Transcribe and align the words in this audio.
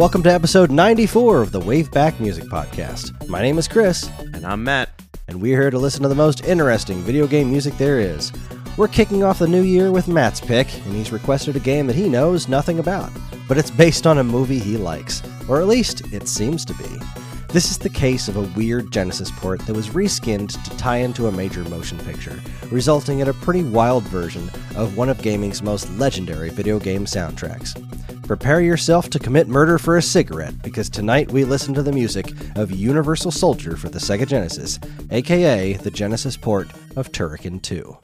Welcome 0.00 0.22
to 0.22 0.32
episode 0.32 0.70
94 0.70 1.42
of 1.42 1.52
the 1.52 1.60
Wave 1.60 1.90
Back 1.90 2.18
Music 2.20 2.44
Podcast. 2.44 3.28
My 3.28 3.42
name 3.42 3.58
is 3.58 3.68
Chris, 3.68 4.08
And 4.32 4.46
I'm 4.46 4.64
Matt. 4.64 4.88
and 5.28 5.42
we're 5.42 5.60
here 5.60 5.70
to 5.70 5.78
listen 5.78 6.02
to 6.04 6.08
the 6.08 6.14
most 6.14 6.42
interesting 6.46 7.02
video 7.02 7.26
game 7.26 7.50
music 7.50 7.76
there 7.76 8.00
is. 8.00 8.32
We're 8.78 8.88
kicking 8.88 9.22
off 9.22 9.40
the 9.40 9.46
new 9.46 9.60
year 9.60 9.92
with 9.92 10.08
Matt's 10.08 10.40
pick, 10.40 10.74
and 10.86 10.94
he's 10.94 11.12
requested 11.12 11.54
a 11.54 11.60
game 11.60 11.86
that 11.86 11.96
he 11.96 12.08
knows 12.08 12.48
nothing 12.48 12.78
about, 12.78 13.12
but 13.46 13.58
it's 13.58 13.70
based 13.70 14.06
on 14.06 14.16
a 14.16 14.24
movie 14.24 14.58
he 14.58 14.78
likes, 14.78 15.22
or 15.50 15.60
at 15.60 15.68
least 15.68 16.10
it 16.14 16.26
seems 16.26 16.64
to 16.64 16.74
be. 16.76 16.88
This 17.48 17.70
is 17.70 17.76
the 17.76 17.90
case 17.90 18.26
of 18.26 18.38
a 18.38 18.58
weird 18.58 18.90
Genesis 18.90 19.30
port 19.30 19.60
that 19.66 19.76
was 19.76 19.90
reskinned 19.90 20.64
to 20.64 20.76
tie 20.78 20.96
into 20.96 21.26
a 21.26 21.32
major 21.32 21.62
motion 21.64 21.98
picture, 21.98 22.40
resulting 22.70 23.18
in 23.18 23.28
a 23.28 23.34
pretty 23.34 23.64
wild 23.64 24.04
version 24.04 24.50
of 24.76 24.96
one 24.96 25.10
of 25.10 25.20
gaming's 25.20 25.62
most 25.62 25.92
legendary 25.98 26.48
video 26.48 26.78
game 26.78 27.04
soundtracks. 27.04 27.76
Prepare 28.30 28.60
yourself 28.60 29.10
to 29.10 29.18
commit 29.18 29.48
murder 29.48 29.76
for 29.76 29.96
a 29.96 30.02
cigarette 30.02 30.62
because 30.62 30.88
tonight 30.88 31.32
we 31.32 31.42
listen 31.42 31.74
to 31.74 31.82
the 31.82 31.90
music 31.90 32.30
of 32.54 32.70
Universal 32.70 33.32
Soldier 33.32 33.76
for 33.76 33.88
the 33.88 33.98
Sega 33.98 34.24
Genesis, 34.24 34.78
aka 35.10 35.72
the 35.72 35.90
Genesis 35.90 36.36
port 36.36 36.68
of 36.94 37.10
Turrican 37.10 37.60
2. 37.60 37.98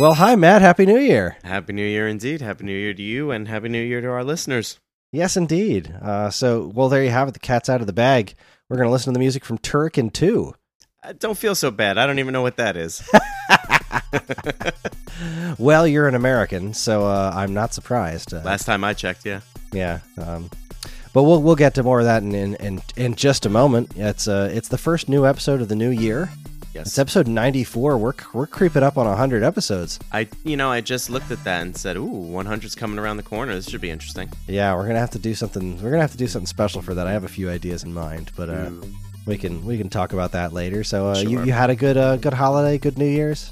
Well, 0.00 0.14
hi, 0.14 0.36
Matt. 0.36 0.62
Happy 0.62 0.86
New 0.86 1.00
Year. 1.00 1.38
Happy 1.42 1.72
New 1.72 1.84
Year 1.84 2.06
indeed. 2.06 2.40
Happy 2.40 2.62
New 2.62 2.78
Year 2.78 2.94
to 2.94 3.02
you 3.02 3.32
and 3.32 3.48
Happy 3.48 3.68
New 3.68 3.82
Year 3.82 4.00
to 4.00 4.06
our 4.10 4.22
listeners. 4.22 4.78
Yes, 5.10 5.36
indeed. 5.36 5.92
Uh, 6.00 6.30
so, 6.30 6.70
well, 6.72 6.88
there 6.88 7.02
you 7.02 7.10
have 7.10 7.26
it. 7.26 7.34
The 7.34 7.40
cat's 7.40 7.68
out 7.68 7.80
of 7.80 7.88
the 7.88 7.92
bag. 7.92 8.36
We're 8.68 8.76
going 8.76 8.86
to 8.86 8.92
listen 8.92 9.12
to 9.12 9.18
the 9.18 9.24
music 9.24 9.44
from 9.44 9.58
Turrican 9.58 10.12
2. 10.12 10.54
Uh, 11.02 11.14
don't 11.18 11.36
feel 11.36 11.56
so 11.56 11.72
bad. 11.72 11.98
I 11.98 12.06
don't 12.06 12.20
even 12.20 12.32
know 12.32 12.42
what 12.42 12.58
that 12.58 12.76
is. 12.76 13.02
Well, 15.58 15.86
you're 15.88 16.06
an 16.06 16.14
American, 16.14 16.72
so 16.74 17.04
uh, 17.06 17.32
I'm 17.34 17.52
not 17.52 17.74
surprised. 17.74 18.32
Uh, 18.32 18.42
Last 18.42 18.64
time 18.64 18.84
I 18.84 18.94
checked, 18.94 19.26
yeah. 19.26 19.40
yeah. 19.72 19.98
Um, 20.16 20.48
but 21.12 21.24
we'll 21.24 21.42
we'll 21.42 21.56
get 21.56 21.74
to 21.74 21.82
more 21.82 21.98
of 21.98 22.04
that 22.04 22.22
in 22.22 22.34
in, 22.34 22.54
in, 22.56 22.82
in 22.96 23.14
just 23.16 23.44
a 23.44 23.48
moment. 23.48 23.92
It's 23.96 24.28
uh 24.28 24.50
it's 24.52 24.68
the 24.68 24.78
first 24.78 25.08
new 25.08 25.26
episode 25.26 25.60
of 25.60 25.68
the 25.68 25.74
new 25.74 25.90
year. 25.90 26.30
Yes. 26.74 26.88
It's 26.88 26.98
episode 26.98 27.26
94. 27.26 27.98
We're 27.98 28.12
we're 28.32 28.46
creeping 28.46 28.84
up 28.84 28.96
on 28.96 29.06
100 29.06 29.42
episodes. 29.42 29.98
I 30.12 30.28
you 30.44 30.56
know, 30.56 30.70
I 30.70 30.80
just 30.80 31.10
looked 31.10 31.32
at 31.32 31.42
that 31.42 31.62
and 31.62 31.76
said, 31.76 31.96
"Ooh, 31.96 32.28
100's 32.30 32.76
coming 32.76 32.98
around 33.00 33.16
the 33.16 33.24
corner. 33.24 33.54
This 33.54 33.68
should 33.68 33.80
be 33.80 33.90
interesting." 33.90 34.30
Yeah, 34.46 34.74
we're 34.76 34.86
gonna 34.86 35.00
have 35.00 35.10
to 35.10 35.18
do 35.18 35.34
something. 35.34 35.82
We're 35.82 35.90
gonna 35.90 36.02
have 36.02 36.12
to 36.12 36.18
do 36.18 36.28
something 36.28 36.46
special 36.46 36.82
for 36.82 36.94
that. 36.94 37.08
I 37.08 37.12
have 37.12 37.24
a 37.24 37.28
few 37.28 37.50
ideas 37.50 37.82
in 37.82 37.92
mind, 37.92 38.30
but 38.36 38.48
uh, 38.50 38.70
we 39.26 39.38
can 39.38 39.64
we 39.64 39.76
can 39.78 39.88
talk 39.88 40.12
about 40.12 40.32
that 40.32 40.52
later. 40.52 40.84
So 40.84 41.08
uh, 41.08 41.18
you 41.18 41.42
you 41.42 41.52
had 41.52 41.70
a 41.70 41.74
good 41.74 41.96
uh, 41.96 42.16
good 42.16 42.34
holiday, 42.34 42.78
good 42.78 42.96
New 42.96 43.06
Year's. 43.08 43.50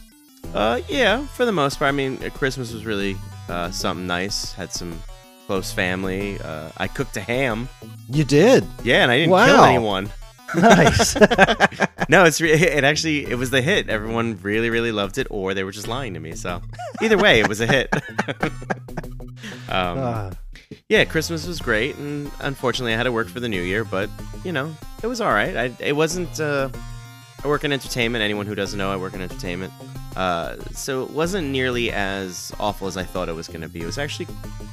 Uh 0.55 0.81
yeah, 0.89 1.27
for 1.29 1.45
the 1.45 1.53
most 1.53 1.79
part. 1.79 1.89
I 1.89 1.93
mean, 1.93 2.19
uh, 2.25 2.31
Christmas 2.31 2.73
was 2.73 2.85
really 2.87 3.17
uh 3.49 3.71
something 3.71 4.07
nice. 4.07 4.53
Had 4.53 4.73
some 4.73 5.01
close 5.47 5.73
family. 5.73 6.39
Uh 6.41 6.71
I 6.77 6.89
cooked 6.89 7.17
a 7.17 7.21
ham. 7.21 7.69
You 8.09 8.25
did. 8.25 8.65
Yeah, 8.85 9.03
and 9.03 9.11
I 9.11 9.19
didn't 9.19 9.35
kill 9.35 9.65
anyone. 9.65 10.11
Nice. 10.57 11.17
no, 12.09 12.25
it's 12.25 12.41
re- 12.41 12.53
it 12.79 12.85
actually 12.85 13.27
it 13.27 13.35
was 13.37 13.51
the 13.51 13.61
hit. 13.61 13.89
Everyone 13.91 14.39
really 14.43 14.71
really 14.71 14.93
loved 14.93 15.19
it, 15.19 15.27
or 15.31 15.55
they 15.55 15.65
were 15.65 15.73
just 15.73 15.89
lying 15.89 16.15
to 16.15 16.21
me. 16.21 16.33
So 16.35 16.63
either 17.03 17.19
way, 17.19 17.41
it 17.41 17.49
was 17.49 17.61
a 17.61 17.67
hit. 17.67 17.89
um, 19.69 19.99
Uh, 19.99 20.31
yeah, 20.89 21.05
Christmas 21.05 21.47
was 21.47 21.61
great, 21.61 21.97
and 21.97 22.31
unfortunately, 22.41 22.93
I 22.95 22.97
had 22.97 23.05
to 23.05 23.13
work 23.13 23.29
for 23.29 23.41
the 23.41 23.49
New 23.49 23.63
Year. 23.63 23.85
But 23.85 24.09
you 24.45 24.53
know, 24.53 24.75
it 25.03 25.07
was 25.07 25.21
all 25.21 25.31
right. 25.33 25.57
I 25.57 25.73
it 25.81 25.95
wasn't. 25.95 26.41
Uh, 26.41 26.69
I 27.47 27.49
work 27.49 27.63
in 27.63 27.71
entertainment. 27.71 28.25
Anyone 28.25 28.47
who 28.47 28.57
doesn't 28.57 28.77
know, 28.77 28.91
I 28.91 28.97
work 28.97 29.15
in 29.15 29.21
entertainment. 29.21 29.73
Uh, 30.17 30.57
so 30.73 31.05
it 31.05 31.11
wasn't 31.11 31.47
nearly 31.47 31.93
as 31.93 32.53
awful 32.59 32.89
as 32.89 32.97
I 32.97 33.05
thought 33.05 33.29
it 33.29 33.37
was 33.37 33.47
going 33.47 33.61
to 33.61 33.69
be. 33.69 33.83
It 33.83 33.87
was 33.87 33.99
actually 33.99 34.27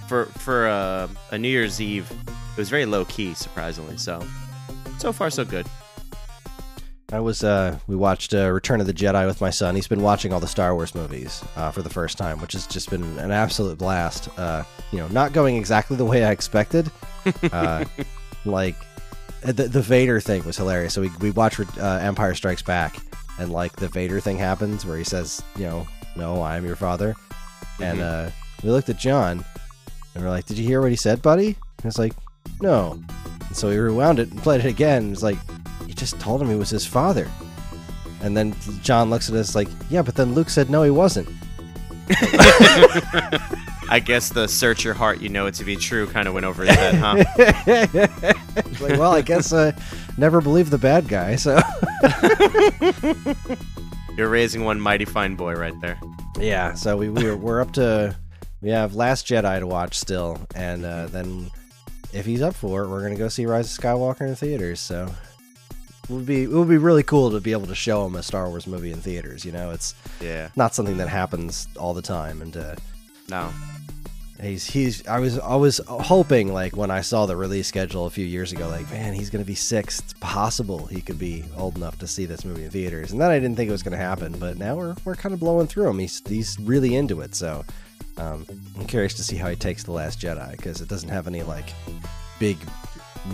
for 0.08 0.26
for 0.26 0.68
uh, 0.68 1.08
a 1.30 1.38
New 1.38 1.50
Year's 1.50 1.80
Eve. 1.80 2.12
It 2.12 2.58
was 2.58 2.72
very 2.72 2.88
low 2.88 3.06
key, 3.06 3.36
surprisingly. 3.36 3.98
So 3.98 4.26
so 4.98 5.14
far 5.14 5.30
so 5.30 5.46
good. 5.46 5.68
I 7.12 7.20
was 7.20 7.44
uh 7.44 7.78
we 7.86 7.96
watched 7.96 8.34
uh, 8.34 8.52
Return 8.52 8.82
of 8.82 8.88
the 8.88 8.94
Jedi 8.94 9.28
with 9.28 9.40
my 9.40 9.52
son. 9.52 9.76
He's 9.76 9.88
been 9.88 10.02
watching 10.02 10.34
all 10.34 10.40
the 10.40 10.48
Star 10.48 10.74
Wars 10.74 10.96
movies 10.96 11.44
uh, 11.56 11.70
for 11.70 11.84
the 11.84 11.92
first 11.92 12.18
time, 12.18 12.42
which 12.42 12.54
has 12.54 12.66
just 12.66 12.90
been 12.90 13.04
an 13.20 13.30
absolute 13.30 13.78
blast. 13.78 14.30
Uh, 14.36 14.64
you 14.92 14.98
know, 14.98 15.08
not 15.10 15.32
going 15.32 15.58
exactly 15.58 15.96
the 15.96 16.06
way 16.06 16.26
I 16.26 16.32
expected. 16.32 16.90
Uh, 17.54 17.86
like 18.46 18.76
the 19.46 19.68
the 19.68 19.82
Vader 19.82 20.20
thing 20.20 20.44
was 20.46 20.58
hilarious. 20.58 20.94
So 20.94 21.02
we 21.02 21.10
we 21.20 21.32
watched 21.32 21.60
uh, 21.78 22.00
Empire 22.02 22.34
Strikes 22.36 22.62
Back, 22.62 22.98
and 23.40 23.52
like 23.52 23.76
the 23.76 23.88
Vader 23.88 24.20
thing 24.20 24.38
happens 24.38 24.86
where 24.86 24.98
he 24.98 25.04
says, 25.04 25.42
you 25.58 25.66
know, 25.66 25.88
no, 26.16 26.42
I 26.42 26.58
am 26.58 26.66
your 26.66 26.76
father, 26.76 27.16
and 27.82 28.00
Mhm. 28.00 28.28
uh, 28.28 28.32
we 28.64 28.70
looked 28.70 28.90
at 28.90 28.98
John, 28.98 29.44
and 30.16 30.24
we're 30.24 30.30
like, 30.30 30.46
did 30.46 30.58
you 30.58 30.66
hear 30.66 30.82
what 30.82 30.92
he 30.92 30.96
said, 30.98 31.22
buddy? 31.22 31.58
And 31.78 31.86
it's 31.86 31.98
like, 32.00 32.14
no. 32.62 33.02
And 33.48 33.56
so 33.58 33.70
we 33.70 33.78
rewound 33.78 34.20
it 34.20 34.32
and 34.32 34.42
played 34.42 34.62
it 34.64 34.68
again. 34.68 35.12
It's 35.12 35.24
like, 35.24 35.38
you 35.88 35.94
just 35.94 36.20
told 36.20 36.42
him 36.42 36.50
he 36.50 36.56
was 36.56 36.70
his 36.70 36.86
father. 36.86 37.30
And 38.22 38.38
then 38.38 38.56
John 38.82 39.10
looks 39.10 39.28
at 39.30 39.36
us 39.36 39.54
like, 39.56 39.68
yeah, 39.90 40.02
but 40.02 40.16
then 40.16 40.34
Luke 40.34 40.50
said 40.50 40.70
no, 40.70 40.84
he 40.84 40.92
wasn't. 40.92 41.28
I 43.90 44.02
guess 44.04 44.30
the 44.30 44.48
search 44.48 44.84
your 44.86 44.94
heart, 44.94 45.20
you 45.22 45.30
know 45.30 45.46
it 45.48 45.56
to 45.56 45.64
be 45.64 45.76
true, 45.76 46.08
kind 46.08 46.28
of 46.28 46.34
went 46.34 46.46
over 46.46 46.64
his 46.64 46.76
head, 46.76 46.96
huh? 46.96 48.34
Like, 48.84 49.00
well, 49.00 49.14
I 49.14 49.22
guess 49.32 49.54
I 49.54 49.74
never 50.18 50.42
believed 50.42 50.72
the 50.72 50.78
bad 50.78 51.08
guy. 51.08 51.38
So 51.38 51.58
You're 54.18 54.30
raising 54.30 54.64
one 54.64 54.80
mighty 54.80 55.06
fine 55.06 55.36
boy 55.36 55.56
right 55.56 55.74
there. 55.82 56.00
yeah, 56.40 56.74
so 56.76 56.98
we 56.98 57.10
we're, 57.10 57.36
we're 57.36 57.62
up 57.62 57.72
to 57.74 58.16
we 58.62 58.70
have 58.70 58.94
Last 58.96 59.26
Jedi 59.28 59.60
to 59.60 59.66
watch 59.68 59.98
still, 59.98 60.40
and 60.56 60.86
uh, 60.86 61.08
then 61.08 61.50
if 62.14 62.26
he's 62.26 62.42
up 62.44 62.54
for 62.54 62.84
it, 62.84 62.90
we're 62.90 63.02
gonna 63.02 63.16
go 63.16 63.28
see 63.28 63.46
Rise 63.48 63.76
of 63.76 63.84
Skywalker 63.84 64.22
in 64.22 64.28
the 64.28 64.36
theaters. 64.36 64.80
So 64.80 65.08
it 66.04 66.10
would 66.10 66.26
be 66.28 66.44
it 66.44 66.50
would 66.50 66.70
be 66.70 66.78
really 66.78 67.02
cool 67.04 67.32
to 67.32 67.40
be 67.40 67.54
able 67.54 67.66
to 67.68 67.76
show 67.76 68.06
him 68.06 68.16
a 68.16 68.22
Star 68.24 68.48
Wars 68.50 68.68
movie 68.68 68.92
in 68.92 69.02
theaters. 69.02 69.44
You 69.44 69.52
know, 69.52 69.72
it's 69.72 69.96
Yeah. 70.22 70.50
not 70.56 70.76
something 70.76 70.98
that 70.98 71.10
happens 71.10 71.68
all 71.78 71.94
the 71.96 72.02
time, 72.04 72.42
and 72.44 72.56
uh, 72.56 72.76
No. 73.30 73.50
He's 74.44 74.66
he's 74.66 75.08
I 75.08 75.20
was 75.20 75.40
I 75.40 75.56
was 75.56 75.80
hoping 75.88 76.54
like 76.54 76.76
when 76.76 76.92
I 76.92 77.02
saw 77.02 77.26
the 77.26 77.36
release 77.36 77.68
schedule 77.68 78.06
a 78.06 78.10
few 78.10 78.26
years 78.26 78.52
ago, 78.52 78.68
like 78.68 78.90
man, 78.92 79.14
he's 79.14 79.30
gonna 79.30 79.46
be 79.46 79.56
six. 79.56 80.00
It's 80.00 80.14
possible 80.20 80.86
he 80.86 81.02
could 81.02 81.18
be 81.18 81.46
old 81.58 81.78
enough 81.78 81.98
to 82.00 82.08
see 82.08 82.26
this 82.26 82.44
movie 82.44 82.66
in 82.66 82.70
theaters, 82.70 83.12
and 83.12 83.22
then 83.22 83.32
I 83.32 83.40
didn't 83.40 83.56
think 83.56 83.70
it 83.70 83.72
was 83.72 83.84
gonna 83.84 83.98
happen. 83.98 84.38
But 84.38 84.58
now 84.58 84.76
we're 84.76 84.96
we're 85.06 85.16
kind 85.16 85.34
of 85.34 85.40
blowing 85.40 85.68
through 85.68 85.90
him. 85.90 86.00
He's 86.00 86.22
he's 86.28 86.60
really 86.60 86.96
into 86.96 87.22
it. 87.22 87.36
So 87.36 87.64
um, 88.18 88.46
I'm 88.78 88.86
curious 88.86 89.14
to 89.16 89.24
see 89.24 89.38
how 89.38 89.50
he 89.50 89.56
takes 89.56 89.84
the 89.84 89.92
Last 89.92 90.20
Jedi 90.20 90.52
because 90.52 90.82
it 90.82 90.90
doesn't 90.90 91.10
have 91.10 91.28
any 91.28 91.44
like 91.44 91.74
big 92.40 92.58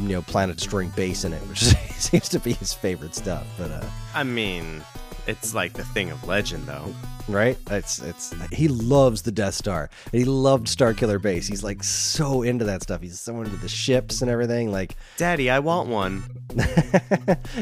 you 0.01 0.09
know 0.09 0.21
planet 0.21 0.57
destroying 0.57 0.89
base 0.91 1.23
in 1.23 1.33
it, 1.33 1.41
which 1.47 1.59
seems 1.97 2.29
to 2.29 2.39
be 2.39 2.53
his 2.53 2.73
favorite 2.73 3.15
stuff. 3.15 3.47
But 3.57 3.71
uh, 3.71 3.85
I 4.13 4.23
mean, 4.23 4.83
it's 5.27 5.53
like 5.53 5.73
the 5.73 5.83
thing 5.85 6.11
of 6.11 6.27
legend, 6.27 6.65
though. 6.65 6.93
right? 7.27 7.57
It's 7.71 7.99
it's 7.99 8.33
he 8.51 8.67
loves 8.67 9.21
the 9.21 9.31
Death 9.31 9.53
Star. 9.53 9.89
He 10.11 10.25
loved 10.25 10.67
Starkiller 10.67 11.21
Base. 11.21 11.47
He's 11.47 11.63
like 11.63 11.83
so 11.83 12.41
into 12.43 12.65
that 12.65 12.83
stuff. 12.83 13.01
He's 13.01 13.19
so 13.19 13.37
into 13.41 13.55
the 13.57 13.69
ships 13.69 14.21
and 14.21 14.29
everything. 14.31 14.71
Like 14.71 14.95
Daddy, 15.17 15.49
I 15.49 15.59
want 15.59 15.89
one. 15.89 16.23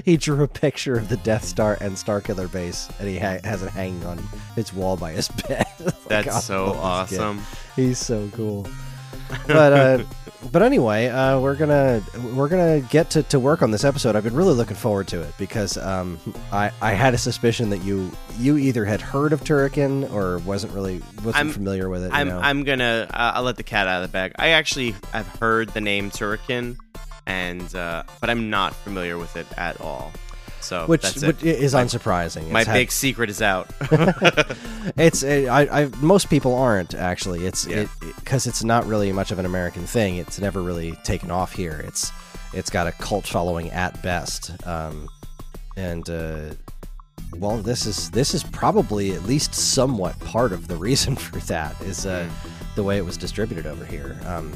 he 0.06 0.18
drew 0.18 0.44
a 0.44 0.48
picture 0.48 0.96
of 0.98 1.10
the 1.10 1.18
Death 1.18 1.44
Star 1.46 1.78
and 1.82 1.96
Starkiller 1.96 2.52
Base, 2.52 2.90
and 3.00 3.08
he 3.08 3.18
ha- 3.20 3.40
has 3.44 3.64
it 3.64 3.70
hanging 3.72 4.06
on 4.06 4.20
its 4.56 4.74
wall 4.74 4.98
by 4.98 5.12
his 5.12 5.28
bed. 5.30 5.66
Like, 6.10 6.24
That's 6.26 6.46
so 6.46 6.68
awesome. 6.68 7.42
He's 7.76 8.00
so 8.00 8.30
cool. 8.34 8.66
But 9.48 9.74
uh, 9.74 10.04
but 10.52 10.62
anyway, 10.62 11.08
uh, 11.08 11.40
we're 11.40 11.56
gonna 11.56 12.02
we're 12.34 12.48
gonna 12.48 12.80
get 12.82 13.10
to, 13.12 13.24
to 13.24 13.40
work 13.40 13.62
on 13.62 13.72
this 13.72 13.84
episode. 13.84 14.16
I've 14.16 14.24
been 14.24 14.36
really 14.36 14.54
looking 14.54 14.76
forward 14.76 15.08
to 15.10 15.22
it 15.22 15.34
because 15.38 15.78
um, 15.78 16.20
I 16.52 16.72
I 16.82 16.94
had 16.94 17.14
a 17.14 17.18
suspicion 17.18 17.70
that 17.72 17.80
you 17.84 18.12
you 18.38 18.58
either 18.58 18.86
had 18.86 19.02
heard 19.02 19.34
of 19.34 19.42
Turrican 19.44 20.12
or 20.14 20.40
wasn't 20.40 20.74
really 20.74 21.02
wasn't 21.18 21.36
I'm- 21.38 21.50
familiar 21.50 21.90
with 21.90 22.04
it. 22.04 22.12
I'm 22.14 22.28
know? 22.30 22.40
I'm 22.40 22.64
gonna 22.64 23.08
uh, 23.10 23.32
I'll 23.36 23.44
let 23.44 23.58
the 23.58 23.64
cat 23.64 23.88
out 23.88 24.04
of 24.04 24.10
the 24.10 24.14
bag. 24.14 24.34
I 24.38 24.50
actually 24.50 24.96
I've 25.14 25.28
heard 25.28 25.70
the 25.70 25.82
name 25.82 26.12
Turrican, 26.12 26.78
and 27.26 27.74
uh, 27.76 28.04
but 28.22 28.30
I'm 28.30 28.50
not 28.50 28.74
familiar 28.76 29.18
with 29.18 29.36
it 29.36 29.48
at 29.58 29.82
all. 29.82 30.12
So 30.68 30.86
which, 30.86 31.02
that's 31.04 31.22
which 31.26 31.44
it. 31.44 31.60
is 31.60 31.74
My- 31.74 31.84
unsurprising. 31.86 32.50
My 32.52 32.62
It's 32.62 32.70
big 32.70 32.92
secret 32.92 33.30
is 33.30 33.42
out. 33.42 33.70
it's 34.98 35.24
it, 35.24 35.48
I, 35.48 35.84
I 35.84 35.86
most 36.02 36.30
people 36.30 36.56
aren't 36.56 36.94
actually. 36.94 37.46
It's 37.46 37.66
Yeah. 37.66 37.78
it 37.82 37.90
because 38.18 38.48
it's 38.48 38.64
not 38.64 38.86
really 38.86 39.12
much 39.12 39.32
of 39.32 39.40
an 39.40 39.46
American 39.46 39.86
thing. 39.86 40.18
It's 40.18 40.40
never 40.40 40.62
really 40.62 40.92
taken 41.04 41.32
off 41.32 41.54
here. 41.54 41.84
It's 41.88 42.12
it's 42.54 42.70
got 42.70 42.88
a 42.88 42.92
cult 42.94 43.26
following 43.28 43.70
at 43.72 44.02
best. 44.04 44.52
Um, 44.68 45.08
and 45.78 46.10
uh, 46.10 46.54
well, 47.38 47.58
this 47.58 47.86
is 47.86 48.10
this 48.12 48.34
is 48.34 48.44
probably 48.44 49.14
at 49.14 49.24
least 49.24 49.54
somewhat 49.54 50.20
part 50.20 50.52
of 50.52 50.68
the 50.68 50.76
reason 50.88 51.16
for 51.16 51.40
that 51.48 51.80
is 51.82 52.06
uh, 52.06 52.28
the 52.76 52.84
way 52.84 52.98
it 52.98 53.06
was 53.06 53.16
distributed 53.18 53.66
over 53.66 53.86
here. 53.86 54.18
Um, 54.26 54.52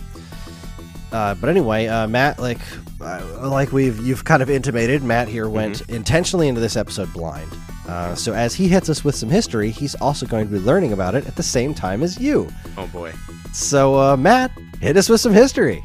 Uh, 1.12 1.36
but 1.36 1.50
anyway, 1.50 1.88
uh, 1.88 2.08
Matt, 2.08 2.40
like, 2.40 2.62
uh, 3.02 3.50
like 3.50 3.72
we've 3.72 4.00
you've 4.00 4.24
kind 4.26 4.42
of 4.42 4.50
intimated, 4.50 5.04
Matt 5.04 5.28
here 5.28 5.50
went 5.50 5.82
intentionally 5.90 6.48
into 6.48 6.62
this 6.62 6.76
episode 6.76 7.12
blind. 7.14 7.52
Uh, 7.88 8.16
so 8.16 8.34
as 8.34 8.54
he 8.56 8.68
hits 8.68 8.90
us 8.90 9.04
with 9.04 9.16
some 9.16 9.30
history, 9.30 9.70
he's 9.70 9.96
also 9.96 10.26
going 10.26 10.48
to 10.48 10.54
be 10.54 10.60
learning 10.60 10.94
about 10.94 11.16
it 11.16 11.26
at 11.28 11.36
the 11.36 11.44
same 11.44 11.74
time 11.74 12.04
as 12.04 12.20
you. 12.20 12.50
Oh 12.78 12.88
boy. 12.88 13.12
So, 13.54 13.96
uh, 14.00 14.16
Matt, 14.16 14.52
hit 14.80 14.96
us 14.96 15.10
with 15.10 15.20
some 15.20 15.34
history. 15.34 15.84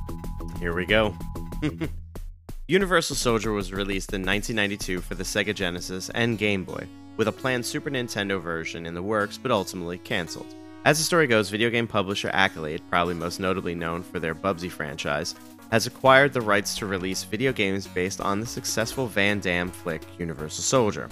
Here 0.60 0.74
we 0.74 0.84
go. 0.84 1.16
Universal 2.68 3.16
Soldier 3.16 3.52
was 3.52 3.72
released 3.72 4.12
in 4.12 4.20
1992 4.20 5.00
for 5.00 5.14
the 5.14 5.24
Sega 5.24 5.54
Genesis 5.54 6.10
and 6.10 6.36
Game 6.36 6.64
Boy, 6.64 6.86
with 7.16 7.28
a 7.28 7.32
planned 7.32 7.64
Super 7.64 7.88
Nintendo 7.88 8.38
version 8.42 8.84
in 8.84 8.92
the 8.92 9.02
works 9.02 9.38
but 9.38 9.50
ultimately 9.50 9.96
cancelled. 9.96 10.54
As 10.84 10.98
the 10.98 11.04
story 11.04 11.26
goes, 11.26 11.48
video 11.48 11.70
game 11.70 11.86
publisher 11.86 12.30
Accolade, 12.32 12.82
probably 12.90 13.14
most 13.14 13.40
notably 13.40 13.74
known 13.74 14.02
for 14.02 14.20
their 14.20 14.34
Bubsy 14.34 14.70
franchise, 14.70 15.34
has 15.70 15.86
acquired 15.86 16.32
the 16.32 16.40
rights 16.40 16.76
to 16.76 16.86
release 16.86 17.24
video 17.24 17.52
games 17.52 17.86
based 17.86 18.20
on 18.20 18.40
the 18.40 18.46
successful 18.46 19.06
Van 19.06 19.40
Damme 19.40 19.70
flick 19.70 20.02
Universal 20.18 20.64
Soldier. 20.64 21.08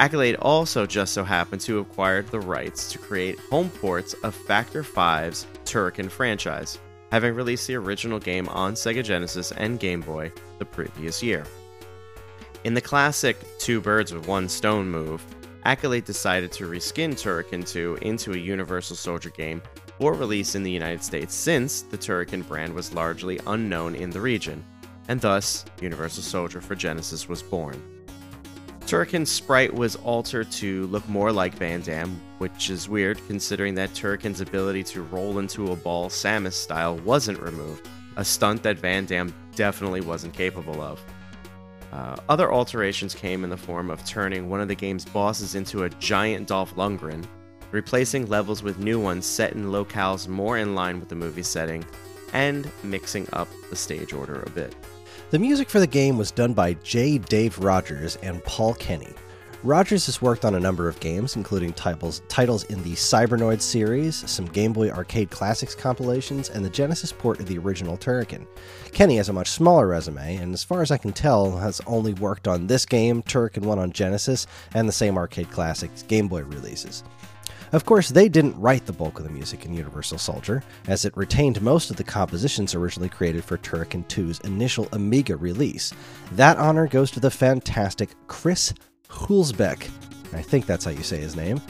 Accolade 0.00 0.36
also 0.36 0.86
just 0.86 1.12
so 1.12 1.22
happened 1.22 1.60
to 1.62 1.78
acquire 1.78 2.22
the 2.22 2.40
rights 2.40 2.90
to 2.90 2.98
create 2.98 3.38
home 3.50 3.70
ports 3.70 4.14
of 4.24 4.34
Factor 4.34 4.82
5's 4.82 5.46
Turrican 5.64 6.10
franchise, 6.10 6.78
having 7.12 7.34
released 7.34 7.68
the 7.68 7.76
original 7.76 8.18
game 8.18 8.48
on 8.48 8.74
Sega 8.74 9.04
Genesis 9.04 9.52
and 9.52 9.78
Game 9.78 10.00
Boy 10.00 10.32
the 10.58 10.64
previous 10.64 11.22
year. 11.22 11.44
In 12.64 12.74
the 12.74 12.80
classic 12.80 13.36
two 13.58 13.80
birds 13.80 14.12
with 14.12 14.26
one 14.26 14.48
stone 14.48 14.88
move, 14.88 15.24
Accolade 15.64 16.04
decided 16.04 16.50
to 16.52 16.68
reskin 16.68 17.12
Turrican 17.12 17.66
2 17.66 17.98
into 18.02 18.32
a 18.32 18.36
Universal 18.36 18.96
Soldier 18.96 19.30
game 19.30 19.62
for 19.98 20.14
release 20.14 20.54
in 20.54 20.62
the 20.62 20.70
United 20.70 21.02
States 21.02 21.34
since 21.34 21.82
the 21.82 21.98
Turrican 21.98 22.46
brand 22.46 22.74
was 22.74 22.94
largely 22.94 23.40
unknown 23.46 23.94
in 23.94 24.10
the 24.10 24.20
region, 24.20 24.64
and 25.08 25.20
thus 25.20 25.64
Universal 25.80 26.22
Soldier 26.22 26.60
for 26.60 26.74
Genesis 26.74 27.28
was 27.28 27.42
born. 27.42 27.82
Turrican's 28.86 29.30
sprite 29.30 29.72
was 29.72 29.96
altered 29.96 30.50
to 30.52 30.86
look 30.88 31.08
more 31.08 31.32
like 31.32 31.54
Van 31.54 31.80
Damme, 31.80 32.20
which 32.38 32.68
is 32.68 32.88
weird 32.88 33.18
considering 33.26 33.74
that 33.76 33.94
Turrican's 33.94 34.42
ability 34.42 34.82
to 34.84 35.02
roll 35.02 35.38
into 35.38 35.72
a 35.72 35.76
ball 35.76 36.10
Samus 36.10 36.52
style 36.52 36.96
wasn't 36.98 37.40
removed, 37.40 37.88
a 38.16 38.24
stunt 38.24 38.62
that 38.62 38.78
Van 38.78 39.06
Damme 39.06 39.32
definitely 39.56 40.02
wasn't 40.02 40.34
capable 40.34 40.82
of. 40.82 41.02
Uh, 41.92 42.16
other 42.28 42.52
alterations 42.52 43.14
came 43.14 43.44
in 43.44 43.50
the 43.50 43.56
form 43.56 43.88
of 43.88 44.04
turning 44.04 44.50
one 44.50 44.60
of 44.60 44.68
the 44.68 44.74
game's 44.74 45.04
bosses 45.04 45.54
into 45.54 45.84
a 45.84 45.90
giant 45.90 46.48
Dolph 46.48 46.74
Lundgren, 46.74 47.24
replacing 47.74 48.26
levels 48.26 48.62
with 48.62 48.78
new 48.78 49.00
ones 49.00 49.26
set 49.26 49.52
in 49.52 49.66
locales 49.66 50.28
more 50.28 50.56
in 50.56 50.76
line 50.76 51.00
with 51.00 51.08
the 51.08 51.14
movie 51.14 51.42
setting, 51.42 51.84
and 52.32 52.70
mixing 52.84 53.28
up 53.32 53.48
the 53.68 53.76
stage 53.76 54.12
order 54.12 54.42
a 54.42 54.50
bit. 54.50 54.74
The 55.30 55.38
music 55.38 55.68
for 55.68 55.80
the 55.80 55.86
game 55.86 56.16
was 56.16 56.30
done 56.30 56.54
by 56.54 56.74
J. 56.74 57.18
Dave 57.18 57.58
Rogers 57.58 58.16
and 58.22 58.42
Paul 58.44 58.74
Kenny. 58.74 59.12
Rogers 59.64 60.04
has 60.06 60.20
worked 60.20 60.44
on 60.44 60.54
a 60.54 60.60
number 60.60 60.88
of 60.88 61.00
games, 61.00 61.36
including 61.36 61.72
titles, 61.72 62.20
titles 62.28 62.64
in 62.64 62.82
the 62.82 62.92
Cybernoid 62.92 63.62
series, 63.62 64.14
some 64.30 64.44
Game 64.44 64.74
Boy 64.74 64.90
Arcade 64.90 65.30
Classics 65.30 65.74
compilations, 65.74 66.50
and 66.50 66.62
the 66.62 66.70
Genesis 66.70 67.12
port 67.12 67.40
of 67.40 67.46
the 67.46 67.56
original 67.56 67.96
Turrican. 67.96 68.46
Kenny 68.92 69.16
has 69.16 69.30
a 69.30 69.32
much 69.32 69.48
smaller 69.48 69.88
resume, 69.88 70.36
and 70.36 70.52
as 70.52 70.62
far 70.62 70.82
as 70.82 70.90
I 70.90 70.98
can 70.98 71.14
tell, 71.14 71.56
has 71.56 71.80
only 71.86 72.12
worked 72.14 72.46
on 72.46 72.66
this 72.66 72.84
game, 72.84 73.22
Turrican 73.22 73.62
1 73.62 73.78
on 73.78 73.90
Genesis, 73.90 74.46
and 74.74 74.86
the 74.86 74.92
same 74.92 75.16
Arcade 75.16 75.50
Classics 75.50 76.02
Game 76.02 76.28
Boy 76.28 76.42
releases. 76.42 77.02
Of 77.74 77.84
course, 77.84 78.08
they 78.08 78.28
didn't 78.28 78.56
write 78.56 78.86
the 78.86 78.92
bulk 78.92 79.18
of 79.18 79.24
the 79.24 79.32
music 79.32 79.64
in 79.64 79.74
Universal 79.74 80.18
Soldier, 80.18 80.62
as 80.86 81.04
it 81.04 81.16
retained 81.16 81.60
most 81.60 81.90
of 81.90 81.96
the 81.96 82.04
compositions 82.04 82.72
originally 82.72 83.08
created 83.08 83.42
for 83.42 83.58
Turrican 83.58 84.06
2's 84.06 84.38
initial 84.42 84.88
Amiga 84.92 85.36
release. 85.36 85.92
That 86.34 86.56
honor 86.56 86.86
goes 86.86 87.10
to 87.10 87.18
the 87.18 87.32
fantastic 87.32 88.10
Chris 88.28 88.72
Hulsbeck. 89.08 89.90
I 90.32 90.40
think 90.40 90.66
that's 90.66 90.84
how 90.84 90.92
you 90.92 91.02
say 91.02 91.16
his 91.16 91.34
name. 91.34 91.60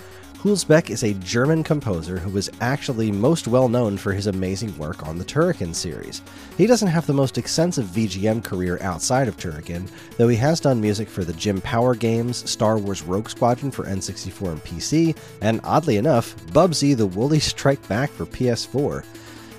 Hulsbeck 0.45 0.91
is 0.91 1.03
a 1.05 1.15
German 1.15 1.65
composer 1.65 2.19
who 2.19 2.29
was 2.29 2.51
actually 2.61 3.11
most 3.11 3.49
well 3.49 3.67
known 3.67 3.97
for 3.97 4.13
his 4.13 4.27
amazing 4.27 4.77
work 4.77 5.09
on 5.09 5.17
the 5.17 5.25
Turrican 5.25 5.75
series. 5.75 6.21
He 6.59 6.67
doesn't 6.67 6.89
have 6.89 7.07
the 7.07 7.15
most 7.15 7.39
extensive 7.39 7.87
VGM 7.87 8.45
career 8.45 8.79
outside 8.83 9.27
of 9.27 9.39
Turrican, 9.39 9.89
though 10.19 10.29
he 10.29 10.37
has 10.37 10.61
done 10.61 10.83
music 10.83 11.09
for 11.09 11.25
the 11.25 11.33
Jim 11.33 11.63
Power 11.63 11.95
games, 11.95 12.49
Star 12.51 12.77
Wars 12.77 13.01
Rogue 13.01 13.31
Squadron 13.31 13.71
for 13.71 13.87
N64 13.87 14.53
and 14.53 14.63
PC, 14.65 15.17
and 15.41 15.63
oddly 15.65 15.97
enough, 15.97 16.37
Bubsy 16.49 16.95
the 16.95 17.07
Woolly 17.07 17.41
Strike 17.41 17.89
Back 17.89 18.11
for 18.11 18.27
PS4. 18.27 19.03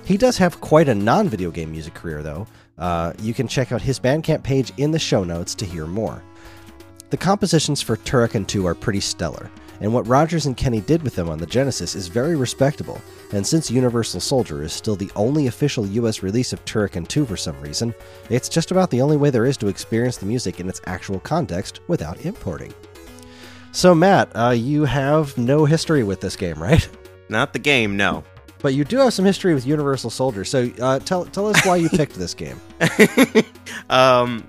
He 0.04 0.16
does 0.16 0.38
have 0.38 0.60
quite 0.60 0.88
a 0.88 0.94
non 0.94 1.28
video 1.28 1.50
game 1.50 1.72
music 1.72 1.94
career, 1.94 2.22
though. 2.22 2.46
Uh, 2.78 3.12
you 3.18 3.34
can 3.34 3.48
check 3.48 3.72
out 3.72 3.82
his 3.82 3.98
Bandcamp 3.98 4.44
page 4.44 4.72
in 4.76 4.92
the 4.92 5.00
show 5.00 5.24
notes 5.24 5.52
to 5.56 5.64
hear 5.64 5.86
more. 5.86 6.22
The 7.10 7.16
compositions 7.16 7.82
for 7.82 7.96
Turrican 7.96 8.46
2 8.46 8.66
are 8.66 8.74
pretty 8.76 9.00
stellar, 9.00 9.50
and 9.80 9.92
what 9.92 10.06
Rogers 10.06 10.46
and 10.46 10.56
Kenny 10.56 10.80
did 10.80 11.02
with 11.02 11.14
them 11.14 11.28
on 11.28 11.38
the 11.38 11.46
Genesis 11.46 11.94
is 11.94 12.08
very 12.08 12.36
respectable. 12.36 13.00
And 13.32 13.46
since 13.46 13.70
Universal 13.70 14.20
Soldier 14.20 14.62
is 14.62 14.72
still 14.72 14.96
the 14.96 15.10
only 15.16 15.46
official 15.46 15.86
US 15.86 16.22
release 16.22 16.52
of 16.52 16.64
Turrican 16.64 17.06
2 17.06 17.26
for 17.26 17.36
some 17.36 17.60
reason, 17.60 17.94
it's 18.30 18.48
just 18.48 18.70
about 18.70 18.90
the 18.90 19.02
only 19.02 19.16
way 19.16 19.30
there 19.30 19.46
is 19.46 19.56
to 19.58 19.68
experience 19.68 20.16
the 20.16 20.26
music 20.26 20.60
in 20.60 20.68
its 20.68 20.80
actual 20.86 21.20
context 21.20 21.80
without 21.88 22.24
importing. 22.24 22.72
So, 23.72 23.94
Matt, 23.94 24.30
uh, 24.34 24.50
you 24.50 24.86
have 24.86 25.36
no 25.36 25.66
history 25.66 26.02
with 26.02 26.20
this 26.20 26.36
game, 26.36 26.62
right? 26.62 26.88
Not 27.28 27.52
the 27.52 27.58
game, 27.58 27.96
no. 27.96 28.24
But 28.60 28.72
you 28.74 28.84
do 28.84 28.96
have 28.98 29.12
some 29.12 29.24
history 29.24 29.52
with 29.52 29.66
Universal 29.66 30.10
Soldier. 30.10 30.44
So, 30.44 30.70
uh, 30.80 30.98
tell 31.00 31.26
tell 31.26 31.46
us 31.46 31.64
why 31.66 31.76
you 31.76 31.88
picked 31.90 32.14
this 32.14 32.34
game. 32.34 32.60
um, 33.90 34.46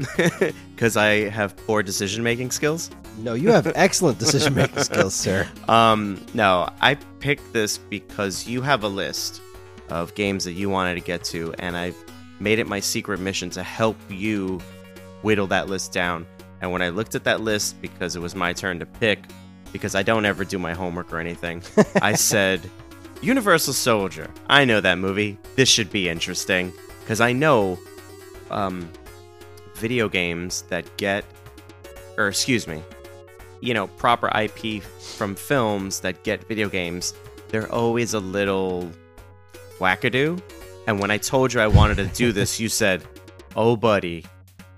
because 0.78 0.96
I 0.96 1.28
have 1.30 1.58
poor 1.66 1.82
decision 1.82 2.24
making 2.24 2.52
skills. 2.52 2.92
No, 3.18 3.34
you 3.34 3.50
have 3.50 3.66
excellent 3.76 4.20
decision 4.20 4.54
making 4.54 4.84
skills, 4.84 5.16
sir. 5.16 5.48
Um, 5.68 6.24
no, 6.36 6.70
I 6.82 6.94
picked 7.20 7.52
this 7.52 7.80
because 7.80 8.46
you 8.46 8.62
have 8.62 8.84
a 8.84 8.88
list 8.88 9.42
of 9.90 10.14
games 10.14 10.44
that 10.44 10.52
you 10.52 10.70
wanted 10.70 10.94
to 10.94 11.00
get 11.00 11.24
to, 11.26 11.52
and 11.58 11.76
I 11.76 11.94
made 12.40 12.60
it 12.60 12.68
my 12.68 12.80
secret 12.80 13.20
mission 13.20 13.50
to 13.52 13.64
help 13.64 13.98
you 14.08 14.60
whittle 15.24 15.48
that 15.48 15.68
list 15.68 15.94
down. 15.94 16.28
And 16.62 16.72
when 16.72 16.84
I 16.84 16.90
looked 16.90 17.16
at 17.16 17.24
that 17.24 17.42
list, 17.42 17.82
because 17.82 18.16
it 18.16 18.20
was 18.20 18.36
my 18.36 18.54
turn 18.54 18.78
to 18.78 18.86
pick, 18.86 19.24
because 19.74 19.96
I 19.96 20.04
don't 20.04 20.26
ever 20.26 20.46
do 20.46 20.60
my 20.60 20.76
homework 20.76 21.12
or 21.12 21.18
anything, 21.18 21.64
I 22.04 22.14
said, 22.14 22.62
Universal 23.24 23.74
Soldier. 23.74 24.30
I 24.48 24.64
know 24.64 24.80
that 24.80 25.00
movie. 25.00 25.40
This 25.56 25.70
should 25.70 25.90
be 25.90 26.08
interesting. 26.08 26.72
Because 27.00 27.20
I 27.20 27.34
know 27.34 27.80
um, 28.52 28.88
video 29.78 30.10
games 30.10 30.64
that 30.64 30.86
get, 30.98 31.24
or 32.18 32.28
excuse 32.28 32.68
me, 32.68 32.84
you 33.62 33.74
know, 33.74 33.88
proper 33.88 34.30
IP 34.38 34.84
from 34.84 35.36
films 35.36 36.02
that 36.02 36.24
get 36.24 36.48
video 36.48 36.70
games, 36.70 37.14
they're 37.50 37.72
always 37.72 38.14
a 38.14 38.20
little 38.20 38.90
wackadoo. 39.80 40.42
And 40.88 41.00
when 41.00 41.12
I 41.12 41.18
told 41.18 41.54
you 41.54 41.62
I 41.62 41.68
wanted 41.68 41.98
to 41.98 42.08
do 42.08 42.32
this, 42.40 42.60
you 42.60 42.70
said, 42.70 43.04
"Oh, 43.56 43.76
buddy, 43.76 44.26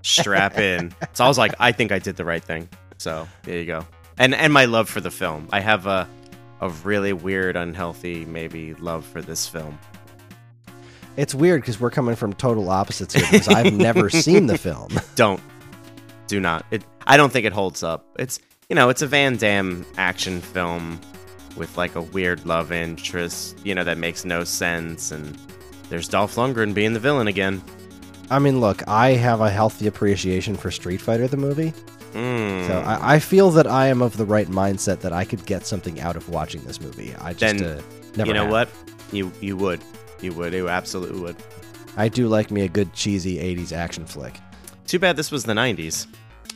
strap 0.02 0.58
in." 0.58 0.92
so 1.12 1.24
I 1.24 1.28
was 1.28 1.38
like, 1.38 1.54
"I 1.58 1.72
think 1.72 1.92
I 1.92 1.98
did 1.98 2.16
the 2.16 2.24
right 2.24 2.42
thing." 2.42 2.68
So 2.98 3.26
there 3.42 3.58
you 3.58 3.66
go. 3.66 3.86
And 4.18 4.34
and 4.34 4.52
my 4.52 4.66
love 4.66 4.88
for 4.88 5.00
the 5.00 5.10
film, 5.10 5.48
I 5.52 5.60
have 5.60 5.86
a 5.86 6.08
a 6.60 6.68
really 6.84 7.12
weird, 7.12 7.56
unhealthy, 7.56 8.26
maybe 8.26 8.74
love 8.74 9.04
for 9.06 9.22
this 9.22 9.48
film. 9.48 9.78
It's 11.20 11.34
weird 11.34 11.60
because 11.60 11.78
we're 11.78 11.90
coming 11.90 12.16
from 12.16 12.32
total 12.32 12.70
opposites 12.70 13.14
here 13.14 13.24
because 13.30 13.48
I've 13.48 13.72
never 13.72 14.08
seen 14.26 14.46
the 14.46 14.56
film. 14.58 14.88
Don't, 15.16 15.40
do 16.26 16.40
not. 16.40 16.64
It. 16.70 16.82
I 17.06 17.16
don't 17.16 17.32
think 17.32 17.44
it 17.46 17.52
holds 17.52 17.82
up. 17.82 18.06
It's 18.18 18.40
you 18.68 18.76
know, 18.76 18.88
it's 18.88 19.02
a 19.02 19.06
Van 19.06 19.36
Damme 19.36 19.84
action 19.96 20.40
film 20.40 21.00
with 21.56 21.76
like 21.76 21.94
a 21.96 22.02
weird 22.02 22.46
love 22.46 22.70
interest, 22.72 23.58
you 23.64 23.74
know, 23.74 23.82
that 23.84 23.98
makes 23.98 24.24
no 24.24 24.44
sense, 24.44 25.10
and 25.10 25.36
there's 25.88 26.06
Dolph 26.08 26.36
Lundgren 26.36 26.72
being 26.72 26.92
the 26.92 27.00
villain 27.00 27.26
again. 27.26 27.60
I 28.30 28.38
mean, 28.38 28.60
look, 28.60 28.86
I 28.88 29.10
have 29.14 29.40
a 29.40 29.50
healthy 29.50 29.88
appreciation 29.88 30.54
for 30.56 30.70
Street 30.70 31.00
Fighter 31.00 31.26
the 31.26 31.36
movie, 31.36 31.72
Mm. 32.12 32.66
so 32.68 32.78
I, 32.80 33.14
I 33.14 33.18
feel 33.18 33.50
that 33.52 33.66
I 33.66 33.86
am 33.88 34.00
of 34.02 34.16
the 34.16 34.24
right 34.24 34.48
mindset 34.48 35.00
that 35.00 35.12
I 35.12 35.24
could 35.24 35.44
get 35.46 35.66
something 35.66 36.00
out 36.00 36.14
of 36.16 36.28
watching 36.28 36.60
this 36.62 36.80
movie. 36.80 37.14
I 37.20 37.34
just 37.34 37.58
Then, 37.58 37.64
uh, 37.78 37.82
never. 38.16 38.28
you 38.28 38.34
know 38.34 38.42
have. 38.44 38.50
what? 38.52 38.68
You 39.12 39.32
you 39.40 39.56
would, 39.56 39.80
you 40.22 40.32
would, 40.34 40.52
you 40.52 40.68
absolutely 40.68 41.20
would. 41.20 41.36
I 41.96 42.08
do 42.08 42.28
like 42.28 42.50
me 42.50 42.62
a 42.62 42.68
good 42.68 42.92
cheesy 42.92 43.36
'80s 43.38 43.72
action 43.72 44.04
flick. 44.06 44.34
Too 44.86 44.98
bad 44.98 45.16
this 45.16 45.30
was 45.30 45.44
the 45.44 45.52
'90s. 45.52 46.06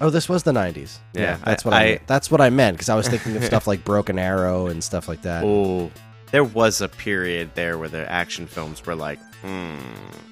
Oh, 0.00 0.10
this 0.10 0.28
was 0.28 0.42
the 0.42 0.52
'90s. 0.52 0.98
Yeah, 1.12 1.38
that's 1.44 1.64
I- 1.64 1.68
what 1.68 1.74
I, 1.76 1.84
I- 1.84 2.00
that's 2.06 2.30
what 2.30 2.40
I 2.40 2.50
meant 2.50 2.76
because 2.76 2.88
I 2.88 2.94
was 2.94 3.08
thinking 3.08 3.36
of 3.36 3.44
stuff 3.52 3.66
like 3.66 3.84
Broken 3.84 4.18
Arrow 4.18 4.66
and 4.66 4.82
stuff 4.82 5.08
like 5.08 5.22
that. 5.22 5.44
Oh, 5.44 5.90
there 6.30 6.44
was 6.44 6.80
a 6.80 6.88
period 6.88 7.50
there 7.54 7.78
where 7.78 7.88
the 7.88 8.10
action 8.10 8.46
films 8.46 8.84
were 8.84 8.94
like, 8.96 9.18
hmm, 9.42 9.76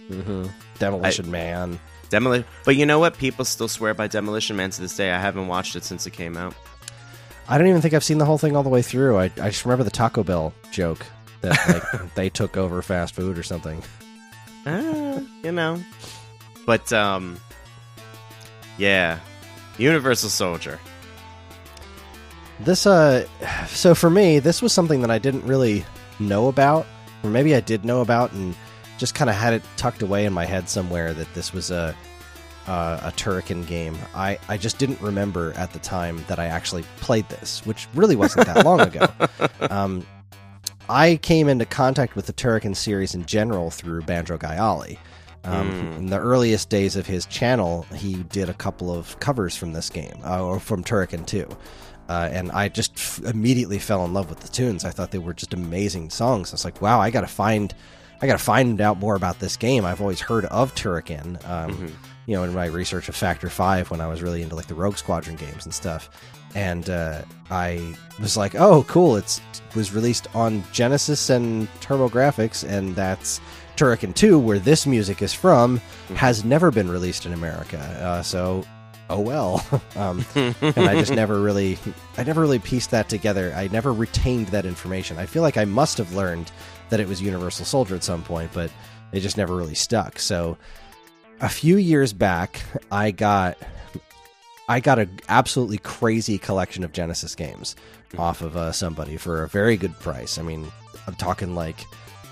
hmm 0.08 0.46
Demolition 0.78 1.30
Man. 1.30 1.78
Demolition. 2.10 2.44
But 2.64 2.76
you 2.76 2.86
know 2.86 2.98
what? 2.98 3.16
People 3.16 3.44
still 3.44 3.68
swear 3.68 3.94
by 3.94 4.06
Demolition 4.08 4.56
Man 4.56 4.70
to 4.70 4.80
this 4.80 4.96
day. 4.96 5.12
I 5.12 5.18
haven't 5.20 5.46
watched 5.46 5.76
it 5.76 5.84
since 5.84 6.06
it 6.06 6.10
came 6.12 6.36
out. 6.36 6.54
I 7.48 7.58
don't 7.58 7.66
even 7.68 7.80
think 7.80 7.94
I've 7.94 8.04
seen 8.04 8.18
the 8.18 8.24
whole 8.24 8.38
thing 8.38 8.54
all 8.56 8.62
the 8.62 8.68
way 8.68 8.82
through. 8.82 9.16
I, 9.18 9.24
I 9.24 9.48
just 9.50 9.64
remember 9.64 9.84
the 9.84 9.90
Taco 9.90 10.22
Bell 10.22 10.52
joke 10.70 11.04
that 11.42 11.92
like 11.92 12.14
they 12.14 12.30
took 12.30 12.56
over 12.56 12.82
fast 12.82 13.14
food 13.14 13.38
or 13.38 13.42
something. 13.42 13.82
Eh, 14.66 15.20
you 15.44 15.52
know. 15.52 15.82
But 16.64 16.92
um, 16.92 17.38
yeah, 18.78 19.18
Universal 19.78 20.30
Soldier. 20.30 20.78
This 22.60 22.86
uh 22.86 23.26
so 23.66 23.94
for 23.94 24.10
me, 24.10 24.38
this 24.38 24.62
was 24.62 24.72
something 24.72 25.00
that 25.00 25.10
I 25.10 25.18
didn't 25.18 25.44
really 25.44 25.84
know 26.20 26.48
about, 26.48 26.86
or 27.24 27.30
maybe 27.30 27.54
I 27.54 27.60
did 27.60 27.84
know 27.84 28.00
about 28.00 28.32
and 28.32 28.54
just 28.98 29.14
kind 29.14 29.28
of 29.28 29.34
had 29.34 29.52
it 29.52 29.62
tucked 29.76 30.02
away 30.02 30.26
in 30.26 30.32
my 30.32 30.44
head 30.44 30.68
somewhere 30.68 31.12
that 31.12 31.32
this 31.34 31.52
was 31.52 31.70
a 31.72 31.94
uh, 32.68 33.00
a 33.02 33.10
Turrican 33.12 33.66
game. 33.66 33.96
I 34.14 34.38
I 34.48 34.56
just 34.56 34.78
didn't 34.78 35.00
remember 35.00 35.52
at 35.56 35.72
the 35.72 35.80
time 35.80 36.24
that 36.28 36.38
I 36.38 36.46
actually 36.46 36.84
played 36.98 37.28
this, 37.28 37.66
which 37.66 37.88
really 37.94 38.14
wasn't 38.14 38.46
that 38.46 38.64
long 38.64 38.80
ago. 38.80 39.06
Um, 39.70 40.04
I 40.88 41.16
came 41.16 41.48
into 41.48 41.64
contact 41.64 42.16
with 42.16 42.26
the 42.26 42.32
Turrican 42.32 42.76
series 42.76 43.14
in 43.14 43.24
general 43.24 43.70
through 43.70 44.02
Banjo 44.02 44.38
Ollie. 44.58 44.98
Um, 45.44 45.70
Mm. 45.72 45.96
In 45.98 46.06
the 46.06 46.18
earliest 46.18 46.68
days 46.68 46.94
of 46.94 47.06
his 47.06 47.26
channel, 47.26 47.82
he 47.94 48.14
did 48.24 48.48
a 48.48 48.54
couple 48.54 48.94
of 48.94 49.18
covers 49.18 49.56
from 49.56 49.72
this 49.72 49.90
game, 49.90 50.14
uh, 50.24 50.40
or 50.44 50.60
from 50.60 50.84
Turrican 50.84 51.26
2. 51.26 51.48
Uh, 52.08 52.28
and 52.32 52.52
I 52.52 52.68
just 52.68 52.92
f- 52.96 53.20
immediately 53.24 53.78
fell 53.80 54.04
in 54.04 54.12
love 54.12 54.28
with 54.28 54.40
the 54.40 54.48
tunes. 54.48 54.84
I 54.84 54.90
thought 54.90 55.10
they 55.10 55.18
were 55.18 55.34
just 55.34 55.52
amazing 55.54 56.10
songs. 56.10 56.52
I 56.52 56.54
was 56.54 56.64
like, 56.64 56.80
wow, 56.80 57.00
I 57.00 57.10
gotta 57.10 57.26
find, 57.26 57.74
I 58.20 58.26
gotta 58.28 58.38
find 58.38 58.80
out 58.80 58.98
more 58.98 59.16
about 59.16 59.40
this 59.40 59.56
game. 59.56 59.84
I've 59.84 60.00
always 60.00 60.20
heard 60.20 60.44
of 60.46 60.74
Turrican, 60.76 61.44
um, 61.48 61.92
you 62.26 62.36
know, 62.36 62.44
in 62.44 62.54
my 62.54 62.66
research 62.66 63.08
of 63.08 63.16
Factor 63.16 63.48
Five 63.48 63.90
when 63.90 64.00
I 64.00 64.06
was 64.06 64.22
really 64.22 64.42
into 64.42 64.54
like 64.54 64.66
the 64.68 64.74
Rogue 64.74 64.96
Squadron 64.96 65.34
games 65.36 65.64
and 65.64 65.74
stuff. 65.74 66.08
And 66.54 66.90
uh, 66.90 67.22
I 67.50 67.96
was 68.20 68.36
like, 68.36 68.54
oh, 68.54 68.84
cool! 68.84 69.16
It's 69.16 69.40
was 69.74 69.92
released 69.92 70.28
on 70.34 70.62
Genesis 70.72 71.30
and 71.30 71.68
TurboGrafx, 71.80 72.68
and 72.68 72.94
that's 72.94 73.40
Turrican 73.76 74.14
2, 74.14 74.38
where 74.38 74.58
this 74.58 74.86
music 74.86 75.22
is 75.22 75.32
from, 75.32 75.80
has 76.14 76.44
never 76.44 76.70
been 76.70 76.90
released 76.90 77.26
in 77.26 77.32
America. 77.32 77.78
Uh, 77.78 78.22
so, 78.22 78.64
oh 79.10 79.20
well. 79.20 79.64
um, 79.96 80.24
and 80.34 80.78
I 80.78 80.94
just 80.94 81.12
never 81.12 81.40
really, 81.40 81.78
I 82.16 82.24
never 82.24 82.40
really 82.40 82.58
pieced 82.58 82.90
that 82.90 83.08
together. 83.08 83.52
I 83.56 83.68
never 83.68 83.92
retained 83.92 84.48
that 84.48 84.66
information. 84.66 85.18
I 85.18 85.26
feel 85.26 85.42
like 85.42 85.56
I 85.56 85.64
must 85.64 85.98
have 85.98 86.12
learned 86.14 86.50
that 86.90 87.00
it 87.00 87.08
was 87.08 87.22
Universal 87.22 87.64
Soldier 87.64 87.94
at 87.94 88.04
some 88.04 88.22
point, 88.22 88.50
but 88.52 88.70
it 89.12 89.20
just 89.20 89.36
never 89.36 89.56
really 89.56 89.74
stuck. 89.74 90.18
So, 90.18 90.58
a 91.40 91.48
few 91.48 91.76
years 91.76 92.12
back, 92.12 92.62
I 92.90 93.10
got. 93.10 93.58
I 94.68 94.80
got 94.80 94.98
an 94.98 95.20
absolutely 95.28 95.78
crazy 95.78 96.38
collection 96.38 96.84
of 96.84 96.92
Genesis 96.92 97.34
games 97.34 97.76
off 98.18 98.42
of 98.42 98.56
uh, 98.56 98.72
somebody 98.72 99.16
for 99.16 99.42
a 99.42 99.48
very 99.48 99.76
good 99.76 99.98
price. 100.00 100.38
I 100.38 100.42
mean, 100.42 100.70
I'm 101.06 101.14
talking 101.14 101.54
like 101.54 101.84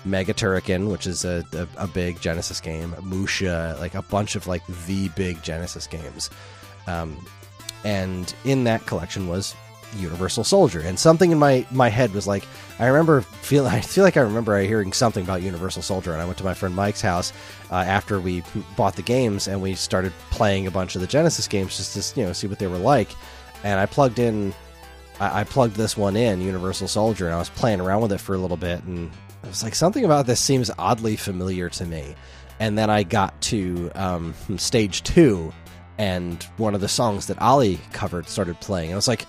Mega 0.05 0.33
Turrican, 0.33 0.89
which 0.91 1.07
is 1.07 1.25
a, 1.25 1.43
a, 1.53 1.67
a 1.83 1.87
big 1.87 2.19
Genesis 2.21 2.61
game, 2.61 2.95
Musha, 3.01 3.75
like 3.79 3.95
a 3.95 4.01
bunch 4.01 4.35
of 4.35 4.47
like 4.47 4.65
the 4.87 5.09
big 5.09 5.41
Genesis 5.43 5.87
games. 5.87 6.29
Um, 6.87 7.25
and 7.83 8.33
in 8.45 8.63
that 8.65 8.85
collection 8.85 9.27
was 9.27 9.55
Universal 9.97 10.43
Soldier. 10.43 10.79
And 10.79 10.97
something 10.97 11.31
in 11.31 11.39
my, 11.39 11.65
my 11.71 11.89
head 11.89 12.13
was 12.13 12.27
like, 12.27 12.45
I 12.79 12.87
remember 12.87 13.21
feel 13.21 13.67
I 13.67 13.81
feel 13.81 14.03
like 14.03 14.17
I 14.17 14.21
remember 14.21 14.59
hearing 14.61 14.93
something 14.93 15.23
about 15.23 15.41
Universal 15.41 15.83
Soldier, 15.83 16.13
and 16.13 16.21
I 16.21 16.25
went 16.25 16.37
to 16.39 16.43
my 16.43 16.53
friend 16.53 16.75
Mike's 16.75 17.01
house 17.01 17.33
uh, 17.71 17.75
after 17.75 18.19
we 18.19 18.43
bought 18.75 18.95
the 18.95 19.01
games, 19.01 19.47
and 19.47 19.61
we 19.61 19.75
started 19.75 20.13
playing 20.29 20.67
a 20.67 20.71
bunch 20.71 20.95
of 20.95 21.01
the 21.01 21.07
Genesis 21.07 21.47
games 21.47 21.77
just 21.77 22.13
to 22.13 22.19
you 22.19 22.25
know 22.25 22.33
see 22.33 22.47
what 22.47 22.59
they 22.59 22.67
were 22.67 22.77
like. 22.77 23.09
And 23.63 23.79
I 23.79 23.85
plugged 23.85 24.19
in, 24.19 24.53
I, 25.19 25.41
I 25.41 25.43
plugged 25.43 25.75
this 25.75 25.95
one 25.95 26.15
in, 26.15 26.41
Universal 26.41 26.89
Soldier, 26.89 27.25
and 27.25 27.35
I 27.35 27.39
was 27.39 27.49
playing 27.49 27.79
around 27.79 28.01
with 28.01 28.11
it 28.11 28.19
for 28.19 28.35
a 28.35 28.37
little 28.37 28.57
bit, 28.57 28.83
and 28.83 29.09
I 29.43 29.47
was 29.47 29.63
like, 29.63 29.75
something 29.75 30.05
about 30.05 30.25
this 30.25 30.39
seems 30.39 30.69
oddly 30.77 31.15
familiar 31.15 31.69
to 31.69 31.85
me. 31.85 32.15
And 32.59 32.77
then 32.77 32.89
I 32.89 33.03
got 33.03 33.39
to 33.43 33.89
um, 33.95 34.35
stage 34.57 35.01
two, 35.03 35.51
and 35.97 36.43
one 36.57 36.75
of 36.75 36.81
the 36.81 36.87
songs 36.87 37.27
that 37.27 37.41
Ollie 37.41 37.79
covered 37.91 38.27
started 38.27 38.59
playing. 38.59 38.89
And 38.89 38.93
I 38.93 38.97
was 38.97 39.07
like, 39.07 39.25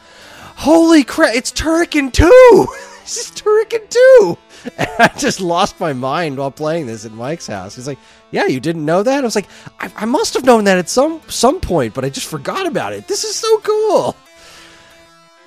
holy 0.57 1.05
crap, 1.05 1.35
it's 1.35 1.53
Turrican 1.53 2.13
2! 2.13 2.67
this 3.03 3.19
is 3.19 3.31
Turrican 3.33 3.89
2! 3.89 4.39
And 4.79 4.89
I 5.01 5.09
just 5.19 5.41
lost 5.41 5.81
my 5.81 5.93
mind 5.93 6.39
while 6.39 6.53
playing 6.53 6.87
this 6.87 7.05
at 7.05 7.11
Mike's 7.11 7.49
house. 7.49 7.75
He's 7.75 7.89
like, 7.89 7.99
yeah, 8.31 8.47
you 8.47 8.61
didn't 8.61 8.85
know 8.85 9.03
that? 9.03 9.19
I 9.19 9.23
was 9.23 9.35
like, 9.35 9.49
I, 9.81 9.91
I 9.97 10.05
must 10.05 10.35
have 10.35 10.45
known 10.45 10.65
that 10.65 10.79
at 10.79 10.89
some 10.89 11.21
some 11.27 11.59
point, 11.61 11.95
but 11.95 12.05
I 12.05 12.11
just 12.11 12.29
forgot 12.29 12.67
about 12.67 12.93
it. 12.93 13.09
This 13.09 13.25
is 13.25 13.35
so 13.35 13.59
cool! 13.59 14.17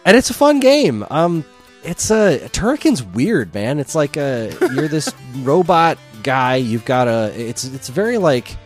And 0.04 0.18
it's 0.18 0.30
a 0.30 0.34
fun 0.34 0.60
game. 0.60 1.06
Um, 1.10 1.46
it's 1.84 2.12
a 2.12 2.40
Turrican's 2.50 3.04
weird, 3.04 3.54
man. 3.54 3.80
It's 3.80 3.96
like 3.96 4.18
a 4.18 4.54
you're 4.74 4.90
this 4.90 5.14
robot 5.38 5.98
guy. 6.22 6.58
You've 6.58 6.86
got 6.86 7.08
a. 7.08 7.32
It's 7.40 7.64
it's 7.64 7.88
very 7.88 8.18
like 8.18 8.58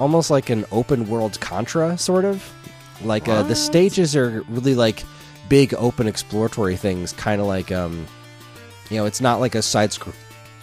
almost 0.00 0.30
like 0.30 0.48
an 0.48 0.64
open 0.72 1.08
world 1.08 1.38
Contra 1.40 1.98
sort 1.98 2.24
of. 2.24 2.50
Like 3.04 3.28
uh, 3.28 3.42
the 3.42 3.56
stages 3.56 4.16
are 4.16 4.42
really 4.48 4.74
like 4.74 5.02
big 5.48 5.74
open 5.74 6.06
exploratory 6.06 6.76
things, 6.76 7.12
kind 7.12 7.40
of 7.40 7.46
like 7.46 7.70
um, 7.70 8.06
you 8.90 8.96
know, 8.98 9.06
it's 9.06 9.20
not 9.20 9.40
like 9.40 9.54
a 9.54 9.62
side 9.62 9.92
scr- 9.92 10.10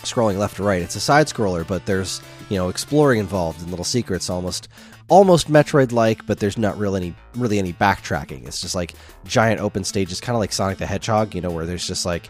scrolling 0.04 0.38
left 0.38 0.58
to 0.58 0.64
right. 0.64 0.82
It's 0.82 0.96
a 0.96 1.00
side 1.00 1.28
scroller, 1.28 1.66
but 1.68 1.86
there's 1.86 2.22
you 2.50 2.58
know 2.58 2.70
exploring 2.70 3.20
involved 3.20 3.62
and 3.62 3.70
little 3.70 3.86
secrets, 3.86 4.30
almost 4.30 4.68
almost 5.08 5.52
Metroid 5.52 5.92
like, 5.92 6.26
but 6.28 6.40
there's 6.40 6.58
not 6.58 6.78
really 6.78 6.98
any 7.02 7.16
really 7.36 7.60
any 7.60 7.74
backtracking. 7.74 8.46
It's 8.48 8.62
just 8.62 8.76
like 8.76 8.94
giant 9.26 9.60
open 9.62 9.84
stages, 9.84 10.22
kind 10.22 10.36
of 10.36 10.40
like 10.40 10.52
Sonic 10.54 10.78
the 10.78 10.86
Hedgehog, 10.86 11.34
you 11.36 11.42
know, 11.42 11.52
where 11.52 11.66
there's 11.66 11.88
just 11.88 12.06
like 12.06 12.30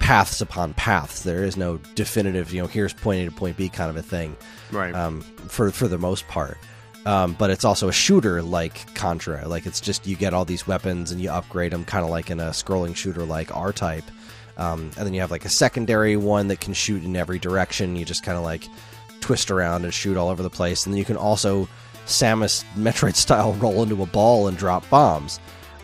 paths 0.00 0.40
upon 0.40 0.74
paths. 0.74 1.22
There 1.22 1.44
is 1.44 1.56
no 1.56 1.78
definitive, 1.94 2.52
you 2.52 2.60
know, 2.60 2.66
here's 2.68 2.92
point 2.92 3.22
A 3.22 3.24
to 3.26 3.30
point 3.30 3.56
B 3.56 3.68
kind 3.68 3.90
of 3.90 3.96
a 3.96 4.02
thing 4.02 4.36
Right. 4.72 4.94
um, 4.94 5.20
for 5.48 5.70
for 5.70 5.88
the 5.88 5.98
most 5.98 6.26
part. 6.28 6.58
Um, 7.06 7.34
but 7.38 7.50
it's 7.50 7.64
also 7.66 7.88
a 7.88 7.92
shooter 7.92 8.40
like 8.42 8.94
Contra. 8.94 9.46
Like 9.46 9.66
it's 9.66 9.80
just 9.80 10.06
you 10.06 10.16
get 10.16 10.32
all 10.34 10.44
these 10.46 10.66
weapons 10.66 11.12
and 11.12 11.20
you 11.20 11.30
upgrade 11.30 11.72
them, 11.72 11.84
kind 11.84 12.02
of 12.04 12.10
like 12.10 12.30
in 12.30 12.40
a 12.40 12.46
scrolling 12.50 12.96
shooter 12.96 13.24
like 13.24 13.54
R 13.54 13.72
Type. 13.72 14.04
Um, 14.56 14.90
and 14.96 15.06
then 15.06 15.14
you 15.14 15.20
have 15.20 15.30
like 15.30 15.44
a 15.44 15.50
secondary 15.50 16.16
one 16.16 16.48
that 16.48 16.60
can 16.60 16.74
shoot 16.74 17.04
in 17.04 17.16
every 17.16 17.38
direction. 17.38 17.96
You 17.96 18.04
just 18.04 18.22
kind 18.22 18.38
of 18.38 18.44
like 18.44 18.68
twist 19.20 19.50
around 19.50 19.84
and 19.84 19.92
shoot 19.92 20.16
all 20.16 20.28
over 20.28 20.42
the 20.42 20.50
place. 20.50 20.84
And 20.84 20.92
then 20.92 20.98
you 20.98 21.04
can 21.04 21.16
also 21.16 21.68
Samus 22.06 22.64
Metroid 22.74 23.16
style 23.16 23.52
roll 23.54 23.82
into 23.82 24.02
a 24.02 24.06
ball 24.06 24.48
and 24.48 24.56
drop 24.56 24.88
bombs. 24.90 25.40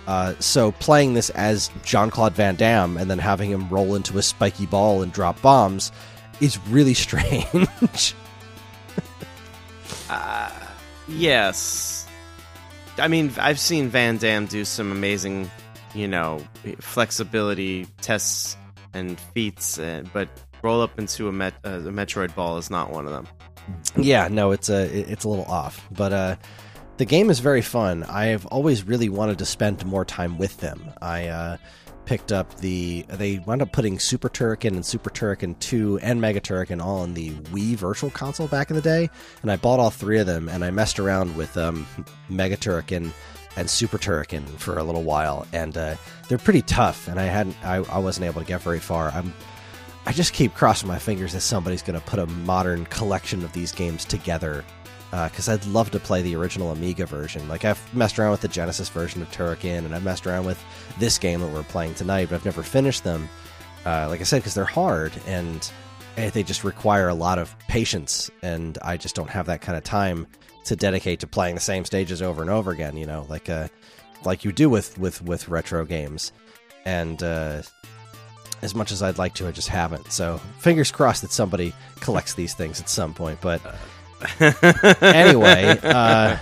Uh, 0.07 0.35
so 0.41 0.73
playing 0.73 1.15
this 1.15 1.31
as 1.31 1.71
Jean 1.85 2.11
Claude 2.11 2.35
Van 2.35 2.57
Damme 2.57 2.97
and 2.97 3.11
then 3.11 3.19
having 3.19 3.51
him 3.51 3.69
roll 3.69 3.95
into 3.95 4.19
a 4.19 4.23
spiky 4.23 4.67
ball 4.67 5.03
and 5.03 5.13
drop 5.13 5.41
bombs 5.41 5.93
is 6.41 6.59
really 6.69 6.95
strange. 6.95 8.15
Yes. 11.11 12.07
I 12.99 13.09
mean, 13.09 13.33
I've 13.39 13.61
seen 13.61 13.89
Van 13.89 14.17
Damme 14.19 14.47
do 14.47 14.65
some 14.65 14.93
amazing, 14.93 15.51
you 15.95 16.09
know, 16.09 16.43
flexibility 16.81 17.87
tests 18.01 18.57
and 18.95 19.19
feats, 19.19 19.79
uh, 19.79 20.03
but 20.13 20.29
roll 20.63 20.81
up 20.81 20.99
into 20.99 21.29
a, 21.29 21.33
met- 21.33 21.55
uh, 21.65 21.81
a 21.81 21.93
Metroid 21.93 22.35
ball 22.35 22.59
is 22.59 22.71
not 22.71 22.91
one 22.91 23.07
of 23.07 23.13
them. 23.13 23.29
Yeah, 23.97 24.29
no, 24.29 24.51
it's 24.53 24.69
a 24.69 24.85
it's 24.85 25.25
a 25.25 25.29
little 25.29 25.45
off, 25.45 25.87
but 25.93 26.13
uh, 26.13 26.37
the 26.97 27.05
game 27.05 27.31
is 27.31 27.41
very 27.41 27.63
fun. 27.63 28.03
I've 28.05 28.47
always 28.47 28.85
really 28.85 29.09
wanted 29.09 29.39
to 29.39 29.47
spend 29.47 29.85
more 29.85 30.05
time 30.05 30.39
with 30.39 30.57
them. 30.59 30.91
I 31.01 31.29
uh, 31.29 31.57
picked 32.05 32.33
up 32.33 32.57
the 32.57 33.05
they 33.09 33.39
wound 33.41 33.63
up 33.63 33.71
putting 33.73 33.99
Super 33.99 34.29
Turrican 34.29 34.71
and 34.71 34.85
Super 34.85 35.11
Turrican 35.11 35.59
Two 35.61 35.99
and 36.03 36.21
Mega 36.21 36.41
Turrican 36.41 36.83
all 36.83 37.01
on 37.01 37.15
the 37.15 37.31
Wii 37.31 37.77
Virtual 37.77 38.11
Console 38.11 38.49
back 38.49 38.71
in 38.71 38.77
the 38.77 38.83
day, 38.83 39.09
and 39.43 39.53
I 39.53 39.57
bought 39.57 39.79
all 39.79 39.91
three 39.91 40.19
of 40.19 40.27
them 40.27 40.49
and 40.49 40.65
I 40.65 40.71
messed 40.71 40.99
around 40.99 41.37
with 41.37 41.57
um, 41.57 41.87
Mega 42.29 42.57
Turrican 42.57 43.13
and 43.57 43.69
Super 43.69 43.99
Turrican 43.99 44.47
for 44.59 44.79
a 44.79 44.85
little 44.85 45.03
while, 45.03 45.47
and 45.53 45.77
uh, 45.77 45.97
they're 46.29 46.39
pretty 46.39 46.63
tough. 46.63 47.09
And 47.09 47.19
I 47.19 47.25
hadn't 47.25 47.57
I, 47.65 47.77
I 47.77 47.99
wasn't 47.99 48.27
able 48.27 48.41
to 48.41 48.47
get 48.47 48.61
very 48.61 48.81
far. 48.81 49.11
I'm 49.11 49.33
I 50.07 50.13
just 50.13 50.33
keep 50.33 50.55
crossing 50.55 50.89
my 50.89 50.99
fingers 50.99 51.35
that 51.35 51.41
somebody's 51.41 51.83
going 51.83 51.99
to 51.99 52.05
put 52.07 52.19
a 52.19 52.27
modern 52.27 52.87
collection 52.87 53.45
of 53.45 53.53
these 53.53 53.73
games 53.73 54.05
together. 54.05 54.65
Because 55.11 55.49
I'd 55.49 55.67
love 55.67 55.91
to 55.91 55.99
play 55.99 56.23
the 56.23 56.37
original 56.37 56.71
Amiga 56.71 57.05
version. 57.05 57.49
Like 57.49 57.65
I've 57.65 57.95
messed 57.95 58.17
around 58.17 58.31
with 58.31 58.43
the 58.43 58.49
Genesis 58.49 58.89
version 58.89 59.21
of 59.21 59.31
Turrican, 59.33 59.85
and 59.85 59.93
I've 59.93 60.05
messed 60.05 60.25
around 60.25 60.47
with 60.47 60.63
this 61.01 61.19
game 61.19 61.41
that 61.41 61.49
we're 61.49 61.65
playing 61.65 61.95
tonight, 61.95 62.29
but 62.29 62.37
I've 62.37 62.45
never 62.45 62.63
finished 62.63 63.03
them. 63.03 63.29
Uh, 63.85 64.07
like 64.09 64.21
I 64.21 64.23
said, 64.23 64.39
because 64.39 64.55
they're 64.55 64.65
hard 64.65 65.13
and 65.27 65.69
eh, 66.17 66.31
they 66.31 66.45
just 66.45 66.63
require 66.63 67.09
a 67.09 67.15
lot 67.15 67.41
of 67.41 67.59
patience, 67.67 68.31
and 68.43 68.79
I 68.83 68.97
just 68.97 69.17
don't 69.17 69.31
have 69.31 69.47
that 69.47 69.61
kind 69.63 69.77
of 69.77 69.83
time 69.83 70.29
to 70.65 70.77
dedicate 70.77 71.21
to 71.21 71.27
playing 71.27 71.55
the 71.55 71.61
same 71.61 71.85
stages 71.85 72.21
over 72.23 72.43
and 72.43 72.51
over 72.51 72.71
again. 72.71 72.97
You 72.97 73.07
know, 73.07 73.27
like 73.29 73.49
uh, 73.49 73.69
like 74.25 74.45
you 74.45 74.53
do 74.53 74.69
with 74.71 74.99
with 74.99 75.23
with 75.23 75.49
retro 75.49 75.85
games, 75.85 76.33
and 76.85 77.23
uh, 77.23 77.63
as 78.63 78.75
much 78.75 78.93
as 78.93 79.03
I'd 79.03 79.19
like 79.19 79.35
to, 79.35 79.49
I 79.49 79.53
just 79.53 79.69
haven't. 79.69 80.13
So 80.13 80.39
fingers 80.59 80.91
crossed 80.91 81.23
that 81.23 81.33
somebody 81.33 81.73
collects 82.01 82.35
these 82.35 82.55
things 82.55 82.81
at 82.81 82.89
some 82.89 83.15
point. 83.15 83.41
But 83.41 83.61
anyway, 85.03 85.79
uh, 85.83 86.37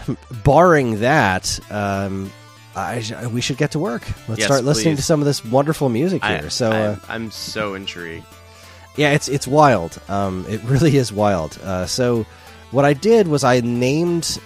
barring 0.45 1.01
that, 1.01 1.59
um, 1.71 2.31
I, 2.75 3.27
we 3.33 3.41
should 3.41 3.57
get 3.57 3.73
to 3.73 3.79
work. 3.79 4.03
Let's 4.29 4.41
Yes, 4.41 4.47
start 4.49 4.65
listening 4.65 4.95
please. 4.95 5.01
to 5.01 5.07
some 5.07 5.21
of 5.21 5.27
this 5.27 5.45
wonderful 5.45 5.89
music 5.89 6.25
I, 6.25 6.39
here. 6.39 6.51
so 6.51 6.71
uh, 6.71 6.97
I'm, 7.09 7.25
I'm 7.25 7.31
so 7.31 7.75
intrigued. 7.75 8.25
yeah, 8.97 9.13
it's 9.13 9.29
it's 9.29 9.47
wild. 9.47 10.01
Um, 10.09 10.45
it 10.49 10.63
really 10.65 10.97
is 10.97 11.13
wild. 11.13 11.59
Uh, 11.63 11.87
so 11.87 12.27
what 12.71 12.85
I 12.85 12.93
did 12.93 13.29
was 13.29 13.45
I 13.45 13.61
named 13.61 14.39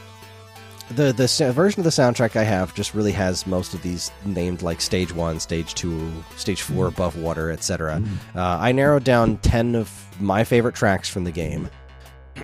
the 0.90 1.12
the 1.12 1.52
version 1.52 1.80
of 1.80 1.84
the 1.84 1.90
soundtrack 1.90 2.36
I 2.36 2.42
have 2.44 2.74
just 2.74 2.94
really 2.94 3.12
has 3.12 3.46
most 3.46 3.74
of 3.74 3.82
these 3.82 4.10
named 4.24 4.62
like 4.62 4.80
stage 4.80 5.12
one, 5.12 5.40
stage 5.40 5.74
two, 5.74 6.12
stage 6.36 6.62
four, 6.62 6.86
above 6.86 7.16
water, 7.16 7.50
etc. 7.50 8.02
Uh, 8.34 8.58
I 8.60 8.72
narrowed 8.72 9.04
down 9.04 9.38
ten 9.38 9.74
of 9.74 9.90
my 10.20 10.44
favorite 10.44 10.74
tracks 10.74 11.08
from 11.08 11.24
the 11.24 11.32
game, 11.32 11.68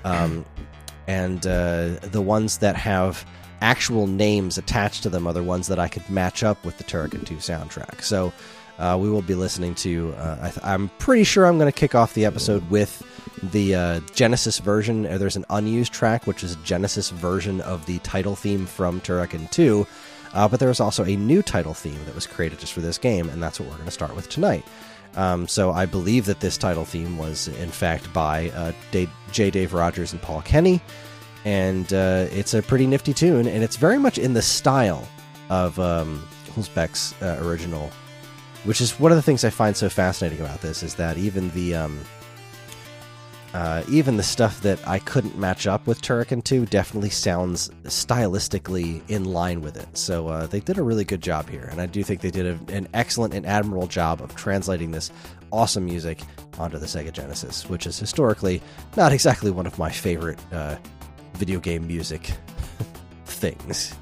um, 0.04 0.44
and 1.06 1.46
uh, 1.46 1.96
the 2.02 2.22
ones 2.22 2.58
that 2.58 2.76
have 2.76 3.24
actual 3.60 4.06
names 4.06 4.56
attached 4.56 5.02
to 5.02 5.10
them 5.10 5.26
are 5.26 5.32
the 5.32 5.42
ones 5.42 5.66
that 5.66 5.78
I 5.78 5.88
could 5.88 6.08
match 6.08 6.42
up 6.42 6.64
with 6.64 6.78
the 6.78 6.84
Turrican 6.84 7.26
2 7.26 7.36
soundtrack. 7.36 8.02
So 8.02 8.32
uh, 8.78 8.96
we 9.00 9.10
will 9.10 9.22
be 9.22 9.34
listening 9.34 9.74
to. 9.76 10.14
Uh, 10.16 10.50
I 10.62 10.72
I'm 10.74 10.88
pretty 10.98 11.24
sure 11.24 11.46
I'm 11.46 11.58
going 11.58 11.70
to 11.70 11.78
kick 11.78 11.94
off 11.94 12.14
the 12.14 12.24
episode 12.24 12.68
with 12.70 13.02
the 13.52 13.74
uh, 13.74 14.00
Genesis 14.14 14.58
version. 14.58 15.06
Uh, 15.06 15.18
There's 15.18 15.36
an 15.36 15.44
unused 15.50 15.92
track, 15.92 16.26
which 16.26 16.42
is 16.44 16.54
a 16.54 16.56
Genesis 16.58 17.10
version 17.10 17.60
of 17.62 17.86
the 17.86 17.98
title 18.00 18.36
theme 18.36 18.66
from 18.66 19.00
Turrican 19.00 19.50
2. 19.50 19.86
Uh, 20.34 20.46
but 20.46 20.60
there's 20.60 20.78
also 20.80 21.04
a 21.04 21.16
new 21.16 21.40
title 21.42 21.72
theme 21.72 22.04
that 22.04 22.14
was 22.14 22.26
created 22.26 22.58
just 22.58 22.72
for 22.74 22.80
this 22.80 22.98
game, 22.98 23.28
and 23.30 23.42
that's 23.42 23.58
what 23.58 23.68
we're 23.68 23.76
going 23.76 23.86
to 23.86 23.90
start 23.90 24.14
with 24.14 24.28
tonight. 24.28 24.64
Um, 25.16 25.48
so 25.48 25.72
I 25.72 25.86
believe 25.86 26.26
that 26.26 26.40
this 26.40 26.58
title 26.58 26.84
theme 26.84 27.16
was, 27.16 27.48
in 27.48 27.70
fact, 27.70 28.12
by 28.12 28.50
uh, 28.50 28.72
J. 29.32 29.50
Dave 29.50 29.72
Rogers 29.72 30.12
and 30.12 30.20
Paul 30.20 30.42
Kenny, 30.42 30.82
and 31.46 31.90
it's 31.90 32.52
a 32.52 32.62
pretty 32.62 32.86
nifty 32.86 33.14
tune, 33.14 33.48
and 33.48 33.64
it's 33.64 33.76
very 33.76 33.98
much 33.98 34.18
in 34.18 34.34
the 34.34 34.42
style 34.42 35.08
of 35.48 35.80
um, 35.80 36.22
Hulsbeck's 36.48 37.14
original, 37.22 37.90
which 38.68 38.82
is 38.82 39.00
one 39.00 39.10
of 39.10 39.16
the 39.16 39.22
things 39.22 39.44
I 39.44 39.50
find 39.50 39.74
so 39.74 39.88
fascinating 39.88 40.44
about 40.44 40.60
this 40.60 40.82
is 40.82 40.96
that 40.96 41.16
even 41.16 41.48
the 41.52 41.74
um, 41.74 41.98
uh, 43.54 43.82
even 43.88 44.18
the 44.18 44.22
stuff 44.22 44.60
that 44.60 44.86
I 44.86 44.98
couldn't 44.98 45.38
match 45.38 45.66
up 45.66 45.86
with 45.86 46.02
Turrican 46.02 46.44
2 46.44 46.66
definitely 46.66 47.08
sounds 47.08 47.70
stylistically 47.84 49.00
in 49.08 49.24
line 49.24 49.62
with 49.62 49.78
it. 49.78 49.96
So 49.96 50.28
uh, 50.28 50.46
they 50.48 50.60
did 50.60 50.76
a 50.76 50.82
really 50.82 51.06
good 51.06 51.22
job 51.22 51.48
here, 51.48 51.66
and 51.70 51.80
I 51.80 51.86
do 51.86 52.02
think 52.02 52.20
they 52.20 52.30
did 52.30 52.44
a, 52.44 52.74
an 52.74 52.88
excellent 52.92 53.32
and 53.32 53.46
admirable 53.46 53.86
job 53.86 54.20
of 54.20 54.36
translating 54.36 54.90
this 54.90 55.10
awesome 55.50 55.86
music 55.86 56.20
onto 56.58 56.76
the 56.76 56.84
Sega 56.84 57.10
Genesis, 57.10 57.70
which 57.70 57.86
is 57.86 57.98
historically 57.98 58.60
not 58.98 59.12
exactly 59.12 59.50
one 59.50 59.66
of 59.66 59.78
my 59.78 59.90
favorite 59.90 60.38
uh, 60.52 60.76
video 61.36 61.58
game 61.58 61.86
music 61.86 62.32
things. 63.24 63.96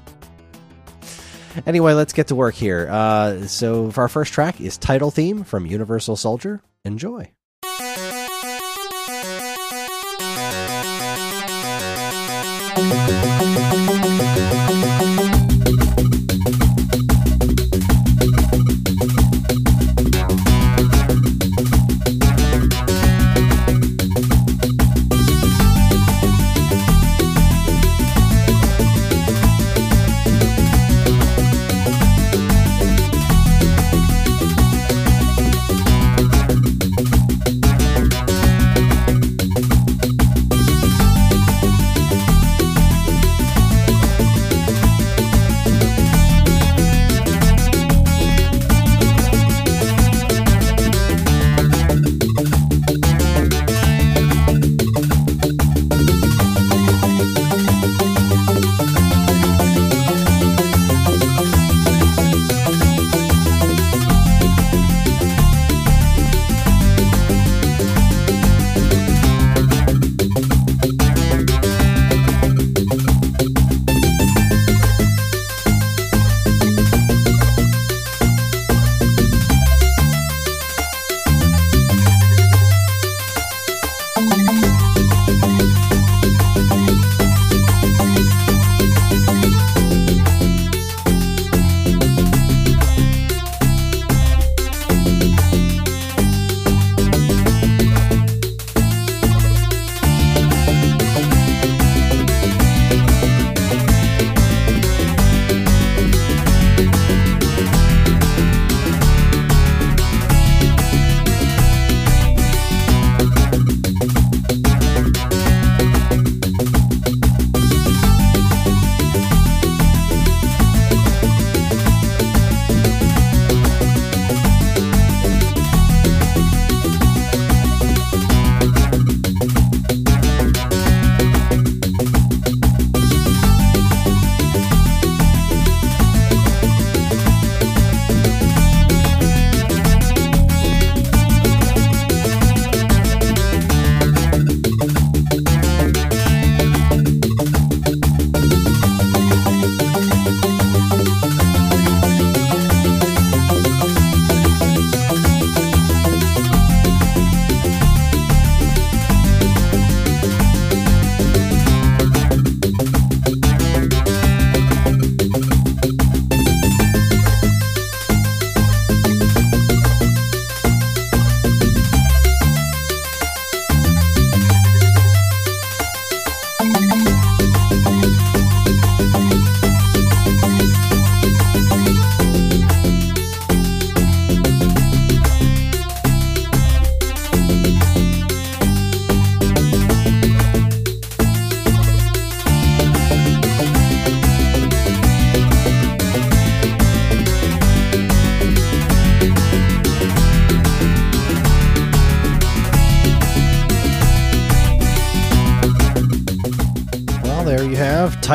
Anyway, 1.65 1.93
let's 1.93 2.13
get 2.13 2.27
to 2.27 2.35
work 2.35 2.55
here. 2.55 2.87
Uh, 2.89 3.47
so, 3.47 3.91
our 3.97 4.07
first 4.07 4.33
track 4.33 4.61
is 4.61 4.77
title 4.77 5.11
theme 5.11 5.43
from 5.43 5.65
Universal 5.65 6.17
Soldier. 6.17 6.61
Enjoy. 6.85 7.31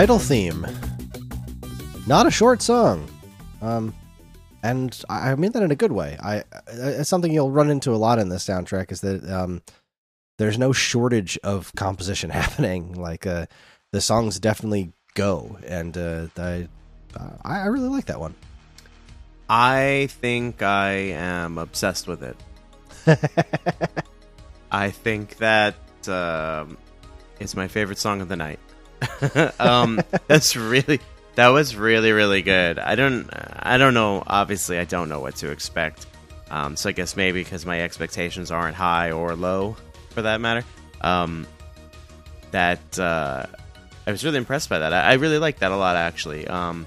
title 0.03 0.19
theme. 0.19 0.67
Not 2.09 2.27
a 2.27 2.31
short 2.33 2.61
song, 2.61 3.09
um, 3.61 3.95
and 4.65 5.01
I 5.09 5.37
mean 5.37 5.53
that 5.53 5.63
in 5.63 5.71
a 5.71 5.77
good 5.77 5.93
way. 5.93 6.19
I, 6.21 6.43
it's 6.67 7.09
something 7.09 7.33
you'll 7.33 7.53
run 7.53 7.71
into 7.71 7.93
a 7.93 7.95
lot 7.95 8.19
in 8.19 8.29
this 8.29 8.45
soundtrack 8.45 8.91
is 8.91 9.01
that 9.03 9.25
um, 9.31 9.63
there's 10.39 10.59
no 10.59 10.73
shortage 10.73 11.39
of 11.45 11.73
composition 11.77 12.31
happening. 12.43 12.95
Like 12.95 13.29
uh, 13.29 13.47
the 13.93 14.01
songs 14.01 14.41
definitely 14.41 14.93
go, 15.15 15.57
and 15.65 15.97
uh, 15.97 16.27
I 16.37 16.67
I 17.45 17.67
really 17.67 17.89
like 17.89 18.07
that 18.07 18.19
one. 18.19 18.35
I 19.49 20.09
think 20.11 20.63
I 20.63 20.95
am 21.13 21.59
obsessed 21.59 22.09
with 22.09 22.25
it. 22.25 22.37
I 24.73 24.91
think 24.91 25.37
that 25.37 25.77
um, 26.09 26.77
is 27.39 27.55
my 27.55 27.69
favorite 27.69 27.99
song 27.99 28.21
of 28.21 28.29
the 28.29 28.35
night. 28.35 28.59
um, 29.59 30.01
that's 30.27 30.57
really 30.57 31.01
that 31.35 31.49
was 31.49 31.77
really 31.77 32.13
really 32.13 32.43
good. 32.43 32.79
I 32.79 32.95
don't 32.95 33.29
I 33.33 33.79
don't 33.79 33.95
know. 33.95 34.23
Obviously, 34.27 34.79
I 34.79 34.85
don't 34.85 35.09
know 35.09 35.21
what 35.21 35.37
to 35.37 35.51
expect. 35.51 36.07
Um, 36.51 36.77
so 36.77 36.91
I 36.91 36.93
guess 36.93 37.17
maybe 37.17 37.43
because 37.43 37.65
my 37.65 37.81
expectations 37.81 38.51
aren't 38.51 38.77
high 38.77 39.11
or 39.13 39.35
low, 39.35 39.77
for 40.11 40.23
that 40.23 40.41
matter. 40.41 40.65
Um, 41.01 41.47
that 42.51 42.99
uh, 42.99 43.47
I 44.07 44.11
was 44.11 44.25
really 44.25 44.39
impressed 44.39 44.69
by 44.69 44.81
that. 44.81 44.93
I, 44.93 45.11
I 45.11 45.13
really 45.15 45.39
like 45.39 45.61
that 45.61 45.73
a 45.73 45.77
lot, 45.77 45.97
actually. 45.97 46.47
Um, 46.47 46.87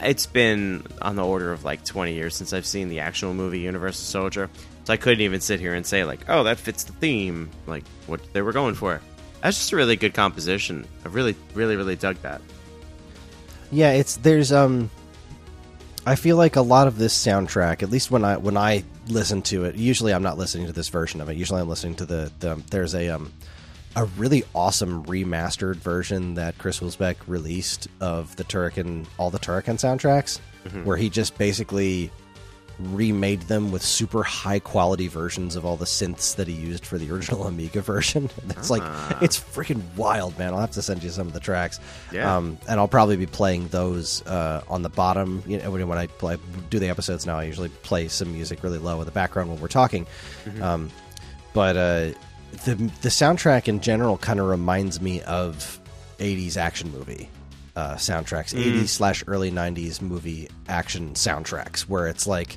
it's 0.00 0.26
been 0.26 0.86
on 1.02 1.16
the 1.16 1.24
order 1.24 1.52
of 1.52 1.64
like 1.64 1.84
20 1.84 2.14
years 2.14 2.34
since 2.34 2.52
I've 2.52 2.66
seen 2.66 2.88
the 2.88 3.00
actual 3.00 3.34
movie 3.34 3.60
Universal 3.60 4.04
Soldier, 4.04 4.48
so 4.84 4.92
I 4.92 4.96
couldn't 4.96 5.20
even 5.20 5.40
sit 5.40 5.60
here 5.60 5.74
and 5.74 5.84
say 5.84 6.04
like, 6.04 6.20
"Oh, 6.28 6.44
that 6.44 6.58
fits 6.58 6.84
the 6.84 6.92
theme," 6.92 7.50
like 7.66 7.84
what 8.06 8.20
they 8.32 8.42
were 8.42 8.52
going 8.52 8.74
for. 8.74 9.00
That's 9.44 9.58
just 9.58 9.72
a 9.72 9.76
really 9.76 9.96
good 9.96 10.14
composition. 10.14 10.86
I 11.04 11.08
really, 11.08 11.36
really, 11.52 11.76
really 11.76 11.96
dug 11.96 12.16
that. 12.22 12.40
Yeah, 13.70 13.92
it's 13.92 14.16
there's 14.16 14.52
um 14.52 14.88
I 16.06 16.14
feel 16.14 16.38
like 16.38 16.56
a 16.56 16.62
lot 16.62 16.86
of 16.86 16.96
this 16.96 17.14
soundtrack, 17.14 17.82
at 17.82 17.90
least 17.90 18.10
when 18.10 18.24
I 18.24 18.38
when 18.38 18.56
I 18.56 18.84
listen 19.06 19.42
to 19.42 19.66
it, 19.66 19.74
usually 19.74 20.14
I'm 20.14 20.22
not 20.22 20.38
listening 20.38 20.66
to 20.68 20.72
this 20.72 20.88
version 20.88 21.20
of 21.20 21.28
it. 21.28 21.36
Usually 21.36 21.60
I'm 21.60 21.68
listening 21.68 21.94
to 21.96 22.06
the, 22.06 22.32
the 22.40 22.62
there's 22.70 22.94
a 22.94 23.10
um 23.10 23.34
a 23.96 24.06
really 24.16 24.44
awesome 24.54 25.04
remastered 25.04 25.76
version 25.76 26.34
that 26.34 26.56
Chris 26.56 26.80
Hulsbeck 26.80 27.16
released 27.26 27.88
of 28.00 28.34
the 28.36 28.44
Turrican 28.44 29.04
all 29.18 29.30
the 29.30 29.38
Turrican 29.38 29.74
soundtracks, 29.74 30.40
mm-hmm. 30.64 30.84
where 30.84 30.96
he 30.96 31.10
just 31.10 31.36
basically 31.36 32.10
remade 32.78 33.42
them 33.42 33.70
with 33.70 33.82
super 33.82 34.22
high 34.22 34.58
quality 34.58 35.08
versions 35.08 35.56
of 35.56 35.64
all 35.64 35.76
the 35.76 35.84
synths 35.84 36.36
that 36.36 36.48
he 36.48 36.54
used 36.54 36.84
for 36.84 36.98
the 36.98 37.10
original 37.10 37.46
Amiga 37.46 37.80
version. 37.80 38.30
It's 38.56 38.70
like 38.70 38.82
ah. 38.84 39.18
it's 39.20 39.38
freaking 39.38 39.82
wild, 39.96 40.38
man. 40.38 40.54
I'll 40.54 40.60
have 40.60 40.70
to 40.72 40.82
send 40.82 41.02
you 41.02 41.10
some 41.10 41.26
of 41.26 41.32
the 41.32 41.40
tracks. 41.40 41.80
Yeah. 42.12 42.34
Um, 42.34 42.56
and 42.68 42.80
I'll 42.80 42.88
probably 42.88 43.16
be 43.16 43.26
playing 43.26 43.68
those 43.68 44.24
uh, 44.26 44.62
on 44.68 44.82
the 44.82 44.88
bottom. 44.88 45.42
You 45.46 45.58
know, 45.58 45.70
when 45.70 45.98
I 45.98 46.06
play, 46.06 46.38
do 46.70 46.78
the 46.78 46.88
episodes 46.88 47.26
now, 47.26 47.38
I 47.38 47.44
usually 47.44 47.68
play 47.68 48.08
some 48.08 48.32
music 48.32 48.62
really 48.62 48.78
low 48.78 49.00
in 49.00 49.06
the 49.06 49.12
background 49.12 49.50
when 49.50 49.60
we're 49.60 49.68
talking. 49.68 50.06
Mm-hmm. 50.44 50.62
Um, 50.62 50.90
but 51.52 51.76
uh, 51.76 52.18
the 52.64 52.74
the 53.02 53.08
soundtrack 53.08 53.68
in 53.68 53.80
general 53.80 54.16
kind 54.18 54.40
of 54.40 54.46
reminds 54.46 55.00
me 55.00 55.20
of 55.22 55.80
80s 56.18 56.56
action 56.56 56.90
movie 56.92 57.28
uh, 57.76 57.94
soundtracks, 57.94 58.54
mm. 58.54 58.80
80s 58.80 58.88
slash 58.88 59.24
early 59.26 59.50
90s 59.50 60.00
movie 60.00 60.48
action 60.68 61.14
soundtracks, 61.14 61.82
where 61.82 62.06
it's 62.06 62.26
like 62.26 62.56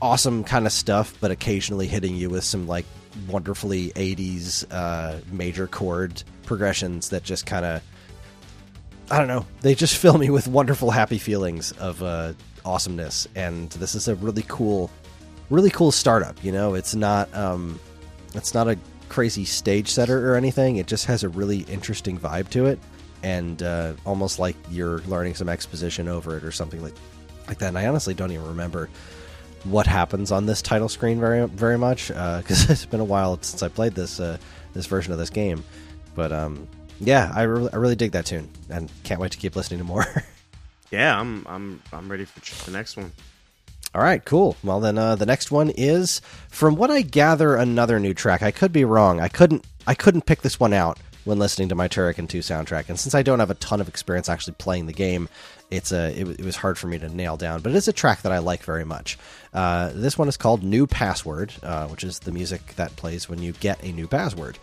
awesome 0.00 0.44
kind 0.44 0.66
of 0.66 0.72
stuff, 0.72 1.14
but 1.20 1.30
occasionally 1.30 1.86
hitting 1.86 2.16
you 2.16 2.30
with 2.30 2.44
some 2.44 2.66
like 2.66 2.86
wonderfully 3.28 3.90
80s 3.90 4.64
uh, 4.70 5.18
major 5.30 5.66
chord 5.66 6.22
progressions 6.44 7.10
that 7.10 7.22
just 7.22 7.46
kind 7.46 7.64
of, 7.64 7.82
I 9.10 9.18
don't 9.18 9.28
know, 9.28 9.46
they 9.60 9.74
just 9.74 9.96
fill 10.02 10.16
me 10.16 10.30
with 10.30 10.48
wonderful, 10.48 10.90
happy 10.90 11.18
feelings 11.18 11.72
of 11.72 12.02
uh, 12.02 12.32
awesomeness. 12.64 13.28
And 13.34 13.70
this 13.72 13.94
is 13.94 14.08
a 14.08 14.14
really 14.14 14.44
cool, 14.48 14.90
really 15.50 15.70
cool 15.70 15.92
startup. 15.92 16.42
You 16.42 16.52
know, 16.52 16.74
it's 16.74 16.94
not, 16.94 17.32
um, 17.34 17.78
it's 18.34 18.54
not 18.54 18.68
a 18.68 18.78
crazy 19.08 19.44
stage 19.44 19.88
setter 19.88 20.32
or 20.32 20.36
anything. 20.36 20.76
It 20.76 20.86
just 20.86 21.06
has 21.06 21.24
a 21.24 21.28
really 21.28 21.60
interesting 21.60 22.18
vibe 22.18 22.48
to 22.50 22.66
it 22.66 22.78
and 23.22 23.62
uh, 23.62 23.94
almost 24.04 24.38
like 24.38 24.56
you're 24.70 25.00
learning 25.00 25.34
some 25.34 25.48
exposition 25.48 26.08
over 26.08 26.36
it 26.36 26.44
or 26.44 26.52
something 26.52 26.82
like 26.82 26.94
like 27.46 27.58
that. 27.58 27.68
And 27.68 27.78
I 27.78 27.86
honestly 27.86 28.14
don't 28.14 28.30
even 28.32 28.46
remember 28.46 28.88
what 29.64 29.86
happens 29.86 30.30
on 30.30 30.46
this 30.46 30.62
title 30.62 30.88
screen 30.88 31.18
very 31.18 31.46
very 31.46 31.78
much 31.78 32.08
because 32.08 32.68
uh, 32.68 32.72
it's 32.72 32.86
been 32.86 33.00
a 33.00 33.04
while 33.04 33.38
since 33.42 33.62
I 33.62 33.68
played 33.68 33.94
this 33.94 34.20
uh, 34.20 34.38
this 34.74 34.86
version 34.86 35.12
of 35.12 35.18
this 35.18 35.30
game. 35.30 35.64
But 36.14 36.32
um, 36.32 36.68
yeah, 37.00 37.32
I, 37.34 37.42
re- 37.42 37.68
I 37.72 37.76
really 37.76 37.96
dig 37.96 38.12
that 38.12 38.26
tune 38.26 38.48
and 38.70 38.90
can't 39.04 39.20
wait 39.20 39.32
to 39.32 39.38
keep 39.38 39.56
listening 39.56 39.78
to 39.78 39.84
more. 39.84 40.06
yeah, 40.90 41.18
I'm 41.18 41.46
I'm 41.46 41.82
I'm 41.92 42.10
ready 42.10 42.24
for 42.24 42.64
the 42.64 42.76
next 42.76 42.96
one. 42.96 43.12
All 43.94 44.02
right, 44.02 44.22
cool. 44.24 44.56
Well, 44.62 44.80
then 44.80 44.98
uh, 44.98 45.16
the 45.16 45.24
next 45.24 45.50
one 45.50 45.70
is, 45.70 46.20
from 46.50 46.76
what 46.76 46.90
I 46.90 47.00
gather, 47.00 47.56
another 47.56 47.98
new 47.98 48.12
track. 48.12 48.42
I 48.42 48.50
could 48.50 48.70
be 48.70 48.84
wrong. 48.84 49.20
I 49.20 49.28
couldn't. 49.28 49.66
I 49.86 49.94
couldn't 49.94 50.26
pick 50.26 50.42
this 50.42 50.60
one 50.60 50.74
out 50.74 50.98
when 51.28 51.38
listening 51.38 51.68
to 51.68 51.74
my 51.74 51.88
Turrican 51.88 52.26
2 52.26 52.38
soundtrack. 52.38 52.88
And 52.88 52.98
since 52.98 53.14
I 53.14 53.22
don't 53.22 53.38
have 53.38 53.50
a 53.50 53.54
ton 53.54 53.82
of 53.82 53.88
experience 53.88 54.30
actually 54.30 54.54
playing 54.54 54.86
the 54.86 54.94
game, 54.94 55.28
it's 55.70 55.92
a 55.92 56.18
it, 56.18 56.40
it 56.40 56.44
was 56.44 56.56
hard 56.56 56.78
for 56.78 56.86
me 56.86 56.98
to 56.98 57.08
nail 57.08 57.36
down. 57.36 57.60
But 57.60 57.72
it 57.72 57.76
is 57.76 57.86
a 57.86 57.92
track 57.92 58.22
that 58.22 58.32
I 58.32 58.38
like 58.38 58.62
very 58.62 58.84
much. 58.84 59.18
Uh, 59.52 59.90
this 59.94 60.16
one 60.16 60.28
is 60.28 60.38
called 60.38 60.62
New 60.62 60.86
Password, 60.86 61.52
uh, 61.62 61.86
which 61.88 62.02
is 62.02 62.20
the 62.20 62.32
music 62.32 62.74
that 62.76 62.96
plays 62.96 63.28
when 63.28 63.42
you 63.42 63.52
get 63.52 63.82
a 63.84 63.92
new 63.92 64.08
password. 64.08 64.58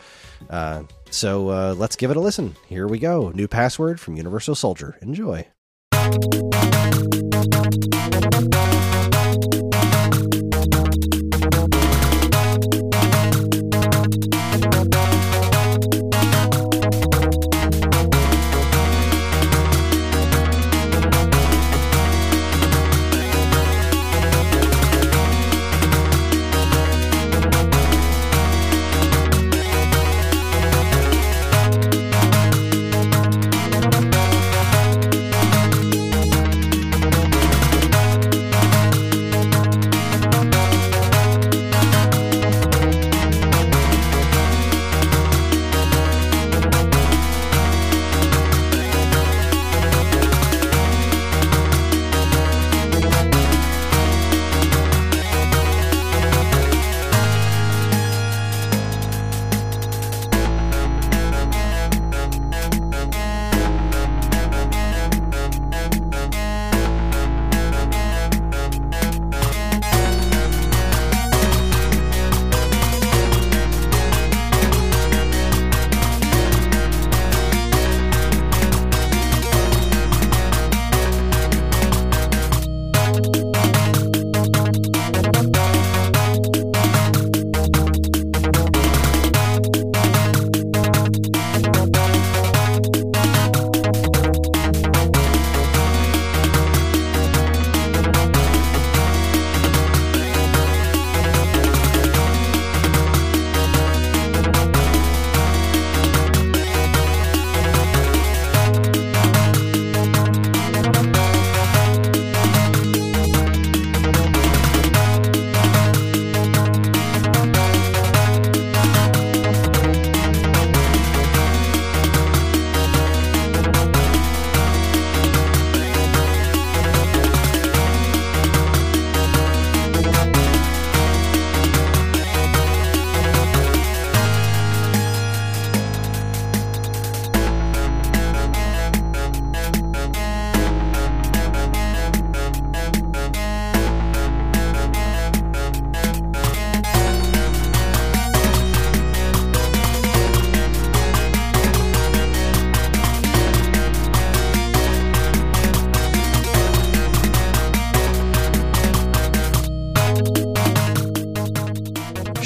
Uh, 0.50 0.84
so 1.12 1.50
uh, 1.50 1.76
let's 1.78 1.96
give 1.96 2.10
it 2.10 2.18
a 2.18 2.20
listen. 2.20 2.56
Here 2.68 2.88
we 2.88 2.98
go. 2.98 3.30
New 3.30 3.48
Password 3.48 4.00
from 4.00 4.18
Universal 4.18 4.56
Soldier. 4.56 4.98
Enjoy. 5.02 5.48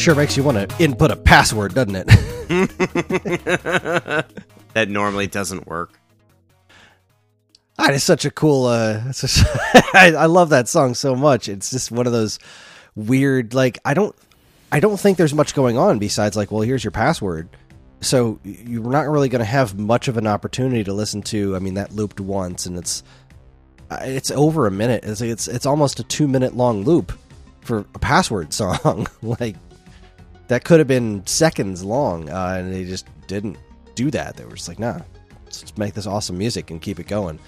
Sure 0.10 0.16
makes 0.16 0.36
you 0.36 0.42
want 0.42 0.58
to 0.58 0.84
input 0.84 1.12
a 1.12 1.16
password, 1.16 1.76
doesn't 1.76 1.96
it? 1.96 2.08
that 4.74 4.90
normally 4.90 5.28
doesn't 5.28 5.68
work. 5.68 6.00
Ah, 7.78 7.92
it's 7.92 8.06
such 8.06 8.26
a 8.26 8.32
cool. 8.32 8.66
Uh, 8.66 9.04
I, 9.94 10.16
I 10.18 10.26
love 10.26 10.50
that 10.50 10.68
song 10.68 10.96
so 10.96 11.16
much. 11.16 11.48
It's 11.48 11.70
just 11.70 11.92
one 11.92 12.08
of 12.08 12.12
those 12.12 12.40
weird. 12.96 13.54
Like 13.54 13.78
I 13.86 13.94
don't, 13.94 14.16
I 14.72 14.80
don't 14.80 15.00
think 15.00 15.20
there's 15.20 15.36
much 15.36 15.54
going 15.54 15.78
on 15.78 16.00
besides 16.00 16.36
like, 16.36 16.52
well, 16.52 16.62
here's 16.62 16.84
your 16.84 16.90
password. 16.90 17.48
So 18.02 18.40
you're 18.44 18.90
not 18.90 19.08
really 19.08 19.30
going 19.30 19.42
to 19.42 19.46
have 19.46 19.78
much 19.78 20.08
of 20.08 20.18
an 20.18 20.26
opportunity 20.26 20.84
to 20.86 20.92
listen 20.92 21.22
to. 21.22 21.56
I 21.56 21.60
mean, 21.60 21.76
that 21.76 21.92
looped 21.92 22.20
once, 22.20 22.66
and 22.66 22.80
it's 22.80 23.04
uh, 23.92 24.00
it's 24.02 24.32
over 24.32 24.66
a 24.66 24.72
minute. 24.72 25.04
It's 25.04 25.22
it's 25.22 25.48
it's 25.48 25.68
almost 25.68 26.00
a 26.00 26.04
two 26.04 26.28
minute 26.28 26.56
long 26.56 26.84
loop 26.84 27.14
for 27.62 27.86
a 27.94 28.00
password 28.00 28.56
song. 28.56 29.06
like 29.22 29.56
that 30.50 30.66
could 30.66 30.80
have 30.80 30.88
been 30.88 31.26
seconds 31.26 31.84
long, 31.84 32.30
uh, 32.30 32.58
and 32.60 32.74
they 32.74 32.84
just 32.84 33.08
didn't 33.28 33.58
do 33.96 34.12
that. 34.12 34.36
They 34.36 34.44
were 34.44 34.56
just 34.56 34.68
like, 34.68 34.80
nah, 34.80 35.00
let's 35.46 35.78
make 35.78 35.94
this 35.94 36.06
awesome 36.06 36.38
music 36.38 36.70
and 36.72 36.82
keep 36.82 37.00
it 37.00 37.08
going. 37.08 37.40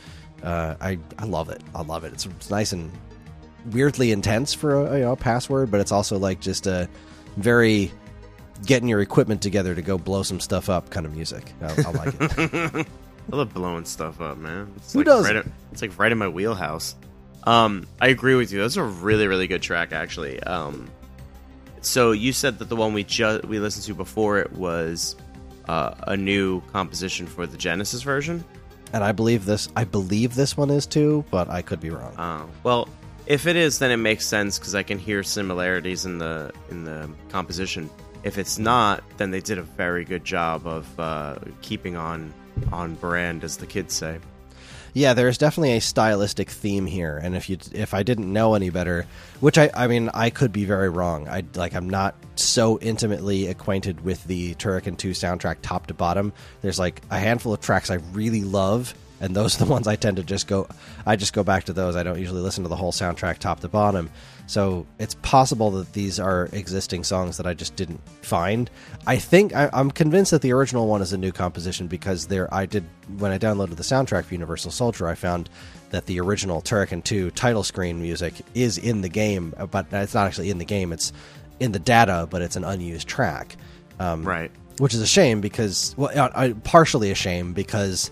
Uh, 0.42 0.76
I 0.80 0.98
I 1.20 1.26
love 1.26 1.50
it. 1.50 1.62
I 1.76 1.82
love 1.82 2.04
it. 2.04 2.14
It's, 2.14 2.26
it's 2.26 2.50
nice 2.50 2.72
and 2.72 2.92
weirdly 3.72 4.12
intense 4.12 4.54
for 4.54 4.86
a 4.88 4.98
you 4.98 5.04
know 5.04 5.16
password, 5.16 5.70
but 5.70 5.82
it's 5.82 5.92
also 5.92 6.18
like 6.18 6.40
just 6.40 6.68
a 6.68 6.88
very 7.38 7.92
getting 8.66 8.88
your 8.88 9.02
equipment 9.02 9.42
together 9.42 9.74
to 9.76 9.82
go 9.82 9.98
blow 9.98 10.24
some 10.24 10.40
stuff 10.40 10.70
up 10.70 10.90
kind 10.90 11.06
of 11.06 11.16
music. 11.16 11.52
I, 11.62 11.66
I 11.66 11.92
like 11.92 12.14
it. 12.20 12.88
I 13.32 13.36
love 13.36 13.54
blowing 13.54 13.86
stuff 13.86 14.20
up, 14.22 14.38
man. 14.38 14.72
It's 14.78 14.94
Who 14.94 15.00
like 15.00 15.06
doesn't? 15.06 15.36
Right, 15.36 15.46
it's 15.72 15.82
like 15.82 15.98
right 15.98 16.12
in 16.12 16.18
my 16.18 16.28
wheelhouse. 16.28 16.96
Um, 17.44 17.88
I 18.00 18.10
agree 18.10 18.36
with 18.36 18.52
you. 18.52 18.62
That's 18.62 18.76
a 18.78 18.84
really, 18.84 19.28
really 19.28 19.48
good 19.48 19.62
track, 19.62 19.94
actually. 19.94 20.42
Um, 20.44 20.90
so 21.82 22.12
you 22.12 22.32
said 22.34 22.60
that 22.60 22.70
the 22.70 22.76
one 22.76 22.94
we 22.94 23.04
just 23.04 23.46
we 23.46 23.60
listened 23.60 23.86
to 23.86 23.94
before 23.94 24.40
it 24.40 24.52
was 24.54 25.16
uh, 25.68 25.94
a 26.08 26.18
new 26.18 26.62
composition 26.72 27.28
for 27.28 27.46
the 27.46 27.58
Genesis 27.58 28.02
version. 28.02 28.44
and 28.94 29.04
I 29.04 29.12
believe 29.12 29.46
this. 29.46 29.70
I 29.76 29.84
believe 29.84 30.36
this 30.36 30.58
one 30.58 30.70
is 30.70 30.86
too, 30.86 31.24
but 31.32 31.50
I 31.50 31.62
could 31.62 31.80
be 31.80 31.90
wrong. 31.90 32.14
Oh, 32.18 32.50
well, 32.64 32.90
if 33.26 33.48
it 33.48 33.56
is, 33.56 33.80
then 33.80 33.92
it 33.92 33.98
makes 33.98 34.26
sense 34.26 34.60
because 34.60 34.76
I 34.76 34.84
can 34.84 35.00
hear 35.00 35.24
similarities 35.24 36.06
in 36.06 36.18
the 36.18 36.52
in 36.70 36.84
the 36.84 37.10
composition. 37.30 37.90
If 38.24 38.38
it's 38.38 38.60
not, 38.60 39.04
then 39.18 39.32
they 39.32 39.42
did 39.42 39.58
a 39.58 39.64
very 39.64 40.06
good 40.06 40.24
job 40.24 40.68
of 40.68 41.00
uh, 41.00 41.36
keeping 41.62 41.96
on 41.96 42.34
on 42.72 42.96
brand, 42.96 43.44
as 43.44 43.58
the 43.58 43.66
kids 43.66 43.94
say. 43.94 44.20
Yeah, 44.94 45.14
there's 45.14 45.38
definitely 45.38 45.78
a 45.78 45.82
stylistic 45.82 46.50
theme 46.50 46.86
here, 46.86 47.18
and 47.18 47.36
if 47.36 47.50
you 47.50 47.58
if 47.72 47.94
I 47.94 48.04
didn't 48.04 48.32
know 48.32 48.56
any 48.56 48.70
better, 48.70 49.06
which 49.40 49.58
I 49.58 49.70
I 49.74 49.88
mean 49.88 50.10
I 50.14 50.30
could 50.30 50.52
be 50.52 50.66
very 50.66 50.90
wrong. 50.90 51.30
I 51.30 51.44
like 51.56 51.74
I'm 51.76 51.90
not 51.90 52.16
so 52.36 52.78
intimately 52.80 53.48
acquainted 53.48 54.04
with 54.04 54.24
the 54.26 54.54
Turrican 54.56 54.98
2 54.98 55.12
soundtrack 55.12 55.58
top 55.62 55.88
to 55.88 55.94
bottom. 55.94 56.34
There's 56.62 56.80
like 56.80 57.02
a 57.10 57.18
handful 57.18 57.54
of 57.54 57.62
tracks 57.62 57.90
I 57.90 57.96
really 58.12 58.44
love, 58.44 58.94
and 59.22 59.34
those 59.34 59.56
are 59.56 59.66
the 59.66 59.72
ones 59.72 59.88
I 59.88 59.96
tend 59.96 60.18
to 60.18 60.24
just 60.24 60.48
go 60.48 60.68
I 61.06 61.16
just 61.16 61.32
go 61.32 61.44
back 61.44 61.66
to 61.66 61.74
those. 61.74 61.96
I 61.96 62.04
don't 62.04 62.20
usually 62.20 62.42
listen 62.42 62.64
to 62.64 62.70
the 62.70 62.76
whole 62.76 62.92
soundtrack 62.92 63.38
top 63.38 63.62
to 63.62 63.70
bottom. 63.70 64.10
So 64.52 64.86
it's 65.00 65.16
possible 65.22 65.72
that 65.72 65.94
these 65.94 66.20
are 66.20 66.50
existing 66.52 67.06
songs 67.06 67.38
that 67.38 67.48
I 67.48 67.54
just 67.54 67.78
didn't 67.78 68.02
find. 68.22 68.70
I 69.08 69.16
think 69.16 69.56
I, 69.56 69.70
I'm 69.72 69.90
convinced 69.90 70.32
that 70.32 70.42
the 70.42 70.52
original 70.52 70.88
one 70.88 71.02
is 71.02 71.14
a 71.14 71.18
new 71.18 71.32
composition 71.32 71.88
because 71.88 72.28
there 72.28 72.54
I 72.54 72.66
did 72.66 72.84
when 73.18 73.32
I 73.32 73.38
downloaded 73.38 73.78
the 73.78 73.84
soundtrack 73.84 74.26
for 74.26 74.34
Universal 74.34 74.72
Soldier, 74.72 75.08
I 75.08 75.16
found 75.16 75.50
that 75.92 76.06
the 76.06 76.20
original 76.20 76.62
Turrican 76.62 77.02
2 77.02 77.32
title 77.32 77.64
screen 77.64 78.02
music 78.02 78.34
is 78.54 78.78
in 78.78 79.00
the 79.00 79.08
game, 79.08 79.54
uh, 79.56 79.68
but 79.68 79.86
it's 79.94 80.14
not 80.14 80.28
actually 80.28 80.50
in 80.50 80.58
the 80.58 80.66
game. 80.66 80.92
It's 80.92 81.14
in 81.62 81.72
the 81.72 81.80
data, 81.80 82.28
but 82.30 82.42
it's 82.42 82.58
an 82.58 82.66
unused 82.66 83.08
track. 83.08 83.56
Um, 84.02 84.26
Right. 84.28 84.52
which 84.80 84.94
is 84.94 85.00
a 85.00 85.08
shame 85.08 85.40
because 85.40 85.96
well 85.96 86.12
I, 86.36 86.48
I- 86.48 86.54
partially 86.66 87.10
a 87.10 87.16
shame 87.16 87.54
because 87.54 88.12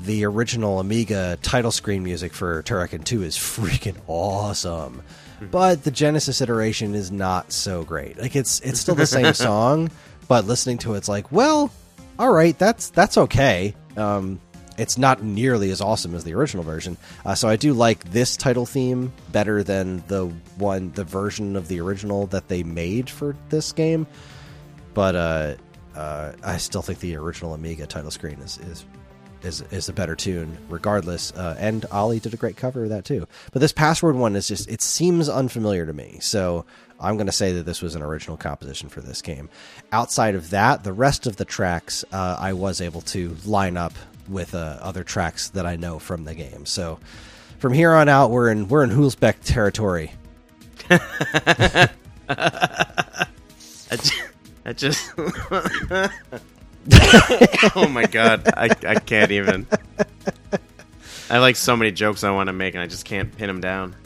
the 0.00 0.24
original 0.24 0.80
amiga 0.80 1.38
title 1.40 1.70
screen 1.70 2.02
music 2.02 2.32
for 2.32 2.64
turrican 2.64 3.04
2 3.04 3.22
is 3.22 3.36
freaking 3.36 3.94
awesome 4.08 5.02
but 5.50 5.84
the 5.84 5.90
genesis 5.90 6.40
iteration 6.40 6.94
is 6.94 7.10
not 7.10 7.52
so 7.52 7.84
great. 7.84 8.18
Like 8.18 8.36
it's 8.36 8.60
it's 8.60 8.80
still 8.80 8.94
the 8.94 9.06
same 9.06 9.34
song 9.48 9.90
but 10.28 10.46
listening 10.46 10.78
to 10.78 10.94
it's 10.94 11.08
like 11.08 11.30
well 11.32 11.70
all 12.18 12.32
right 12.32 12.58
that's 12.58 12.90
that's 12.90 13.18
okay. 13.18 13.74
Um 13.96 14.40
it's 14.78 14.96
not 14.96 15.22
nearly 15.22 15.70
as 15.70 15.82
awesome 15.82 16.14
as 16.14 16.24
the 16.24 16.32
original 16.34 16.64
version. 16.64 16.96
Uh, 17.26 17.34
so 17.34 17.48
i 17.48 17.56
do 17.56 17.72
like 17.72 18.04
this 18.04 18.36
title 18.36 18.66
theme 18.66 19.12
better 19.30 19.62
than 19.62 20.02
the 20.08 20.26
one 20.56 20.90
the 20.92 21.04
version 21.04 21.56
of 21.56 21.68
the 21.68 21.80
original 21.80 22.26
that 22.28 22.48
they 22.48 22.62
made 22.62 23.10
for 23.10 23.36
this 23.48 23.72
game. 23.72 24.06
But 24.94 25.16
uh, 25.16 25.54
uh, 25.94 26.32
I 26.42 26.56
still 26.58 26.82
think 26.82 27.00
the 27.00 27.16
original 27.16 27.54
Amiga 27.54 27.86
title 27.86 28.10
screen 28.10 28.38
is 28.40 28.58
is 28.58 28.84
is, 29.44 29.62
is 29.70 29.88
a 29.88 29.92
better 29.92 30.14
tune, 30.14 30.56
regardless. 30.68 31.32
Uh, 31.32 31.56
and 31.58 31.84
Ollie 31.92 32.20
did 32.20 32.34
a 32.34 32.36
great 32.36 32.56
cover 32.56 32.84
of 32.84 32.90
that 32.90 33.04
too. 33.04 33.26
But 33.52 33.60
this 33.60 33.72
password 33.72 34.16
one 34.16 34.36
is 34.36 34.48
just 34.48 34.68
it 34.70 34.82
seems 34.82 35.28
unfamiliar 35.28 35.86
to 35.86 35.92
me, 35.92 36.18
so 36.20 36.64
I'm 37.00 37.16
going 37.16 37.26
to 37.26 37.32
say 37.32 37.52
that 37.52 37.64
this 37.64 37.82
was 37.82 37.94
an 37.94 38.02
original 38.02 38.36
composition 38.36 38.88
for 38.88 39.00
this 39.00 39.22
game. 39.22 39.48
Outside 39.90 40.34
of 40.34 40.50
that, 40.50 40.84
the 40.84 40.92
rest 40.92 41.26
of 41.26 41.36
the 41.36 41.44
tracks 41.44 42.04
uh, 42.12 42.36
I 42.38 42.52
was 42.52 42.80
able 42.80 43.00
to 43.02 43.36
line 43.44 43.76
up 43.76 43.92
with 44.28 44.54
uh, 44.54 44.78
other 44.80 45.02
tracks 45.02 45.50
that 45.50 45.66
I 45.66 45.76
know 45.76 45.98
from 45.98 46.24
the 46.24 46.34
game. 46.34 46.64
So 46.64 47.00
from 47.58 47.72
here 47.72 47.92
on 47.92 48.08
out, 48.08 48.30
we're 48.30 48.50
in 48.50 48.68
we're 48.68 48.84
in 48.84 48.90
Hulsbeck 48.90 49.36
territory. 49.44 50.12
I 50.90 51.88
just, 53.90 54.14
I 54.64 54.72
just 54.72 55.12
oh 57.76 57.88
my 57.88 58.06
god, 58.06 58.48
I, 58.56 58.70
I 58.86 58.94
can't 58.96 59.30
even. 59.30 59.66
I 61.30 61.38
like 61.38 61.56
so 61.56 61.76
many 61.76 61.92
jokes 61.92 62.24
I 62.24 62.30
want 62.30 62.48
to 62.48 62.52
make, 62.52 62.74
and 62.74 62.82
I 62.82 62.86
just 62.86 63.04
can't 63.04 63.34
pin 63.36 63.46
them 63.46 63.60
down. 63.60 63.96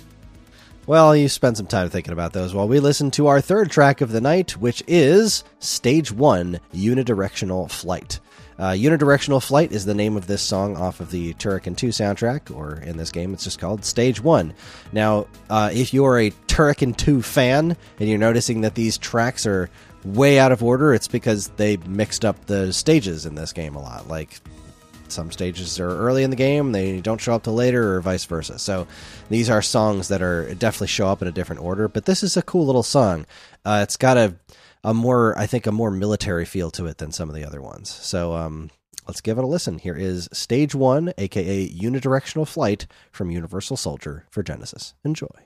Well, 0.86 1.16
you 1.16 1.28
spend 1.28 1.56
some 1.56 1.66
time 1.66 1.88
thinking 1.88 2.12
about 2.12 2.32
those 2.32 2.54
while 2.54 2.68
we 2.68 2.78
listen 2.78 3.10
to 3.12 3.26
our 3.26 3.40
third 3.40 3.70
track 3.70 4.00
of 4.00 4.12
the 4.12 4.20
night, 4.20 4.56
which 4.56 4.84
is 4.86 5.42
Stage 5.58 6.12
1 6.12 6.60
Unidirectional 6.74 7.68
Flight. 7.68 8.20
Uh, 8.58 8.70
Unidirectional 8.70 9.44
Flight 9.44 9.72
is 9.72 9.84
the 9.84 9.94
name 9.94 10.16
of 10.16 10.28
this 10.28 10.40
song 10.40 10.76
off 10.76 11.00
of 11.00 11.10
the 11.10 11.34
Turrican 11.34 11.76
2 11.76 11.88
soundtrack, 11.88 12.54
or 12.54 12.76
in 12.76 12.96
this 12.96 13.10
game, 13.10 13.34
it's 13.34 13.44
just 13.44 13.58
called 13.58 13.84
Stage 13.84 14.20
1. 14.20 14.54
Now, 14.92 15.26
uh, 15.50 15.70
if 15.72 15.92
you're 15.92 16.18
a 16.20 16.30
Turrican 16.46 16.96
2 16.96 17.20
fan 17.20 17.76
and 17.98 18.08
you're 18.08 18.18
noticing 18.18 18.60
that 18.60 18.76
these 18.76 18.96
tracks 18.96 19.44
are 19.44 19.68
way 20.14 20.38
out 20.38 20.52
of 20.52 20.62
order, 20.62 20.94
it's 20.94 21.08
because 21.08 21.48
they 21.56 21.76
mixed 21.78 22.24
up 22.24 22.46
the 22.46 22.72
stages 22.72 23.26
in 23.26 23.34
this 23.34 23.52
game 23.52 23.74
a 23.74 23.82
lot. 23.82 24.08
Like, 24.08 24.40
some 25.08 25.30
stages 25.30 25.78
are 25.78 25.98
early 25.98 26.22
in 26.22 26.30
the 26.30 26.36
game 26.36 26.72
they 26.72 27.00
don't 27.00 27.20
show 27.20 27.34
up 27.34 27.44
till 27.44 27.54
later 27.54 27.94
or 27.94 28.00
vice 28.00 28.24
versa. 28.24 28.58
So 28.58 28.86
these 29.28 29.50
are 29.50 29.62
songs 29.62 30.08
that 30.08 30.22
are 30.22 30.52
definitely 30.54 30.88
show 30.88 31.08
up 31.08 31.22
in 31.22 31.28
a 31.28 31.32
different 31.32 31.62
order 31.62 31.88
but 31.88 32.04
this 32.04 32.22
is 32.22 32.36
a 32.36 32.42
cool 32.42 32.66
little 32.66 32.82
song. 32.82 33.26
Uh, 33.64 33.80
it's 33.82 33.96
got 33.96 34.16
a 34.16 34.34
a 34.84 34.94
more 34.94 35.36
i 35.38 35.46
think 35.46 35.66
a 35.66 35.72
more 35.72 35.90
military 35.90 36.44
feel 36.44 36.70
to 36.70 36.86
it 36.86 36.98
than 36.98 37.10
some 37.10 37.28
of 37.28 37.34
the 37.34 37.44
other 37.44 37.60
ones. 37.60 37.90
So 37.90 38.34
um 38.34 38.70
let's 39.06 39.20
give 39.20 39.38
it 39.38 39.44
a 39.44 39.46
listen. 39.46 39.78
Here 39.78 39.96
is 39.96 40.28
stage 40.32 40.74
one 40.74 41.12
aka 41.18 41.68
unidirectional 41.68 42.46
flight 42.46 42.86
from 43.10 43.30
universal 43.30 43.76
soldier 43.76 44.26
for 44.30 44.42
genesis. 44.42 44.94
Enjoy 45.04 45.45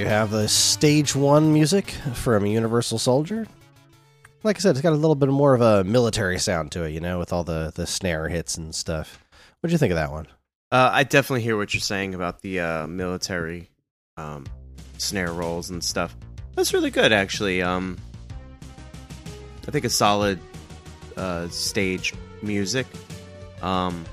you 0.00 0.06
have 0.06 0.30
the 0.30 0.48
stage 0.48 1.14
one 1.14 1.52
music 1.52 1.90
from 2.14 2.46
Universal 2.46 2.98
Soldier. 2.98 3.46
Like 4.42 4.56
I 4.56 4.60
said, 4.60 4.70
it's 4.70 4.80
got 4.80 4.94
a 4.94 4.96
little 4.96 5.14
bit 5.14 5.28
more 5.28 5.52
of 5.52 5.60
a 5.60 5.84
military 5.84 6.38
sound 6.38 6.72
to 6.72 6.84
it, 6.84 6.92
you 6.92 7.00
know, 7.00 7.18
with 7.18 7.34
all 7.34 7.44
the, 7.44 7.70
the 7.74 7.86
snare 7.86 8.26
hits 8.26 8.56
and 8.56 8.74
stuff. 8.74 9.22
What'd 9.60 9.72
you 9.72 9.78
think 9.78 9.90
of 9.90 9.96
that 9.96 10.10
one? 10.10 10.26
Uh, 10.72 10.88
I 10.90 11.04
definitely 11.04 11.42
hear 11.42 11.54
what 11.58 11.74
you're 11.74 11.82
saying 11.82 12.14
about 12.14 12.40
the 12.40 12.60
uh, 12.60 12.86
military 12.86 13.68
um, 14.16 14.46
snare 14.96 15.34
rolls 15.34 15.68
and 15.68 15.84
stuff. 15.84 16.16
That's 16.56 16.72
really 16.72 16.90
good, 16.90 17.12
actually. 17.12 17.60
Um, 17.60 17.98
I 19.68 19.70
think 19.70 19.84
a 19.84 19.90
solid 19.90 20.40
uh, 21.18 21.48
stage 21.48 22.14
music. 22.40 22.86
Um, 23.60 24.06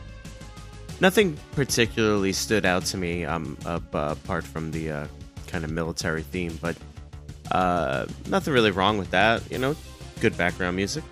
nothing 0.99 1.37
particularly 1.53 2.33
stood 2.33 2.65
out 2.65 2.83
to 2.87 2.97
me 2.97 3.23
um, 3.23 3.57
uh, 3.65 3.79
apart 3.93 4.43
from 4.43 4.71
the 4.71 4.91
uh, 4.91 5.07
kind 5.47 5.63
of 5.63 5.71
military 5.71 6.23
theme, 6.23 6.57
but 6.61 6.77
uh, 7.51 8.05
nothing 8.29 8.53
really 8.53 8.71
wrong 8.71 8.97
with 8.97 9.11
that. 9.11 9.49
You 9.51 9.57
know, 9.57 9.75
good 10.19 10.37
background 10.37 10.75
music. 10.75 11.03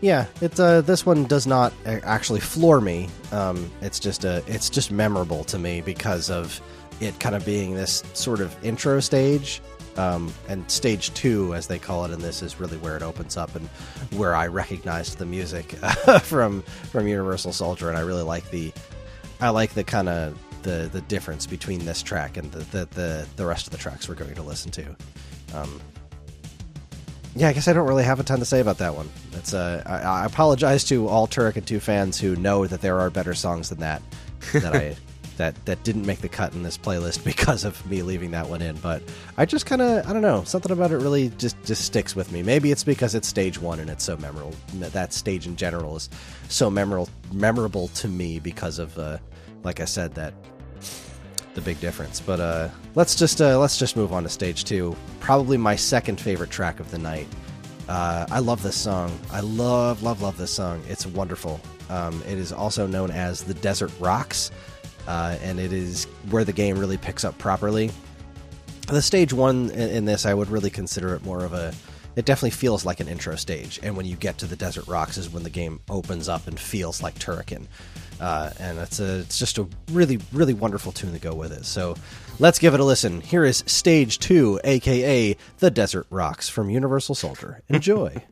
Yeah, 0.00 0.26
it's 0.40 0.60
uh, 0.60 0.82
this 0.82 1.06
one 1.06 1.24
does 1.24 1.46
not 1.46 1.72
actually 1.86 2.40
floor 2.40 2.80
me. 2.80 3.08
Um, 3.32 3.70
it's 3.80 3.98
just 3.98 4.24
a, 4.24 4.42
it's 4.46 4.68
just 4.68 4.90
memorable 4.90 5.44
to 5.44 5.58
me 5.58 5.80
because 5.80 6.30
of 6.30 6.60
it 7.00 7.18
kind 7.20 7.34
of 7.34 7.44
being 7.44 7.74
this 7.74 8.02
sort 8.12 8.40
of 8.40 8.54
intro 8.64 9.00
stage. 9.00 9.60
Um, 9.96 10.34
and 10.48 10.68
stage 10.68 11.14
two, 11.14 11.54
as 11.54 11.68
they 11.68 11.78
call 11.78 12.04
it 12.04 12.10
in 12.10 12.20
this, 12.20 12.42
is 12.42 12.58
really 12.58 12.76
where 12.78 12.96
it 12.96 13.02
opens 13.02 13.36
up 13.36 13.54
and 13.54 13.68
where 14.18 14.34
I 14.34 14.48
recognized 14.48 15.18
the 15.18 15.26
music 15.26 15.66
from 16.22 16.62
from 16.90 17.06
Universal 17.06 17.52
Soldier, 17.52 17.88
and 17.88 17.96
I 17.96 18.00
really 18.00 18.24
like 18.24 18.50
the, 18.50 18.72
I 19.40 19.50
like 19.50 19.72
the 19.74 19.84
kind 19.84 20.08
of 20.08 20.36
the 20.64 20.90
the 20.92 21.00
difference 21.02 21.46
between 21.46 21.84
this 21.84 22.02
track 22.02 22.36
and 22.36 22.50
the, 22.50 22.58
the 22.76 22.86
the 22.94 23.26
the 23.36 23.46
rest 23.46 23.66
of 23.66 23.70
the 23.70 23.78
tracks 23.78 24.08
we're 24.08 24.16
going 24.16 24.34
to 24.34 24.42
listen 24.42 24.70
to. 24.72 24.96
Um, 25.54 25.80
yeah, 27.36 27.48
I 27.48 27.52
guess 27.52 27.68
I 27.68 27.72
don't 27.72 27.86
really 27.86 28.04
have 28.04 28.20
a 28.20 28.24
ton 28.24 28.38
to 28.40 28.44
say 28.44 28.60
about 28.60 28.78
that 28.78 28.94
one. 28.94 29.08
It's 29.32 29.54
uh, 29.54 29.82
I, 29.86 30.22
I 30.22 30.24
apologize 30.24 30.84
to 30.84 31.08
all 31.08 31.26
Turrican 31.26 31.64
2 31.64 31.80
fans 31.80 32.18
who 32.18 32.36
know 32.36 32.66
that 32.66 32.80
there 32.80 33.00
are 33.00 33.10
better 33.10 33.34
songs 33.34 33.68
than 33.70 33.80
that 33.80 34.02
that 34.52 34.74
I 34.74 34.96
that 35.36 35.64
that 35.64 35.82
didn't 35.82 36.06
make 36.06 36.20
the 36.20 36.28
cut 36.28 36.54
in 36.54 36.62
this 36.62 36.78
playlist 36.78 37.24
because 37.24 37.64
of 37.64 37.84
me 37.90 38.02
leaving 38.02 38.30
that 38.32 38.48
one 38.48 38.62
in. 38.62 38.76
But 38.76 39.02
I 39.36 39.46
just 39.46 39.66
kind 39.66 39.82
of 39.82 40.08
I 40.08 40.12
don't 40.12 40.22
know 40.22 40.44
something 40.44 40.72
about 40.72 40.92
it 40.92 40.98
really 40.98 41.30
just 41.30 41.60
just 41.64 41.84
sticks 41.84 42.14
with 42.14 42.30
me. 42.32 42.42
Maybe 42.42 42.70
it's 42.70 42.84
because 42.84 43.14
it's 43.14 43.28
stage 43.28 43.60
one 43.60 43.80
and 43.80 43.90
it's 43.90 44.04
so 44.04 44.16
memorable. 44.16 44.54
That 44.74 45.12
stage 45.12 45.46
in 45.46 45.56
general 45.56 45.96
is 45.96 46.08
so 46.48 46.70
memorable 46.70 47.08
memorable 47.32 47.88
to 47.88 48.08
me 48.08 48.38
because 48.38 48.78
of 48.78 48.96
uh, 48.98 49.18
like 49.64 49.80
I 49.80 49.86
said 49.86 50.14
that 50.14 50.34
the 51.54 51.60
big 51.60 51.80
difference. 51.80 52.20
But 52.20 52.40
uh, 52.40 52.68
let's 52.94 53.14
just 53.14 53.40
uh, 53.40 53.58
let's 53.58 53.76
just 53.76 53.96
move 53.96 54.12
on 54.12 54.22
to 54.24 54.28
stage 54.28 54.64
two. 54.64 54.96
Probably 55.20 55.56
my 55.56 55.76
second 55.76 56.20
favorite 56.20 56.50
track 56.50 56.80
of 56.80 56.90
the 56.90 56.98
night. 56.98 57.26
Uh, 57.88 58.26
I 58.30 58.38
love 58.38 58.62
this 58.62 58.76
song. 58.76 59.18
I 59.30 59.40
love 59.40 60.02
love 60.02 60.22
love 60.22 60.36
this 60.36 60.50
song. 60.50 60.82
It's 60.88 61.06
wonderful. 61.06 61.60
Um, 61.90 62.22
it 62.26 62.38
is 62.38 62.52
also 62.52 62.86
known 62.86 63.10
as 63.10 63.44
the 63.44 63.54
Desert 63.54 63.92
Rocks, 64.00 64.50
uh, 65.06 65.36
and 65.42 65.60
it 65.60 65.72
is 65.72 66.04
where 66.30 66.44
the 66.44 66.52
game 66.52 66.78
really 66.78 66.96
picks 66.96 67.24
up 67.24 67.36
properly. 67.38 67.90
The 68.88 69.02
stage 69.02 69.32
one 69.32 69.70
in, 69.70 69.90
in 69.90 70.04
this, 70.04 70.26
I 70.26 70.34
would 70.34 70.48
really 70.48 70.70
consider 70.70 71.14
it 71.14 71.24
more 71.24 71.44
of 71.44 71.52
a 71.52 71.74
it 72.16 72.24
definitely 72.24 72.50
feels 72.50 72.84
like 72.84 73.00
an 73.00 73.08
intro 73.08 73.36
stage. 73.36 73.80
And 73.82 73.96
when 73.96 74.06
you 74.06 74.16
get 74.16 74.38
to 74.38 74.46
the 74.46 74.56
Desert 74.56 74.86
Rocks, 74.86 75.18
is 75.18 75.30
when 75.30 75.42
the 75.42 75.50
game 75.50 75.80
opens 75.90 76.28
up 76.28 76.46
and 76.46 76.58
feels 76.58 77.02
like 77.02 77.14
Turrican. 77.18 77.66
Uh, 78.20 78.50
and 78.58 78.78
it's 78.78 79.00
a, 79.00 79.18
it's 79.18 79.38
just 79.38 79.58
a 79.58 79.66
really 79.90 80.20
really 80.32 80.54
wonderful 80.54 80.92
tune 80.92 81.12
to 81.12 81.18
go 81.18 81.34
with 81.34 81.52
it. 81.52 81.64
So 81.64 81.96
let's 82.38 82.58
give 82.58 82.74
it 82.74 82.80
a 82.80 82.84
listen. 82.84 83.20
Here 83.20 83.44
is 83.44 83.64
Stage 83.66 84.18
Two, 84.18 84.60
aka 84.64 85.36
the 85.58 85.70
Desert 85.70 86.06
Rocks 86.10 86.48
from 86.48 86.70
Universal 86.70 87.16
Soldier. 87.16 87.62
Enjoy. 87.68 88.24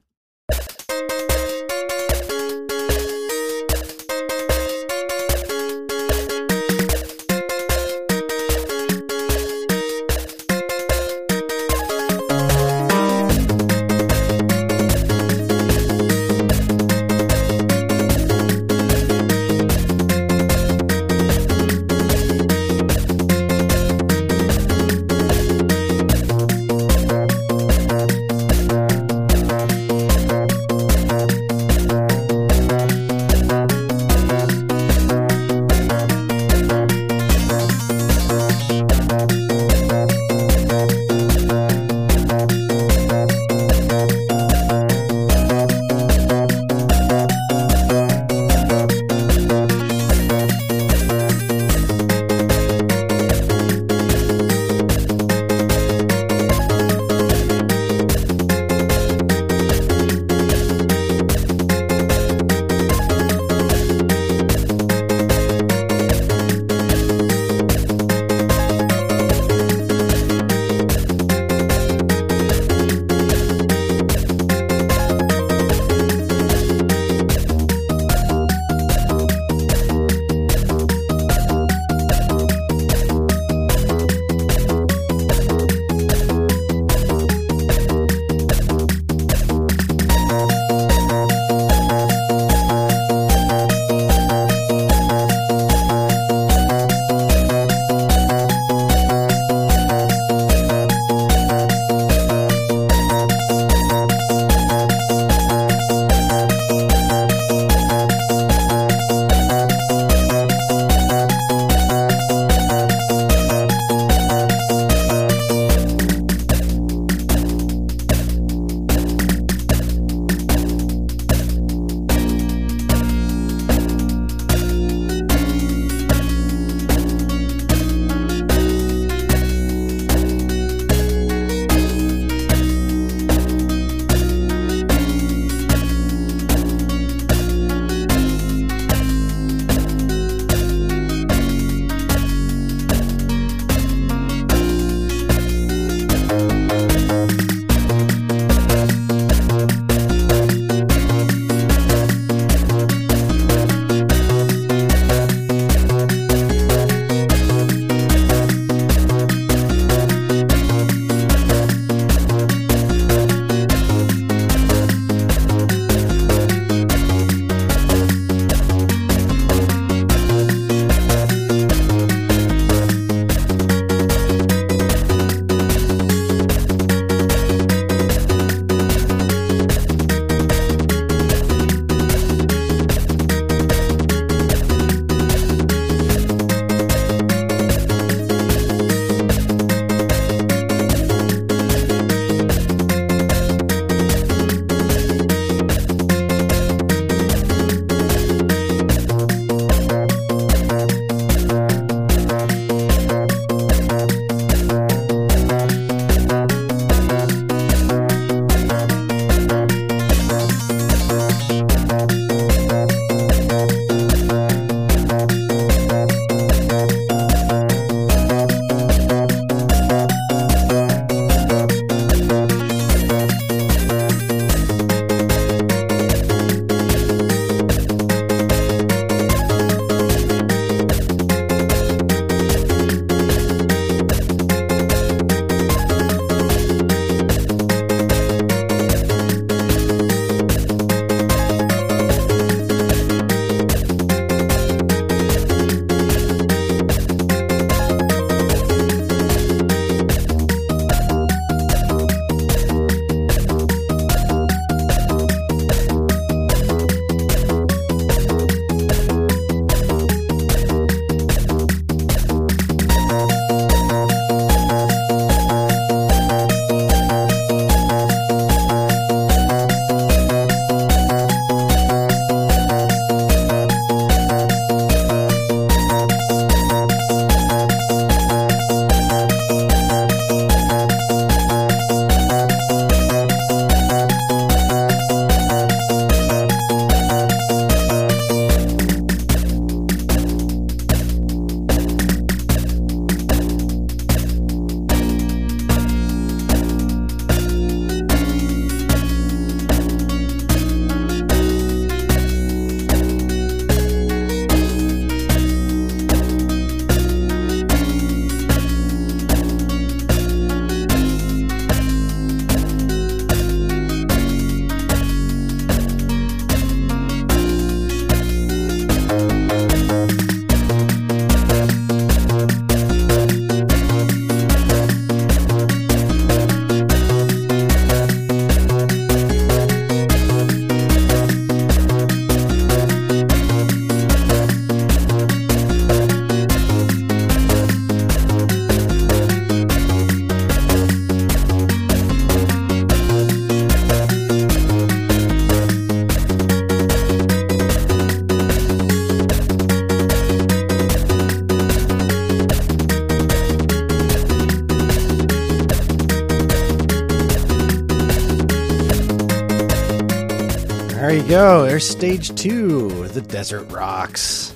Go. 361.33 361.65
There's 361.65 361.89
stage 361.89 362.35
two, 362.35 363.09
the 363.09 363.23
desert 363.23 363.65
rocks. 363.73 364.55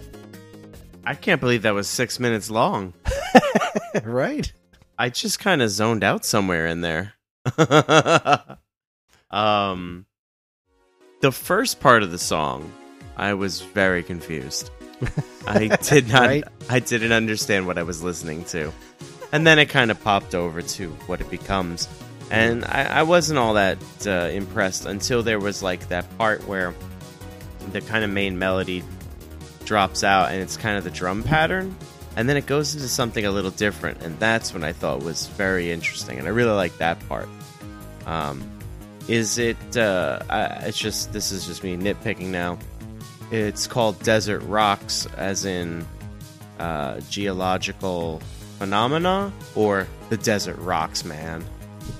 I 1.06 1.14
can't 1.14 1.40
believe 1.40 1.62
that 1.62 1.72
was 1.72 1.88
six 1.88 2.20
minutes 2.20 2.50
long. 2.50 2.92
right? 4.04 4.52
I 4.98 5.08
just 5.08 5.38
kind 5.38 5.62
of 5.62 5.70
zoned 5.70 6.04
out 6.04 6.26
somewhere 6.26 6.66
in 6.66 6.82
there. 6.82 7.14
um, 9.30 10.04
the 11.22 11.32
first 11.32 11.80
part 11.80 12.02
of 12.02 12.10
the 12.10 12.18
song, 12.18 12.70
I 13.16 13.32
was 13.32 13.62
very 13.62 14.02
confused. 14.02 14.70
I 15.46 15.68
did 15.82 16.08
not. 16.08 16.26
Right? 16.26 16.44
I 16.68 16.80
didn't 16.80 17.12
understand 17.12 17.66
what 17.66 17.78
I 17.78 17.84
was 17.84 18.02
listening 18.02 18.44
to, 18.46 18.70
and 19.32 19.46
then 19.46 19.58
it 19.58 19.70
kind 19.70 19.90
of 19.90 19.98
popped 20.04 20.34
over 20.34 20.60
to 20.60 20.90
what 21.06 21.22
it 21.22 21.30
becomes, 21.30 21.88
and 22.30 22.64
I, 22.64 22.84
I 22.84 23.02
wasn't 23.04 23.38
all 23.38 23.54
that 23.54 23.78
uh, 24.06 24.30
impressed 24.32 24.86
until 24.86 25.22
there 25.22 25.38
was 25.38 25.62
like 25.62 25.88
that 25.88 26.16
part 26.18 26.46
where 26.46 26.74
the 27.72 27.80
kind 27.80 28.04
of 28.04 28.10
main 28.10 28.38
melody 28.38 28.82
drops 29.64 30.04
out, 30.04 30.30
and 30.30 30.40
it's 30.40 30.56
kind 30.56 30.78
of 30.78 30.84
the 30.84 30.90
drum 30.90 31.22
pattern, 31.22 31.76
and 32.16 32.28
then 32.28 32.36
it 32.36 32.46
goes 32.46 32.74
into 32.74 32.88
something 32.88 33.24
a 33.26 33.30
little 33.30 33.50
different, 33.50 34.02
and 34.02 34.18
that's 34.18 34.54
when 34.54 34.64
I 34.64 34.72
thought 34.72 35.02
was 35.02 35.26
very 35.28 35.70
interesting, 35.70 36.18
and 36.18 36.26
I 36.26 36.30
really 36.30 36.52
like 36.52 36.76
that 36.78 37.06
part. 37.08 37.28
Um, 38.06 38.42
is 39.08 39.38
it? 39.38 39.76
Uh, 39.76 40.20
I, 40.28 40.44
it's 40.66 40.78
just 40.78 41.12
this 41.12 41.30
is 41.32 41.46
just 41.46 41.62
me 41.62 41.76
nitpicking 41.76 42.28
now. 42.28 42.58
It's 43.30 43.66
called 43.66 44.00
Desert 44.02 44.40
Rocks, 44.40 45.06
as 45.16 45.44
in 45.44 45.86
uh, 46.58 47.00
geological 47.10 48.20
phenomena, 48.58 49.32
or 49.54 49.86
the 50.08 50.16
desert 50.16 50.56
rocks, 50.58 51.04
man. 51.04 51.44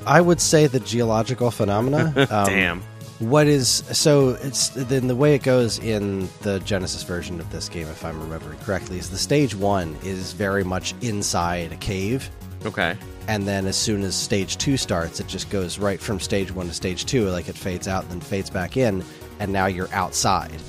I 0.07 0.21
would 0.21 0.41
say 0.41 0.67
the 0.67 0.81
geological 0.81 1.51
phenomena. 1.51 2.13
um, 2.31 2.47
Damn. 2.47 2.83
What 3.19 3.47
is 3.47 3.69
so? 3.93 4.37
It's 4.43 4.69
then 4.69 5.07
the 5.07 5.17
way 5.17 5.35
it 5.35 5.43
goes 5.43 5.79
in 5.79 6.29
the 6.43 6.59
Genesis 6.61 7.03
version 7.03 7.41
of 7.41 7.51
this 7.51 7.69
game, 7.71 7.87
if 7.89 8.05
I'm 8.05 8.21
remembering 8.21 8.59
correctly, 8.59 8.99
is 8.99 9.09
the 9.09 9.17
stage 9.17 9.55
one 9.55 9.97
is 10.03 10.35
very 10.35 10.65
much 10.65 10.95
inside 11.01 11.73
a 11.73 11.77
cave, 11.77 12.29
Okay. 12.67 12.95
and 13.27 13.49
then 13.49 13.67
as 13.67 13.75
soon 13.75 14.03
as 14.03 14.15
stage 14.15 14.59
two 14.59 14.77
starts, 14.77 15.19
it 15.19 15.29
just 15.29 15.49
goes 15.49 15.79
right 15.79 15.99
from 15.99 16.21
stage 16.21 16.53
one 16.53 16.67
to 16.69 16.75
stage 16.75 17.07
two, 17.07 17.27
like 17.31 17.49
it 17.49 17.57
fades 17.57 17.89
out 17.89 18.03
and 18.03 18.13
then 18.13 18.21
fades 18.21 18.51
back 18.51 18.77
in, 18.77 19.03
and 19.41 19.51
now 19.51 19.65
you're 19.65 19.93
outside. 19.95 20.61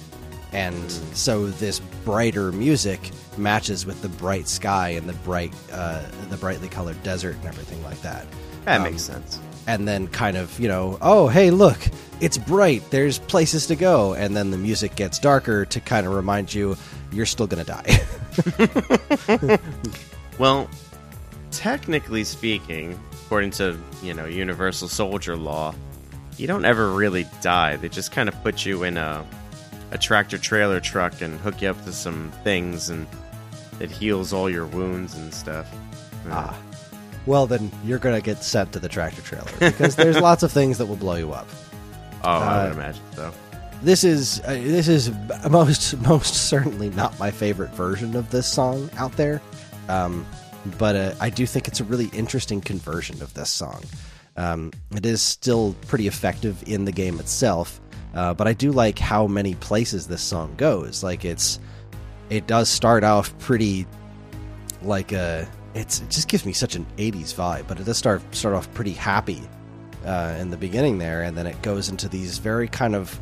And 0.53 0.89
so 1.13 1.47
this 1.47 1.79
brighter 2.05 2.53
music 2.53 3.11
matches 3.37 3.85
with 3.85 4.01
the 4.01 4.07
bright 4.09 4.47
sky 4.47 4.89
and 4.91 5.09
the 5.09 5.13
bright, 5.13 5.53
uh, 5.73 6.01
the 6.29 6.37
brightly 6.37 6.69
colored 6.69 7.01
desert 7.03 7.35
and 7.35 7.45
everything 7.45 7.83
like 7.83 8.01
that. 8.03 8.25
That 8.67 8.77
Um, 8.81 8.83
makes 8.83 9.01
sense. 9.01 9.39
and 9.65 9.87
then 9.87 10.07
kind 10.09 10.37
of 10.37 10.59
you 10.59 10.67
know 10.67 10.97
oh 11.01 11.27
hey 11.27 11.49
look 11.51 11.79
it's 12.21 12.37
bright 12.37 12.83
there's 12.91 13.17
places 13.19 13.65
to 13.67 13.75
go 13.75 14.13
and 14.13 14.35
then 14.37 14.51
the 14.51 14.57
music 14.57 14.95
gets 14.95 15.19
darker 15.19 15.65
to 15.65 15.79
kind 15.79 16.05
of 16.07 16.13
remind 16.13 16.53
you 16.53 16.75
you're 17.11 17.25
still 17.25 17.47
gonna 17.47 17.63
die 17.63 17.99
Well, 20.39 20.69
technically 21.51 22.23
speaking, 22.23 22.99
according 23.25 23.49
to, 23.51 23.75
you 24.03 24.13
know, 24.13 24.25
universal 24.25 24.87
soldier 24.87 25.35
law, 25.35 25.73
you 26.37 26.45
don't 26.45 26.63
ever 26.65 26.91
really 26.91 27.25
die. 27.41 27.75
They 27.77 27.89
just 27.89 28.11
kind 28.11 28.29
of 28.29 28.35
put 28.43 28.63
you 28.65 28.83
in 28.83 28.97
a 28.97 29.25
a 29.91 29.97
tractor 29.97 30.37
trailer 30.37 30.79
truck 30.81 31.21
and 31.21 31.39
hook 31.39 31.61
you 31.61 31.69
up 31.69 31.83
to 31.85 31.93
some 31.93 32.31
things 32.43 32.89
and 32.89 33.07
it 33.79 33.89
heals 33.89 34.33
all 34.33 34.49
your 34.49 34.65
wounds 34.67 35.15
and 35.15 35.33
stuff. 35.33 35.65
ah 36.29 36.55
well 37.27 37.45
then 37.45 37.69
you're 37.85 37.99
gonna 37.99 38.21
get 38.21 38.43
sent 38.43 38.71
to 38.73 38.79
the 38.79 38.89
tractor 38.89 39.21
trailer 39.21 39.51
because 39.59 39.95
there's 39.95 40.19
lots 40.19 40.41
of 40.41 40.51
things 40.51 40.79
that 40.79 40.87
will 40.87 40.95
blow 40.95 41.15
you 41.15 41.31
up 41.31 41.47
Oh, 42.23 42.29
I 42.29 42.61
Uh, 42.61 42.63
would 42.69 42.73
imagine 42.73 43.03
so. 43.15 43.31
this 43.83 44.03
is 44.03 44.39
uh, 44.45 44.53
this 44.53 44.87
is 44.87 45.11
most 45.49 45.95
most 46.07 46.33
certainly 46.49 46.89
not 46.89 47.17
my 47.19 47.29
favorite 47.29 47.69
version 47.75 48.15
of 48.15 48.31
this 48.31 48.47
song 48.47 48.89
out 48.97 49.11
there 49.17 49.39
um, 49.87 50.25
but 50.79 50.95
uh, 50.95 51.13
I 51.21 51.29
do 51.29 51.45
think 51.45 51.67
it's 51.67 51.79
a 51.79 51.83
really 51.83 52.07
interesting 52.07 52.59
conversion 52.59 53.21
of 53.21 53.33
this 53.35 53.49
song. 53.49 53.81
Um, 54.35 54.71
it 54.93 55.05
is 55.05 55.21
still 55.21 55.75
pretty 55.87 56.07
effective 56.07 56.61
in 56.67 56.83
the 56.83 56.91
game 56.91 57.21
itself, 57.21 57.79
uh, 58.13 58.33
but 58.33 58.47
I 58.47 58.53
do 58.53 58.73
like 58.73 58.99
how 58.99 59.27
many 59.27 59.55
places 59.55 60.07
this 60.07 60.21
song 60.21 60.53
goes. 60.57 61.03
Like 61.03 61.23
it's, 61.23 61.59
it 62.29 62.47
does 62.47 62.67
start 62.67 63.05
off 63.05 63.37
pretty, 63.39 63.87
like 64.81 65.13
uh 65.13 65.45
it's 65.77 66.01
it 66.01 66.09
just 66.09 66.27
gives 66.27 66.45
me 66.45 66.53
such 66.53 66.75
an 66.75 66.85
'80s 66.97 67.33
vibe, 67.33 67.65
but 67.67 67.79
it 67.79 67.85
does 67.85 67.97
start 67.97 68.21
start 68.35 68.55
off 68.55 68.71
pretty 68.73 68.93
happy 68.93 69.41
uh, 70.05 70.35
in 70.39 70.49
the 70.49 70.57
beginning 70.57 70.97
there, 70.97 71.23
and 71.23 71.37
then 71.37 71.47
it 71.47 71.61
goes 71.61 71.89
into 71.89 72.09
these 72.09 72.37
very 72.37 72.67
kind 72.67 72.95
of 72.95 73.19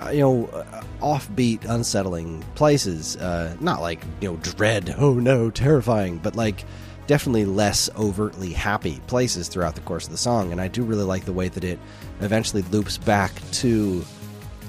uh, 0.00 0.10
you 0.10 0.20
know, 0.20 0.46
uh, 0.48 0.82
offbeat, 1.00 1.64
unsettling 1.64 2.42
places. 2.54 3.16
Uh, 3.16 3.56
not 3.60 3.80
like 3.80 4.02
you 4.20 4.30
know, 4.30 4.36
dread, 4.36 4.94
oh 4.98 5.14
no, 5.14 5.50
terrifying, 5.50 6.18
but 6.18 6.36
like 6.36 6.64
definitely 7.06 7.44
less 7.44 7.88
overtly 7.96 8.52
happy 8.52 9.00
places 9.06 9.48
throughout 9.48 9.74
the 9.74 9.80
course 9.82 10.04
of 10.04 10.10
the 10.10 10.18
song. 10.18 10.52
And 10.52 10.60
I 10.60 10.68
do 10.68 10.82
really 10.82 11.04
like 11.04 11.24
the 11.24 11.32
way 11.32 11.48
that 11.48 11.64
it 11.64 11.78
eventually 12.20 12.62
loops 12.62 12.98
back 12.98 13.32
to 13.52 14.04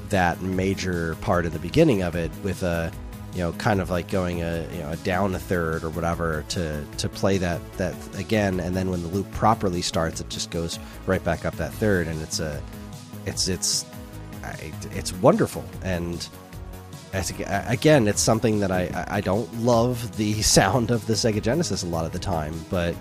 that 0.10 0.42
major 0.42 1.16
part 1.16 1.46
in 1.46 1.52
the 1.52 1.60
beginning 1.60 2.04
of 2.04 2.16
it 2.16 2.32
with 2.44 2.64
a 2.64 2.92
you 3.38 3.44
know 3.44 3.52
kind 3.54 3.80
of 3.80 3.92
like 3.92 4.10
going 4.10 4.42
a 4.42 4.68
you 4.74 4.80
know 4.80 4.90
a 4.90 4.96
down 4.98 5.36
a 5.36 5.40
third 5.40 5.84
or 5.84 5.92
whatever 5.92 6.44
to 6.50 6.84
to 6.98 7.08
play 7.08 7.38
that 7.38 7.62
that 7.78 7.94
again. 8.18 8.60
And 8.60 8.76
then 8.76 8.90
when 8.90 9.04
the 9.04 9.10
loop 9.10 9.32
properly 9.32 9.84
starts 9.84 10.20
it 10.20 10.30
just 10.30 10.50
goes 10.50 10.80
right 11.06 11.24
back 11.24 11.46
up 11.46 11.56
that 11.58 11.72
third. 11.74 12.08
And 12.08 12.20
it's 12.24 12.40
a 12.40 12.60
it's 13.28 13.48
it's 13.48 13.86
it's 14.92 15.14
wonderful. 15.14 15.64
And 15.84 16.28
again 17.14 18.08
it's 18.08 18.22
something 18.22 18.60
that 18.60 18.72
I- 18.72 19.06
I 19.08 19.22
don't 19.22 19.52
love 19.64 20.18
the 20.18 20.42
sound 20.58 20.90
of 20.92 21.06
the 21.06 21.14
Sega 21.14 21.42
Genesis 21.42 21.84
a 21.84 21.88
lot 21.88 22.06
of 22.06 22.12
the 22.12 22.20
time 22.20 22.54
but 22.70 22.96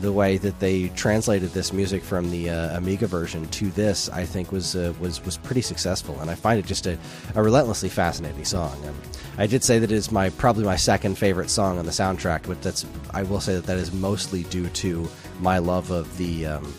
the 0.00 0.12
way 0.12 0.36
that 0.38 0.58
they 0.60 0.88
translated 0.90 1.50
this 1.50 1.72
music 1.72 2.02
from 2.02 2.30
the 2.30 2.50
uh, 2.50 2.76
Amiga 2.76 3.06
version 3.06 3.46
to 3.48 3.70
this, 3.70 4.08
I 4.08 4.24
think 4.24 4.52
was 4.52 4.76
uh, 4.76 4.94
was 5.00 5.24
was 5.24 5.36
pretty 5.36 5.62
successful, 5.62 6.18
and 6.20 6.30
I 6.30 6.34
find 6.34 6.58
it 6.58 6.66
just 6.66 6.86
a, 6.86 6.98
a 7.34 7.42
relentlessly 7.42 7.88
fascinating 7.88 8.44
song. 8.44 8.76
Um, 8.86 8.94
I 9.36 9.46
did 9.46 9.62
say 9.62 9.78
that 9.78 9.90
it 9.90 9.94
is 9.94 10.10
my 10.10 10.30
probably 10.30 10.64
my 10.64 10.76
second 10.76 11.18
favorite 11.18 11.50
song 11.50 11.78
on 11.78 11.84
the 11.84 11.92
soundtrack, 11.92 12.46
but 12.46 12.60
that's 12.62 12.86
I 13.12 13.22
will 13.22 13.40
say 13.40 13.54
that 13.54 13.66
that 13.66 13.78
is 13.78 13.92
mostly 13.92 14.44
due 14.44 14.68
to 14.68 15.08
my 15.40 15.58
love 15.58 15.90
of 15.90 16.16
the. 16.18 16.46
Um, 16.46 16.74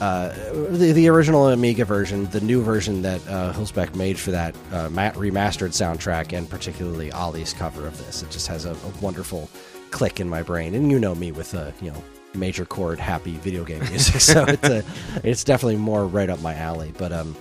uh, 0.00 0.28
the, 0.70 0.92
the 0.92 1.08
original 1.08 1.48
Amiga 1.48 1.84
version, 1.84 2.26
the 2.26 2.40
new 2.40 2.62
version 2.62 3.02
that 3.02 3.20
uh, 3.26 3.52
Hulsbeck 3.52 3.96
made 3.96 4.16
for 4.16 4.30
that 4.30 4.54
uh, 4.70 4.88
remastered 4.88 5.70
soundtrack, 5.70 6.32
and 6.32 6.48
particularly 6.48 7.10
Ollie's 7.10 7.52
cover 7.52 7.84
of 7.84 7.98
this, 7.98 8.22
it 8.22 8.30
just 8.30 8.46
has 8.46 8.64
a, 8.64 8.74
a 8.74 8.88
wonderful 9.00 9.50
click 9.90 10.20
in 10.20 10.28
my 10.28 10.40
brain. 10.40 10.76
And 10.76 10.88
you 10.88 11.00
know 11.00 11.16
me 11.16 11.32
with 11.32 11.52
uh, 11.52 11.72
you 11.80 11.90
know 11.90 12.04
major 12.38 12.64
chord 12.64 12.98
happy 12.98 13.32
video 13.38 13.64
game 13.64 13.80
music, 13.90 14.20
so 14.20 14.44
it's 14.46 14.68
a, 14.68 14.84
it's 15.24 15.44
definitely 15.44 15.76
more 15.76 16.06
right 16.06 16.30
up 16.30 16.40
my 16.40 16.54
alley. 16.54 16.92
But 16.96 17.12
um, 17.12 17.36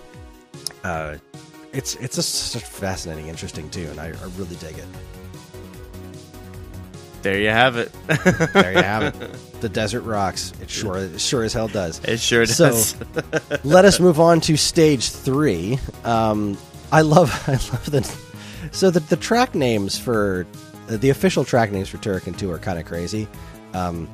uh, 0.83 1.17
it's 1.73 1.95
it's 1.95 2.15
just 2.15 2.33
such 2.51 2.63
fascinating, 2.63 3.27
interesting 3.27 3.69
too, 3.69 3.87
and 3.91 3.99
I, 3.99 4.07
I 4.07 4.23
really 4.37 4.55
dig 4.57 4.77
it. 4.77 4.85
There 7.23 7.39
you 7.39 7.49
have 7.49 7.77
it. 7.77 7.91
There 8.53 8.71
you 8.73 8.81
have 8.83 9.03
it. 9.03 9.15
The 9.59 9.69
desert 9.69 10.01
rocks. 10.01 10.53
It 10.61 10.69
sure 10.69 10.97
it 10.97 11.19
sure 11.19 11.43
as 11.43 11.51
hell 11.51 11.67
does. 11.67 11.99
It 12.03 12.19
sure 12.19 12.45
So- 12.45 12.69
does. 12.69 12.95
let 13.63 13.85
us 13.85 13.99
move 13.99 14.19
on 14.19 14.39
to 14.41 14.55
stage 14.55 15.09
three. 15.09 15.79
Um, 16.03 16.59
I 16.91 17.01
love, 17.01 17.31
I 17.47 17.53
love 17.53 17.89
the. 17.89 18.03
So 18.71 18.91
the 18.91 18.99
the 18.99 19.15
track 19.17 19.55
names 19.55 19.97
for 19.97 20.45
the 20.87 21.09
official 21.09 21.43
track 21.43 21.71
names 21.71 21.89
for 21.89 21.97
Turrican 21.97 22.37
Two 22.37 22.51
are 22.51 22.59
kind 22.59 22.77
of 22.77 22.85
crazy, 22.85 23.27
um, 23.73 24.07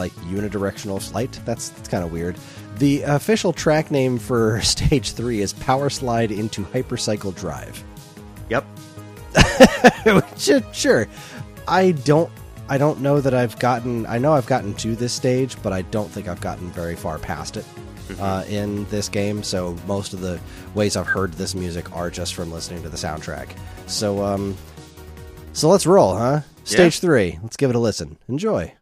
like 0.00 0.12
unidirectional 0.32 1.00
flight. 1.00 1.38
That's, 1.44 1.68
that's 1.70 1.88
kind 1.88 2.02
of 2.02 2.10
weird. 2.12 2.36
The 2.78 3.02
official 3.02 3.52
track 3.52 3.90
name 3.90 4.18
for 4.18 4.60
stage 4.62 5.12
three 5.12 5.40
is 5.40 5.52
Power 5.52 5.90
Slide 5.90 6.32
into 6.32 6.64
Hypercycle 6.64 7.34
Drive. 7.36 7.82
yep. 8.48 8.64
Uh, 10.06 10.22
sure, 10.72 11.06
I 11.68 11.92
don't. 11.92 12.30
I 12.68 12.78
don't 12.78 13.00
know 13.00 13.20
that 13.20 13.34
I've 13.34 13.58
gotten. 13.58 14.06
I 14.06 14.16
know 14.18 14.32
I've 14.32 14.46
gotten 14.46 14.74
to 14.76 14.96
this 14.96 15.12
stage, 15.12 15.56
but 15.62 15.72
I 15.72 15.82
don't 15.82 16.08
think 16.10 16.26
I've 16.26 16.40
gotten 16.40 16.70
very 16.70 16.96
far 16.96 17.18
past 17.18 17.56
it 17.56 17.66
uh, 18.18 18.44
in 18.48 18.86
this 18.86 19.08
game. 19.08 19.42
So 19.42 19.76
most 19.86 20.14
of 20.14 20.20
the 20.20 20.40
ways 20.74 20.96
I've 20.96 21.06
heard 21.06 21.32
this 21.34 21.54
music 21.54 21.94
are 21.94 22.10
just 22.10 22.34
from 22.34 22.50
listening 22.50 22.82
to 22.82 22.88
the 22.88 22.96
soundtrack. 22.96 23.48
So, 23.86 24.24
um, 24.24 24.56
so 25.52 25.68
let's 25.68 25.86
roll, 25.86 26.16
huh? 26.16 26.40
Stage 26.64 27.00
three. 27.00 27.38
Let's 27.42 27.56
give 27.56 27.70
it 27.70 27.76
a 27.76 27.80
listen. 27.80 28.16
Enjoy. 28.28 28.72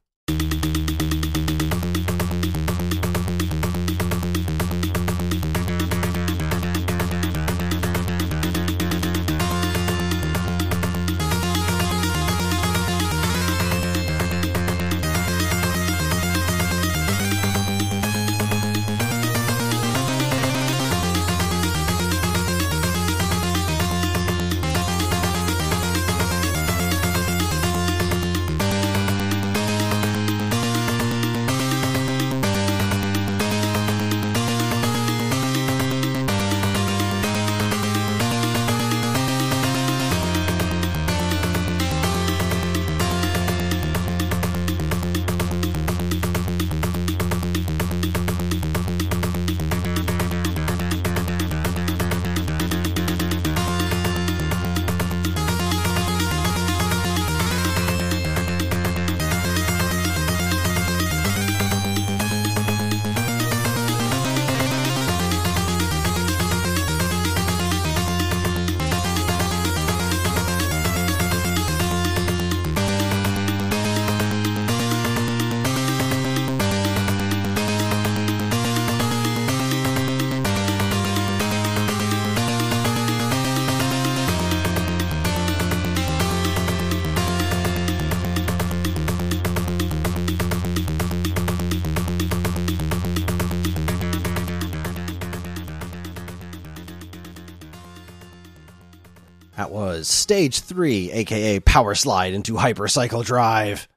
Stage 100.09 100.61
3, 100.61 101.11
aka 101.13 101.61
Power 101.61 101.95
Slide 101.95 102.33
into 102.33 102.55
Hypercycle 102.55 103.25
Drive. 103.25 103.89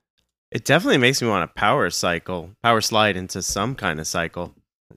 It 0.51 0.65
definitely 0.65 0.97
makes 0.97 1.21
me 1.21 1.29
want 1.29 1.49
to 1.49 1.53
power 1.59 1.89
cycle, 1.89 2.51
power 2.61 2.81
slide 2.81 3.15
into 3.15 3.41
some 3.41 3.73
kind 3.75 3.99
of 4.01 4.07
cycle. 4.07 4.53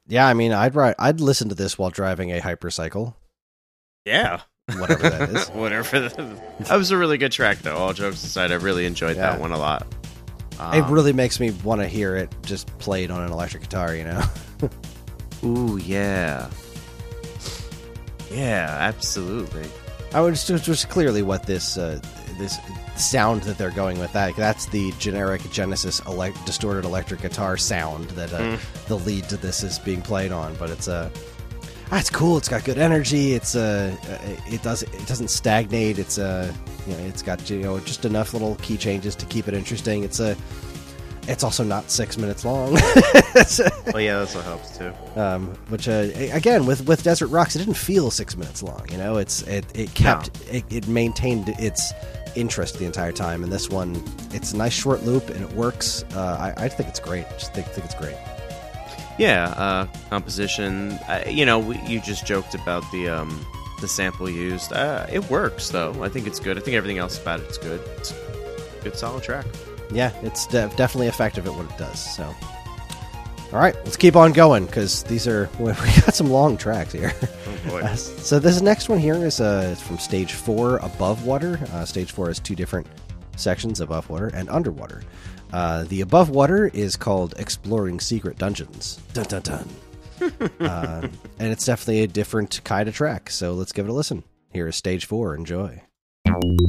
Yeah, 0.09 0.27
I 0.27 0.35
mean, 0.35 0.53
I'd 0.53 0.75
ri- 0.75 0.95
I'd 0.99 1.21
listen 1.21 1.49
to 1.51 1.55
this 1.55 1.79
while 1.79 1.91
driving 1.91 2.33
a 2.33 2.41
hypercycle, 2.41 3.15
Yeah. 4.05 4.41
whatever 4.79 5.09
that 5.09 5.31
is. 5.31 5.49
Whatever. 5.51 6.01
the- 6.09 6.43
that 6.61 6.77
was 6.77 6.91
a 6.91 6.97
really 6.97 7.19
good 7.19 7.31
track, 7.31 7.59
though. 7.59 7.77
All 7.77 7.93
jokes 7.93 8.25
aside, 8.25 8.51
I 8.51 8.57
really 8.57 8.85
enjoyed 8.85 9.17
Yeah. 9.17 9.31
that 9.31 9.41
one 9.41 9.53
a 9.53 9.59
lot. 9.59 9.87
it 10.53 10.61
Um, 10.61 10.91
really 10.91 11.13
makes 11.13 11.39
me 11.39 11.51
want 11.63 11.81
to 11.81 11.87
hear 11.87 12.17
it 12.17 12.35
just 12.43 12.67
played 12.79 13.11
on 13.13 13.23
an 13.23 13.31
electric 13.31 13.63
guitar, 13.63 13.95
you 13.95 14.05
know? 14.05 14.23
Ooh, 15.45 15.77
yeah. 15.77 16.49
Yeah, 18.33 18.77
absolutely. 18.81 19.69
I 20.15 20.21
would 20.21 20.35
just, 20.35 20.65
just 20.65 20.89
clearly 20.89 21.23
what 21.23 21.43
this 21.45 21.77
uh, 21.77 22.01
this 22.39 22.59
sound 22.97 23.43
that 23.43 23.59
they're 23.59 23.71
going 23.73 23.99
with 23.99 24.13
that 24.13 24.37
that's 24.37 24.67
the 24.67 24.93
generic 25.01 25.43
Genesis 25.51 26.01
elect- 26.07 26.45
distorted 26.47 26.85
electric 26.85 27.21
guitar 27.23 27.57
sound 27.57 28.11
that 28.11 28.33
uh, 28.33 28.39
Mm. 28.39 28.87
the 28.87 28.99
lead 28.99 29.29
to 29.31 29.37
this 29.37 29.63
is 29.65 29.79
being 29.81 30.01
played 30.03 30.31
on. 30.33 30.55
But 30.57 30.71
it's 30.71 30.87
uh, 30.89 31.11
ah, 31.91 31.99
it's 31.99 32.11
cool. 32.11 32.39
It's 32.39 32.49
got 32.49 32.65
good 32.65 32.79
energy. 32.79 33.35
It's 33.35 33.55
uh, 33.57 33.97
it 34.47 34.63
does 34.63 34.83
it 34.85 35.07
doesn't 35.07 35.29
stagnate. 35.31 35.99
It's 35.99 36.19
uh, 36.19 36.53
you 36.87 36.93
know, 36.95 37.03
it's 37.05 37.23
got 37.23 37.49
you 37.51 37.61
know 37.61 37.81
just 37.81 38.05
enough 38.05 38.33
little 38.33 38.55
key 38.57 38.77
changes 38.77 39.17
to 39.17 39.27
keep 39.27 39.49
it 39.49 39.55
interesting. 39.55 40.05
It's 40.05 40.21
a 40.21 40.37
it's 41.29 41.43
also 41.45 41.65
not 41.65 41.91
six 41.91 42.17
minutes 42.19 42.45
long. 42.45 42.73
It's, 43.37 43.61
Well, 43.87 44.01
yeah, 44.01 44.19
that's 44.19 44.35
what 44.35 44.45
helps 44.45 44.77
too. 44.79 44.93
um, 45.17 45.49
which 45.69 45.89
uh, 45.89 46.09
again 46.33 46.67
with 46.67 46.87
with 46.87 47.03
Desert 47.03 47.29
Rocks, 47.29 47.55
it 47.57 47.61
didn't 47.61 47.75
feel 47.75 48.11
six 48.11 48.37
minutes 48.37 48.63
long. 48.63 48.87
You 48.91 48.99
know, 48.99 49.17
it's 49.19 49.43
it 49.43 49.65
it 49.75 49.95
kept 49.95 50.31
it, 50.53 50.65
it 50.71 50.89
maintained 50.89 51.49
its 51.59 51.93
interest 52.37 52.79
the 52.79 52.85
entire 52.85 53.13
time. 53.13 53.43
And 53.45 53.53
this 53.53 53.71
one, 53.71 54.03
it's 54.33 54.53
a 54.53 54.57
nice 54.57 54.73
short 54.73 55.03
loop 55.05 55.29
and 55.31 55.41
it 55.43 55.53
works. 55.53 56.05
Uh, 56.15 56.53
I, 56.57 56.65
I 56.65 56.69
think 56.69 56.89
it's 56.89 57.01
great. 57.01 57.27
Just 57.39 57.55
think 57.55 57.67
think 57.69 57.85
it's 57.85 57.95
great. 57.95 58.17
Yeah, 59.19 59.49
uh, 59.57 59.87
composition. 60.11 60.93
Uh, 61.09 61.23
you 61.29 61.47
know, 61.47 61.59
we, 61.61 61.79
you 61.87 62.01
just 62.01 62.27
joked 62.27 62.55
about 62.55 62.83
the 62.91 63.09
um, 63.09 63.47
the 63.81 63.87
sample 63.89 64.29
used. 64.29 64.73
Uh, 64.73 65.07
it 65.13 65.31
works 65.31 65.69
though. 65.71 66.03
I 66.03 66.09
think 66.09 66.27
it's 66.27 66.41
good. 66.41 66.59
I 66.59 66.61
think 66.61 66.77
everything 66.77 66.99
else 66.99 67.19
about 67.21 67.39
it's 67.41 67.59
good. 67.59 67.81
It's 67.99 68.11
a 68.11 68.81
good, 68.83 68.97
solid 68.97 69.23
track. 69.23 69.47
Yeah, 69.93 70.13
it's 70.23 70.47
de- 70.47 70.71
definitely 70.77 71.09
effective 71.09 71.47
at 71.47 71.55
what 71.55 71.71
it 71.71 71.79
does. 71.79 71.99
So, 71.99 72.25
all 73.53 73.59
right, 73.61 73.75
let's 73.85 73.97
keep 73.97 74.17
on 74.17 74.33
going 74.33 74.67
because 74.67 75.03
these 75.05 75.27
are 75.29 75.49
we 75.59 75.67
got 75.73 76.15
some 76.15 76.31
long 76.31 76.57
tracks 76.57 76.93
here. 76.93 77.13
Oh 77.23 77.71
boy. 77.71 77.81
Uh, 77.85 77.95
so 77.97 78.39
this 78.39 78.61
next 78.61 78.89
one 78.89 78.99
here 78.99 79.15
is 79.15 79.41
uh, 79.41 79.75
from 79.77 79.99
stage 79.99 80.33
four, 80.33 80.77
above 80.79 81.25
water. 81.25 81.59
Uh, 81.73 81.85
stage 81.85 82.13
four 82.13 82.29
has 82.29 82.39
two 82.39 82.55
different 82.55 82.87
sections: 83.37 83.81
above 83.81 84.09
water 84.11 84.29
and 84.35 84.49
underwater. 84.51 85.03
Uh, 85.53 85.85
the 85.85 86.01
above 86.01 86.31
water 86.31 86.67
is 86.75 86.97
called 86.97 87.35
exploring 87.39 88.01
secret 88.01 88.39
dungeons. 88.39 89.01
Dun 89.13 89.25
dun 89.27 89.43
dun. 89.43 89.69
uh, 90.61 91.07
and 91.39 91.53
it's 91.53 91.65
definitely 91.65 92.03
a 92.03 92.07
different 92.07 92.61
kind 92.65 92.89
of 92.89 92.95
track. 92.95 93.31
So 93.31 93.53
let's 93.55 93.73
give 93.73 93.87
it 93.87 93.91
a 93.91 93.93
listen. 93.93 94.25
Here 94.53 94.69
is 94.69 94.77
stage 94.77 95.07
four. 95.07 95.35
Enjoy. 95.35 95.83
Thank 96.35 96.61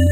you. 0.00 0.11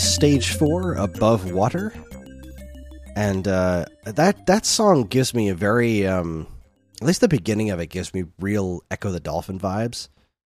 Was 0.00 0.14
stage 0.14 0.54
four, 0.54 0.94
"Above 0.94 1.52
Water," 1.52 1.92
and 3.16 3.46
uh, 3.46 3.84
that 4.04 4.46
that 4.46 4.64
song 4.64 5.04
gives 5.04 5.34
me 5.34 5.50
a 5.50 5.54
very, 5.54 6.06
um, 6.06 6.46
at 7.02 7.06
least 7.06 7.20
the 7.20 7.28
beginning 7.28 7.68
of 7.70 7.80
it 7.80 7.88
gives 7.88 8.14
me 8.14 8.24
real 8.38 8.82
Ecco 8.90 9.12
the 9.12 9.20
Dolphin 9.20 9.58
vibes. 9.60 10.08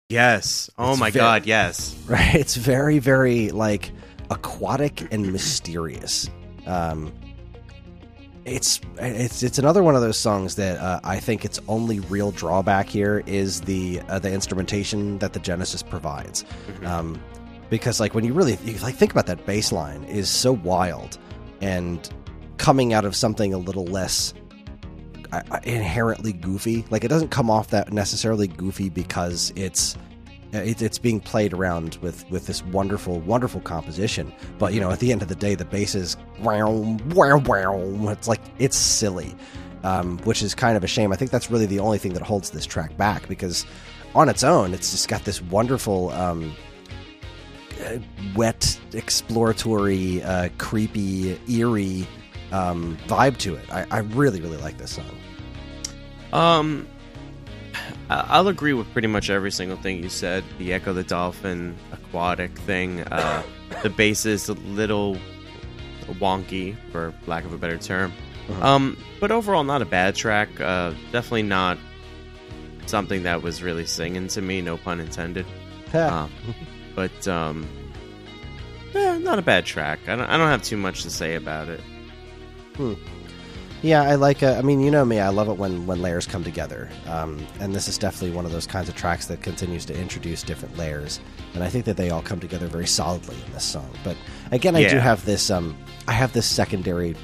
Yes. 0.09 0.69
Oh 0.79 0.91
It's 0.91 1.01
my 1.01 1.11
ve- 1.11 1.19
god, 1.21 1.47
yes. 1.47 1.95
Right? 2.09 2.35
It's 2.35 2.57
very, 2.57 2.99
very 2.99 3.51
like 3.51 3.93
aquatic 4.31 5.13
and 5.13 5.33
mysterious. 5.33 6.29
Um, 6.67 7.13
it's 8.45 8.81
it's 8.99 9.45
it's 9.45 9.59
another 9.61 9.85
one 9.85 9.95
of 9.95 10.01
those 10.03 10.19
songs 10.19 10.57
that 10.57 10.79
uh, 10.79 10.99
I 11.05 11.21
think 11.21 11.45
its 11.45 11.61
only 11.69 12.01
real 12.01 12.33
drawback 12.33 12.89
here 12.89 13.23
is 13.27 13.61
the 13.61 14.01
uh, 14.09 14.19
the 14.19 14.33
instrumentation 14.33 15.19
that 15.19 15.35
the 15.35 15.41
Genesis 15.41 15.85
provides. 15.85 16.45
Um, 16.85 17.21
because 17.71 18.01
like 18.01 18.15
when 18.15 18.25
you 18.25 18.33
really 18.33 18.59
you, 18.65 18.79
like 18.79 18.95
think 18.95 19.13
about 19.13 19.27
that 19.27 19.45
bass 19.47 19.73
line 19.73 20.05
is 20.05 20.29
so 20.29 20.53
wild 20.53 21.19
and 21.61 22.11
coming 22.59 22.93
out 22.93 23.05
of 23.05 23.15
something 23.15 23.53
a 23.53 23.59
little 23.59 23.87
less 23.87 24.35
inherently 25.65 26.33
goofy. 26.33 26.85
Like 26.91 27.05
it 27.05 27.09
doesn't 27.09 27.31
come 27.31 27.51
off 27.51 27.69
that 27.69 27.93
necessarily 27.93 28.47
goofy 28.49 28.89
because 28.89 29.53
it's 29.57 29.97
it's 30.53 30.99
being 30.99 31.21
played 31.21 31.53
around 31.53 31.99
with 32.01 32.29
with 32.31 32.47
this 32.47 32.65
wonderful 32.67 33.21
wonderful 33.21 33.61
composition. 33.61 34.33
But 34.59 34.73
you 34.73 34.81
know 34.81 34.91
at 34.91 35.01
the 35.01 35.13
end 35.13 35.23
of 35.23 35.29
the 35.29 35.35
day 35.35 35.55
the 35.55 35.65
bass 35.65 35.95
is 35.95 36.17
wow 36.41 36.71
wow 37.15 37.39
wow. 37.39 38.11
It's 38.11 38.29
like 38.29 38.41
it's 38.59 38.77
silly 38.77 39.35
um, 39.83 40.19
which 40.19 40.43
is 40.43 40.55
kind 40.55 40.77
of 40.77 40.83
a 40.83 40.89
shame. 40.89 41.13
I 41.13 41.17
think 41.17 41.31
that's 41.31 41.51
really 41.51 41.67
the 41.67 41.79
only 41.79 41.99
thing 41.99 42.15
that 42.15 42.23
holds 42.23 42.51
this 42.51 42.67
track 42.67 42.97
back 42.97 43.29
because 43.29 43.67
on 44.15 44.29
its 44.29 44.43
own 44.43 44.73
it's 44.73 44.91
just 44.91 45.09
got 45.09 45.25
this 45.25 45.43
wonderful 45.43 46.11
um, 46.11 46.55
wet, 48.35 48.79
exploratory, 48.93 50.23
uh, 50.23 50.49
creepy, 50.59 51.39
eerie 51.49 52.07
um, 52.53 52.97
vibe 53.07 53.37
to 53.39 53.55
it. 53.55 53.73
I, 53.73 53.87
I 53.91 53.99
really, 53.99 54.41
really 54.41 54.57
like 54.59 54.79
this 54.79 54.93
song. 54.93 55.19
Um, 56.33 56.87
I'll 58.09 58.49
agree 58.49 58.73
with 58.73 58.91
pretty 58.93 59.09
much 59.09 59.31
every 59.31 59.51
single 59.51 59.77
thing 59.77 60.03
you 60.03 60.09
said. 60.09 60.45
The 60.59 60.73
Ecco 60.73 60.95
the 60.95 61.03
Dolphin 61.03 61.77
aquatic 61.93 62.57
thing. 62.61 63.01
Uh, 63.01 63.43
the 63.83 63.91
bass 63.91 64.27
is 64.27 64.49
a 64.49 64.55
little 64.55 65.19
wonky, 66.21 66.77
for 66.93 67.13
lack 67.27 67.45
of 67.45 67.53
a 67.53 67.59
better 67.59 67.79
term. 67.79 68.13
Uh-huh. 68.49 68.67
Um, 68.67 68.97
but 69.21 69.33
overall, 69.33 69.65
not 69.65 69.83
a 69.83 69.87
bad 69.87 70.15
track. 70.15 70.61
Uh, 70.61 70.93
definitely 71.11 71.43
not 71.43 71.79
something 72.87 73.25
that 73.25 73.43
was 73.43 73.63
really 73.63 73.87
singing 73.87 74.29
to 74.29 74.41
me. 74.41 74.61
No 74.61 74.77
pun 74.77 75.01
intended. 75.01 75.47
Um, 75.93 76.31
but 76.97 77.29
um, 77.29 77.69
yeah, 78.93 79.19
not 79.19 79.39
a 79.39 79.43
bad 79.43 79.65
track. 79.65 80.01
I 80.09 80.17
don't, 80.17 80.27
I 80.27 80.37
don't 80.37 80.49
have 80.49 80.63
too 80.63 80.77
much 80.77 81.05
to 81.05 81.11
say 81.11 81.37
about 81.37 81.69
it. 81.69 81.81
Yeah, 83.83 84.03
I 84.03 84.15
like. 84.15 84.43
Uh, 84.43 84.57
I 84.59 84.63
mean, 84.63 84.81
you 84.81 84.91
know 84.91 85.05
me. 85.05 85.21
I 85.21 85.29
love 85.29 85.49
it 85.49 85.59
when 85.59 85.87
when 85.87 86.01
layers 86.03 86.27
come 86.27 86.43
together. 86.43 86.89
Um, 87.07 87.47
and 87.61 87.75
this 87.75 87.87
is 87.87 87.99
definitely 87.99 88.35
one 88.35 88.47
of 88.47 88.51
those 88.51 88.67
kinds 88.67 88.89
of 88.89 88.97
tracks 88.97 89.27
that 89.27 89.43
continues 89.43 89.85
to 89.85 89.97
introduce 89.97 90.43
different 90.43 90.77
layers. 90.77 91.21
And 91.55 91.63
I 91.63 91.69
think 91.69 91.85
that 91.85 91.97
they 91.97 92.11
all 92.11 92.23
come 92.23 92.41
together 92.41 92.67
very 92.67 92.87
solidly 92.87 93.37
in 93.47 93.53
this 93.53 93.65
song. 93.65 93.91
But 94.03 94.17
again, 94.51 94.75
I 94.75 94.89
do 94.89 94.99
have 94.99 95.25
this. 95.25 95.51
Um, 95.51 95.77
I 96.09 96.13
have 96.13 96.33
this 96.33 96.47
secondary 96.47 97.15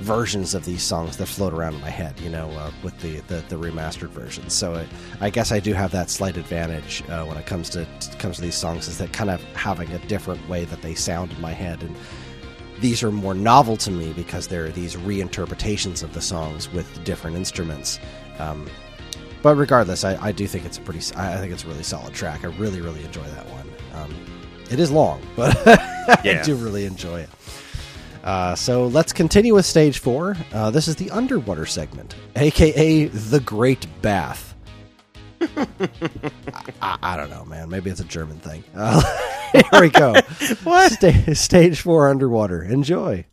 versions 0.00 0.54
of 0.54 0.64
these 0.64 0.82
songs 0.82 1.16
that 1.16 1.26
float 1.26 1.52
around 1.52 1.74
in 1.74 1.80
my 1.80 1.90
head. 1.90 2.18
You 2.20 2.30
know, 2.30 2.50
uh, 2.50 2.70
with 2.82 2.98
the, 3.00 3.20
the 3.28 3.42
the 3.48 3.56
remastered 3.56 4.08
versions. 4.08 4.54
So 4.54 4.74
I, 4.74 4.86
I 5.20 5.30
guess 5.30 5.52
I 5.52 5.60
do 5.60 5.72
have 5.72 5.92
that 5.92 6.10
slight 6.10 6.36
advantage 6.36 7.02
uh, 7.08 7.24
when 7.24 7.36
it 7.36 7.46
comes 7.46 7.70
to 7.70 7.86
comes 8.18 8.36
to 8.36 8.42
these 8.42 8.54
songs. 8.54 8.88
Is 8.88 8.98
that 8.98 9.12
kind 9.12 9.30
of 9.30 9.42
having 9.54 9.90
a 9.92 9.98
different 10.06 10.46
way 10.48 10.64
that 10.66 10.82
they 10.82 10.94
sound 10.94 11.32
in 11.32 11.40
my 11.40 11.52
head 11.52 11.82
and 11.82 11.96
these 12.80 13.02
are 13.02 13.10
more 13.10 13.34
novel 13.34 13.76
to 13.78 13.90
me 13.90 14.12
because 14.12 14.48
there 14.48 14.64
are 14.66 14.70
these 14.70 14.96
reinterpretations 14.96 16.02
of 16.02 16.12
the 16.12 16.20
songs 16.20 16.70
with 16.70 17.04
different 17.04 17.36
instruments. 17.36 17.98
Um, 18.38 18.66
but 19.42 19.56
regardless, 19.56 20.04
I, 20.04 20.16
I 20.22 20.32
do 20.32 20.46
think 20.46 20.64
it's 20.64 20.78
a 20.78 20.80
pretty. 20.80 21.00
I 21.14 21.34
I 21.34 21.36
think 21.38 21.52
it's 21.52 21.64
a 21.64 21.68
really 21.68 21.82
solid 21.82 22.14
track. 22.14 22.44
I 22.44 22.48
really, 22.48 22.80
really 22.80 23.04
enjoy 23.04 23.24
that 23.24 23.46
one. 23.48 23.70
Um, 23.94 24.14
it 24.70 24.80
is 24.80 24.90
long, 24.90 25.22
but 25.36 25.56
I 25.66 26.42
do 26.44 26.56
really 26.56 26.84
enjoy 26.84 27.20
it. 27.20 27.30
Uh, 28.26 28.56
so 28.56 28.88
let's 28.88 29.12
continue 29.12 29.54
with 29.54 29.64
stage 29.64 30.00
four. 30.00 30.36
Uh, 30.52 30.68
this 30.68 30.88
is 30.88 30.96
the 30.96 31.08
underwater 31.12 31.64
segment, 31.64 32.16
aka 32.34 33.04
the 33.06 33.38
Great 33.38 33.86
Bath. 34.02 34.54
I, 35.40 36.98
I, 37.02 37.16
don't 37.16 37.30
know, 37.30 37.44
man. 37.44 37.70
Maybe 37.70 37.88
it's 37.88 38.00
a 38.00 38.04
German 38.04 38.38
thing. 38.40 38.64
Uh, 38.74 39.00
here 39.52 39.80
we 39.80 39.90
go. 39.90 40.14
What? 40.64 40.92
Sta- 40.92 41.34
stage 41.34 41.80
four 41.80 42.08
underwater. 42.08 42.62
Enjoy. 42.64 43.24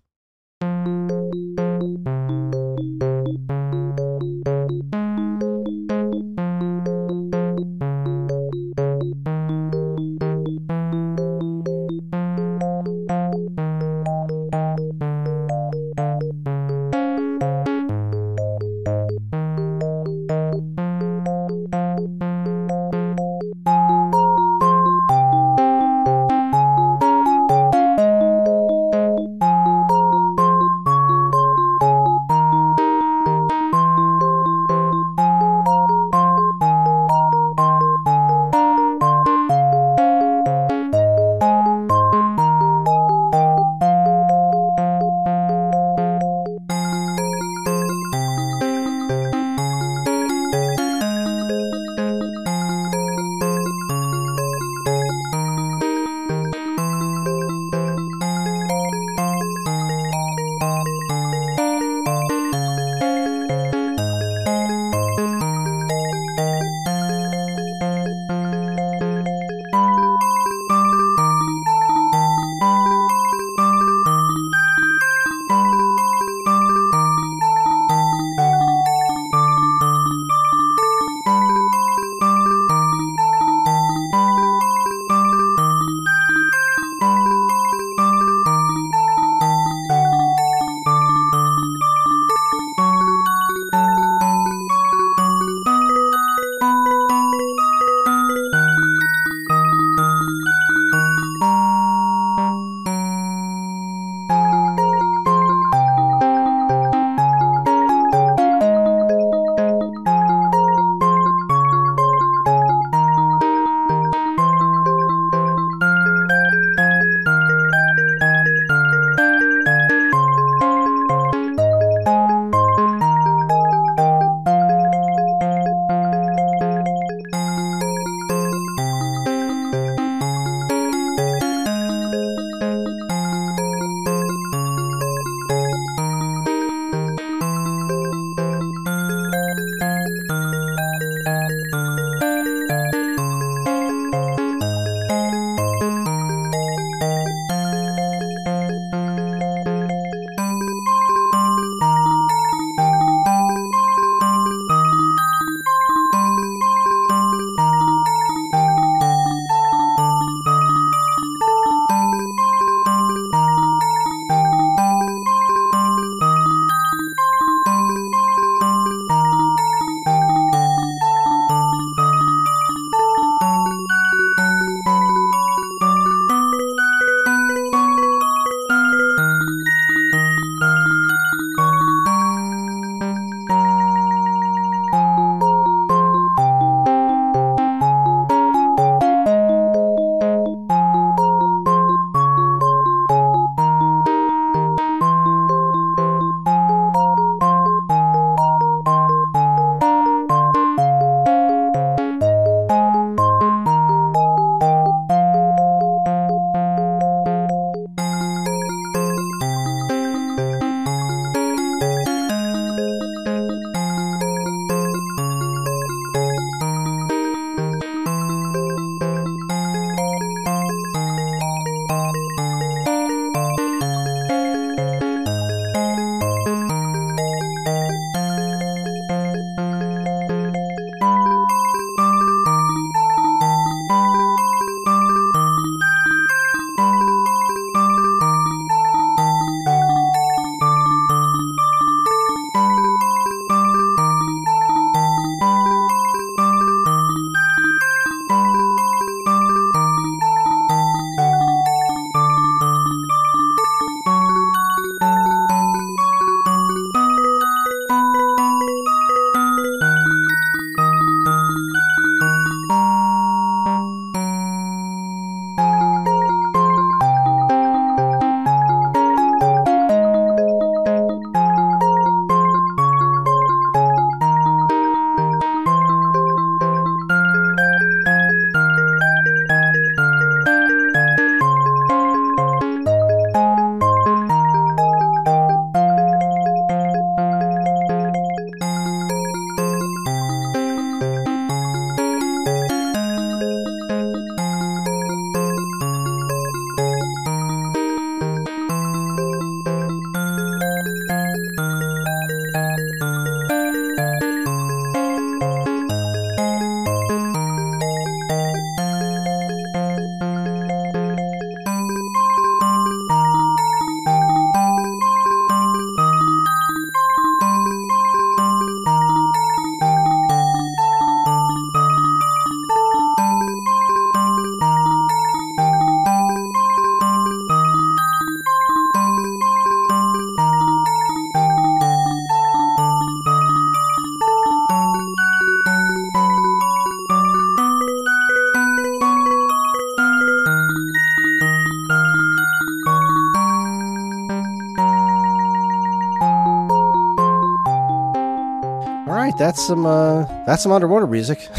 That's 349.44 349.66
some 349.66 349.86
uh, 349.86 350.24
that's 350.46 350.64
some 350.64 350.72
underwater 350.72 351.08
music. 351.08 351.40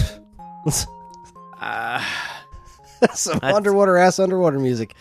Uh, 1.61 2.03
some 3.15 3.39
That's- 3.39 3.55
underwater 3.55 3.97
ass 3.97 4.19
underwater 4.19 4.59
music. 4.59 4.95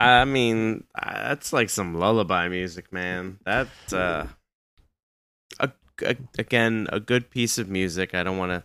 I 0.00 0.24
mean, 0.26 0.84
uh, 0.94 1.28
that's 1.28 1.52
like 1.54 1.70
some 1.70 1.94
lullaby 1.94 2.48
music, 2.48 2.92
man. 2.92 3.38
That 3.46 3.68
uh, 3.92 4.26
a, 5.60 5.70
a, 6.04 6.16
again, 6.38 6.86
a 6.92 7.00
good 7.00 7.30
piece 7.30 7.56
of 7.58 7.68
music. 7.70 8.14
I 8.14 8.22
don't 8.24 8.36
want 8.36 8.50
to 8.52 8.62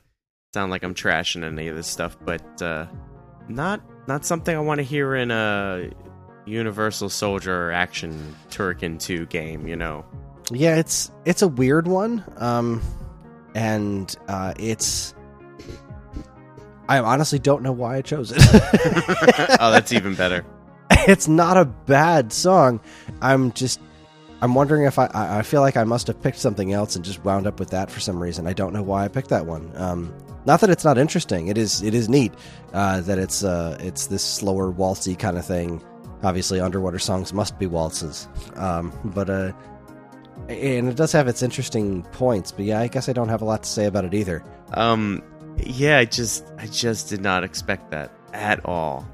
sound 0.54 0.72
like 0.72 0.84
I'm 0.84 0.94
trashing 0.96 1.44
any 1.44 1.68
of 1.70 1.76
this 1.78 1.88
stuff, 1.88 2.18
but 2.26 2.62
uh, 2.62 2.88
not 3.48 3.82
not 4.08 4.26
something 4.26 4.56
I 4.56 4.60
want 4.60 4.80
to 4.80 4.84
hear 4.84 5.16
in 5.16 5.32
a 5.32 5.90
Universal 6.46 7.10
Soldier 7.10 7.72
Action 7.72 8.36
Turrican 8.50 9.00
2 9.00 9.26
game. 9.28 9.68
You 9.68 9.76
know, 9.78 10.06
Yeah, 10.52 10.76
it's 10.78 11.12
it's 11.26 11.44
a 11.44 11.48
weird 11.48 11.88
one, 11.88 12.24
um, 12.38 12.82
and 13.58 14.16
uh, 14.28 14.54
it's. 14.60 15.16
I 16.88 17.00
honestly 17.00 17.40
don't 17.40 17.64
know 17.64 17.72
why 17.74 17.98
I 17.98 18.02
chose 18.02 18.32
it. 18.32 18.38
oh, 19.60 19.72
that's 19.72 19.92
even 19.92 20.14
better. 20.16 20.46
it's 20.92 21.28
not 21.28 21.58
a 21.58 21.66
bad 21.66 22.32
song. 22.32 22.80
I'm 23.22 23.52
just 23.52 23.82
I'm 24.42 24.54
wondering 24.54 24.86
if 24.86 25.00
I 25.00 25.10
I 25.14 25.42
feel 25.42 25.62
like 25.62 25.76
I 25.76 25.84
must 25.84 26.08
have 26.08 26.22
picked 26.22 26.38
something 26.38 26.72
else 26.72 26.96
and 26.96 27.04
just 27.04 27.26
wound 27.26 27.48
up 27.48 27.60
with 27.60 27.72
that 27.72 27.90
for 27.90 28.00
some 28.00 28.22
reason. 28.22 28.48
I 28.48 28.54
don't 28.54 28.74
know 28.74 28.84
why 28.84 29.04
I 29.04 29.08
picked 29.08 29.30
that 29.30 29.48
one. 29.48 29.72
Um, 29.76 30.14
not 30.46 30.62
that 30.62 30.70
it's 30.70 30.86
not 30.86 30.98
interesting. 30.98 31.48
It 31.48 31.58
is 31.58 31.82
it 31.82 31.96
is 31.96 32.08
neat 32.08 32.34
uh, 32.74 33.02
that 33.02 33.18
it's 33.18 33.44
uh, 33.44 33.76
it's 33.82 34.08
this 34.08 34.24
slower 34.24 34.72
waltzy 34.72 35.18
kind 35.18 35.38
of 35.38 35.46
thing. 35.46 35.82
Obviously, 36.24 36.60
underwater 36.60 37.00
songs 37.00 37.34
must 37.34 37.60
be 37.60 37.66
waltzes, 37.66 38.28
um, 38.56 38.94
but 39.04 39.30
uh, 39.30 39.52
and 40.50 40.90
it 40.90 40.96
does 40.96 41.12
have 41.12 41.28
its 41.28 41.42
interesting 41.44 42.04
points. 42.12 42.52
But 42.52 42.66
yeah, 42.66 42.80
I 42.80 42.88
guess 42.88 43.10
I 43.10 43.14
don't 43.14 43.30
have 43.30 43.42
a 43.42 43.46
lot 43.46 43.64
to 43.64 43.70
say 43.70 43.86
about 43.86 44.06
it 44.06 44.14
either. 44.14 44.44
Um, 44.74 45.24
yeah, 45.58 45.98
I 46.00 46.06
just 46.06 46.46
I 46.58 46.68
just 46.68 47.10
did 47.10 47.22
not 47.22 47.44
expect 47.44 47.92
that 47.92 48.12
at 48.34 48.66
all. 48.66 49.08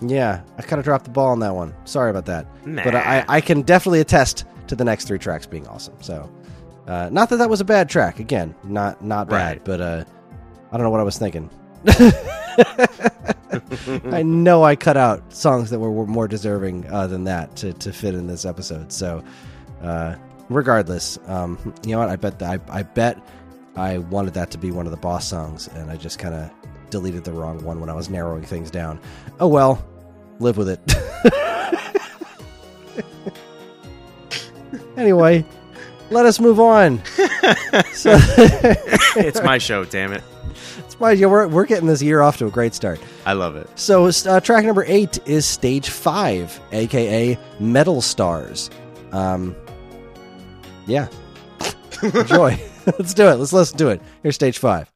Yeah, 0.00 0.42
I 0.58 0.62
kind 0.62 0.78
of 0.78 0.84
dropped 0.84 1.04
the 1.04 1.10
ball 1.10 1.28
on 1.28 1.40
that 1.40 1.54
one. 1.54 1.74
Sorry 1.84 2.10
about 2.10 2.26
that. 2.26 2.46
Nah. 2.66 2.84
But 2.84 2.94
I, 2.94 3.24
I 3.28 3.40
can 3.40 3.62
definitely 3.62 4.00
attest 4.00 4.44
to 4.66 4.76
the 4.76 4.84
next 4.84 5.06
three 5.06 5.18
tracks 5.18 5.46
being 5.46 5.66
awesome. 5.68 5.94
So, 6.00 6.30
uh, 6.86 7.08
not 7.12 7.30
that 7.30 7.36
that 7.36 7.48
was 7.48 7.60
a 7.60 7.64
bad 7.64 7.88
track. 7.88 8.18
Again, 8.18 8.54
not 8.64 9.02
not 9.04 9.28
bad. 9.28 9.56
Right. 9.56 9.64
But 9.64 9.80
uh, 9.80 10.04
I 10.72 10.76
don't 10.76 10.84
know 10.84 10.90
what 10.90 11.00
I 11.00 11.04
was 11.04 11.18
thinking. 11.18 11.50
I 14.06 14.22
know 14.22 14.64
I 14.64 14.74
cut 14.74 14.96
out 14.96 15.32
songs 15.32 15.70
that 15.70 15.78
were, 15.78 15.90
were 15.90 16.06
more 16.06 16.26
deserving 16.26 16.90
uh, 16.90 17.06
than 17.06 17.24
that 17.24 17.54
to, 17.56 17.72
to 17.74 17.92
fit 17.92 18.14
in 18.14 18.26
this 18.26 18.44
episode. 18.44 18.90
So, 18.90 19.22
uh, 19.82 20.16
regardless, 20.48 21.18
um, 21.26 21.58
you 21.84 21.92
know 21.92 22.00
what? 22.00 22.08
I 22.08 22.16
bet 22.16 22.38
that 22.38 22.60
I, 22.70 22.78
I 22.78 22.82
bet 22.82 23.18
I 23.76 23.98
wanted 23.98 24.34
that 24.34 24.50
to 24.52 24.58
be 24.58 24.70
one 24.70 24.86
of 24.86 24.92
the 24.92 24.98
boss 24.98 25.26
songs, 25.26 25.68
and 25.68 25.90
I 25.90 25.96
just 25.96 26.18
kind 26.18 26.34
of 26.34 26.50
deleted 26.90 27.24
the 27.24 27.32
wrong 27.32 27.62
one 27.64 27.80
when 27.80 27.90
I 27.90 27.94
was 27.94 28.08
narrowing 28.08 28.44
things 28.44 28.70
down. 28.70 29.00
Oh 29.40 29.48
well, 29.48 29.84
live 30.38 30.56
with 30.56 30.68
it. 30.68 30.80
anyway, 34.96 35.44
let 36.10 36.26
us 36.26 36.38
move 36.38 36.60
on. 36.60 37.04
so, 37.92 38.16
it's 39.16 39.42
my 39.42 39.58
show, 39.58 39.84
damn 39.84 40.12
it. 40.12 40.22
it's 40.78 40.98
my, 41.00 41.12
yeah, 41.12 41.26
we're, 41.26 41.48
we're 41.48 41.66
getting 41.66 41.88
this 41.88 42.02
year 42.02 42.22
off 42.22 42.38
to 42.38 42.46
a 42.46 42.50
great 42.50 42.74
start. 42.74 43.00
I 43.26 43.32
love 43.32 43.56
it. 43.56 43.68
So, 43.78 44.06
uh, 44.06 44.40
track 44.40 44.64
number 44.64 44.84
eight 44.86 45.18
is 45.26 45.46
stage 45.46 45.88
five, 45.90 46.60
aka 46.72 47.38
Metal 47.58 48.00
Stars. 48.00 48.70
Um, 49.12 49.56
yeah. 50.86 51.08
Enjoy. 52.02 52.58
Let's 52.86 53.14
do 53.14 53.28
it. 53.28 53.36
Let's 53.36 53.52
listen 53.52 53.78
to 53.78 53.88
it. 53.88 54.02
Here's 54.22 54.34
stage 54.34 54.58
five. 54.58 54.93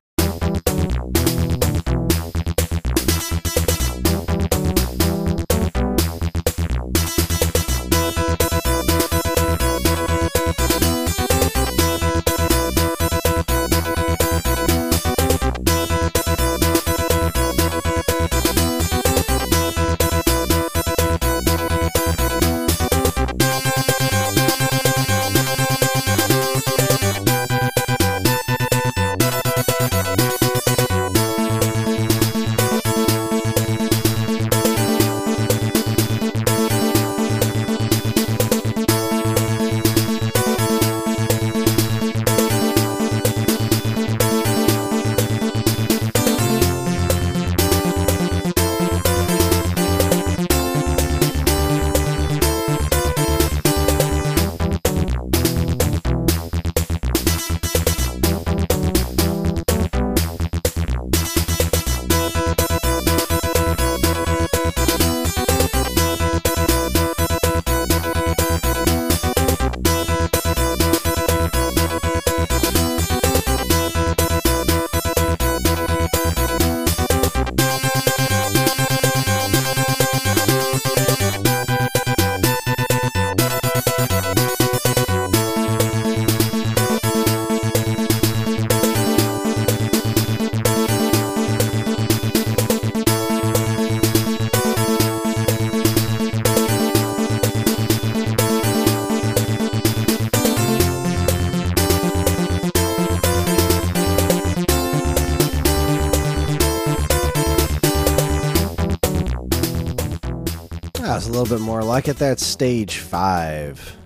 Bit 111.48 111.60
more 111.60 111.82
like 111.82 112.08
it. 112.08 112.16
That's 112.18 112.44
stage 112.44 112.98
five 112.98 113.96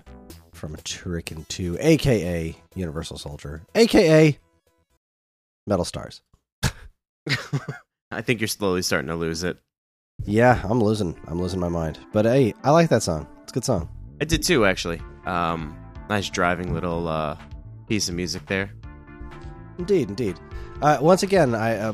from 0.53 0.75
Turrican 0.77 1.45
2, 1.49 1.77
aka 1.79 2.55
Universal 2.75 3.17
Soldier, 3.17 3.63
aka 3.75 4.37
Metal 5.67 5.83
Stars. 5.83 6.21
I 8.11 8.21
think 8.21 8.39
you're 8.39 8.47
slowly 8.47 8.81
starting 8.81 9.09
to 9.09 9.15
lose 9.15 9.43
it. 9.43 9.57
Yeah, 10.25 10.61
I'm 10.63 10.81
losing. 10.81 11.19
I'm 11.27 11.41
losing 11.41 11.59
my 11.59 11.69
mind. 11.69 11.99
But 12.13 12.25
hey, 12.25 12.53
I 12.63 12.71
like 12.71 12.89
that 12.89 13.03
song. 13.03 13.27
It's 13.43 13.51
a 13.51 13.55
good 13.55 13.65
song. 13.65 13.89
I 14.21 14.25
did 14.25 14.43
too, 14.43 14.65
actually. 14.65 15.01
Um, 15.25 15.77
nice 16.09 16.29
driving 16.29 16.73
little 16.73 17.07
uh, 17.09 17.37
piece 17.87 18.07
of 18.07 18.15
music 18.15 18.45
there. 18.45 18.71
Indeed, 19.77 20.09
indeed. 20.09 20.39
Uh, 20.81 20.99
once 21.01 21.23
again, 21.23 21.55
I, 21.55 21.77
uh, 21.77 21.93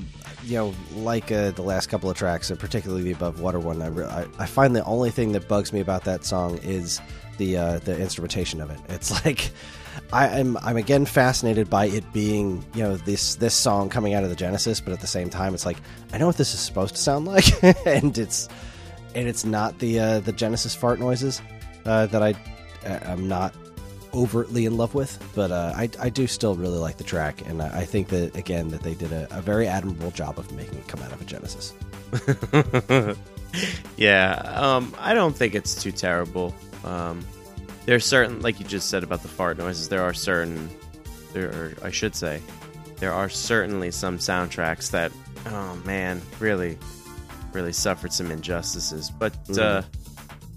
you 0.50 0.56
know, 0.56 0.74
like 0.96 1.32
uh, 1.32 1.52
the 1.52 1.62
last 1.62 1.88
couple 1.88 2.10
of 2.10 2.18
tracks, 2.18 2.50
and 2.50 2.60
particularly 2.60 3.04
the 3.04 3.12
Above 3.12 3.40
Water 3.40 3.60
one, 3.60 3.82
I, 3.82 3.88
re- 3.88 4.06
I, 4.06 4.26
I 4.40 4.46
find 4.48 4.76
the 4.76 4.84
only 4.86 5.12
thing 5.12 5.34
that 5.34 5.48
bugs 5.48 5.72
me 5.72 5.80
about 5.80 6.06
that 6.06 6.26
song 6.26 6.58
is 6.64 7.00
the 7.38 7.58
uh, 7.58 7.80
the 7.80 8.00
instrumentation 8.00 8.60
of 8.60 8.72
it. 8.72 8.80
It's 8.90 9.12
like 9.26 9.52
I 10.12 10.28
am 10.40 10.58
I'm 10.58 10.78
again 10.78 11.06
fascinated 11.06 11.70
by 11.70 11.86
it 11.86 12.12
being 12.14 12.66
you 12.74 12.84
know 12.84 12.98
this 12.98 13.36
this 13.36 13.54
song 13.54 13.90
coming 13.90 14.16
out 14.16 14.24
of 14.24 14.30
the 14.30 14.36
Genesis, 14.36 14.82
but 14.82 14.92
at 14.92 15.02
the 15.02 15.08
same 15.08 15.30
time, 15.30 15.54
it's 15.54 15.66
like 15.66 15.78
I 16.14 16.18
know 16.18 16.28
what 16.28 16.38
this 16.38 16.54
is 16.54 16.60
supposed 16.60 16.96
to 16.96 17.02
sound 17.02 17.26
like, 17.28 17.64
and 17.86 18.18
it's 18.18 18.50
and 19.14 19.28
it's 19.28 19.46
not 19.46 19.78
the 19.80 20.00
uh, 20.00 20.20
the 20.20 20.32
Genesis 20.32 20.74
fart 20.74 21.00
noises 21.00 21.42
uh, 21.86 22.08
that 22.08 22.24
I 22.24 22.34
I'm 23.06 23.28
not 23.28 23.54
overtly 24.14 24.66
in 24.66 24.78
love 24.78 24.94
with, 24.94 25.18
but 25.36 25.52
uh, 25.52 25.74
I, 25.76 25.90
I 26.00 26.10
do 26.10 26.28
still 26.28 26.56
really 26.56 26.78
like 26.78 26.98
the 26.98 27.04
track, 27.04 27.46
and 27.48 27.62
I, 27.62 27.80
I 27.80 27.86
think 27.86 28.10
that 28.10 28.36
again 28.36 28.70
that 28.70 28.82
they 28.82 28.96
did 28.96 29.12
a, 29.12 29.28
a 29.38 29.42
very 29.42 29.68
admirable 29.68 30.12
job 30.12 30.40
of 30.40 30.52
making 30.54 30.80
it 30.80 30.88
come 30.88 31.02
out 31.02 31.12
of 31.12 31.22
a 31.22 31.26
Genesis. 31.26 31.74
yeah, 33.98 34.34
um, 34.56 34.94
I 35.00 35.14
don't 35.14 35.36
think 35.36 35.56
it's 35.56 35.82
too 35.82 35.92
terrible. 35.92 36.56
Um, 36.84 37.26
there's 37.86 38.06
certain, 38.06 38.42
like 38.42 38.60
you 38.60 38.66
just 38.66 38.90
said 38.90 39.04
about 39.04 39.22
the 39.22 39.28
fart 39.28 39.58
noises, 39.58 39.90
there 39.90 40.04
are 40.04 40.14
certain, 40.14 40.70
there 41.34 41.50
are, 41.50 41.74
I 41.84 41.92
should 41.92 42.16
say, 42.16 42.42
there 42.98 43.14
are 43.14 43.30
certainly 43.30 43.92
some 43.92 44.18
soundtracks 44.20 44.92
that, 44.92 45.12
oh 45.48 45.76
man, 45.86 46.22
really, 46.40 46.78
really 47.54 47.74
suffered 47.74 48.14
some 48.14 48.32
injustices. 48.32 49.10
But 49.10 49.34
uh, 49.58 49.82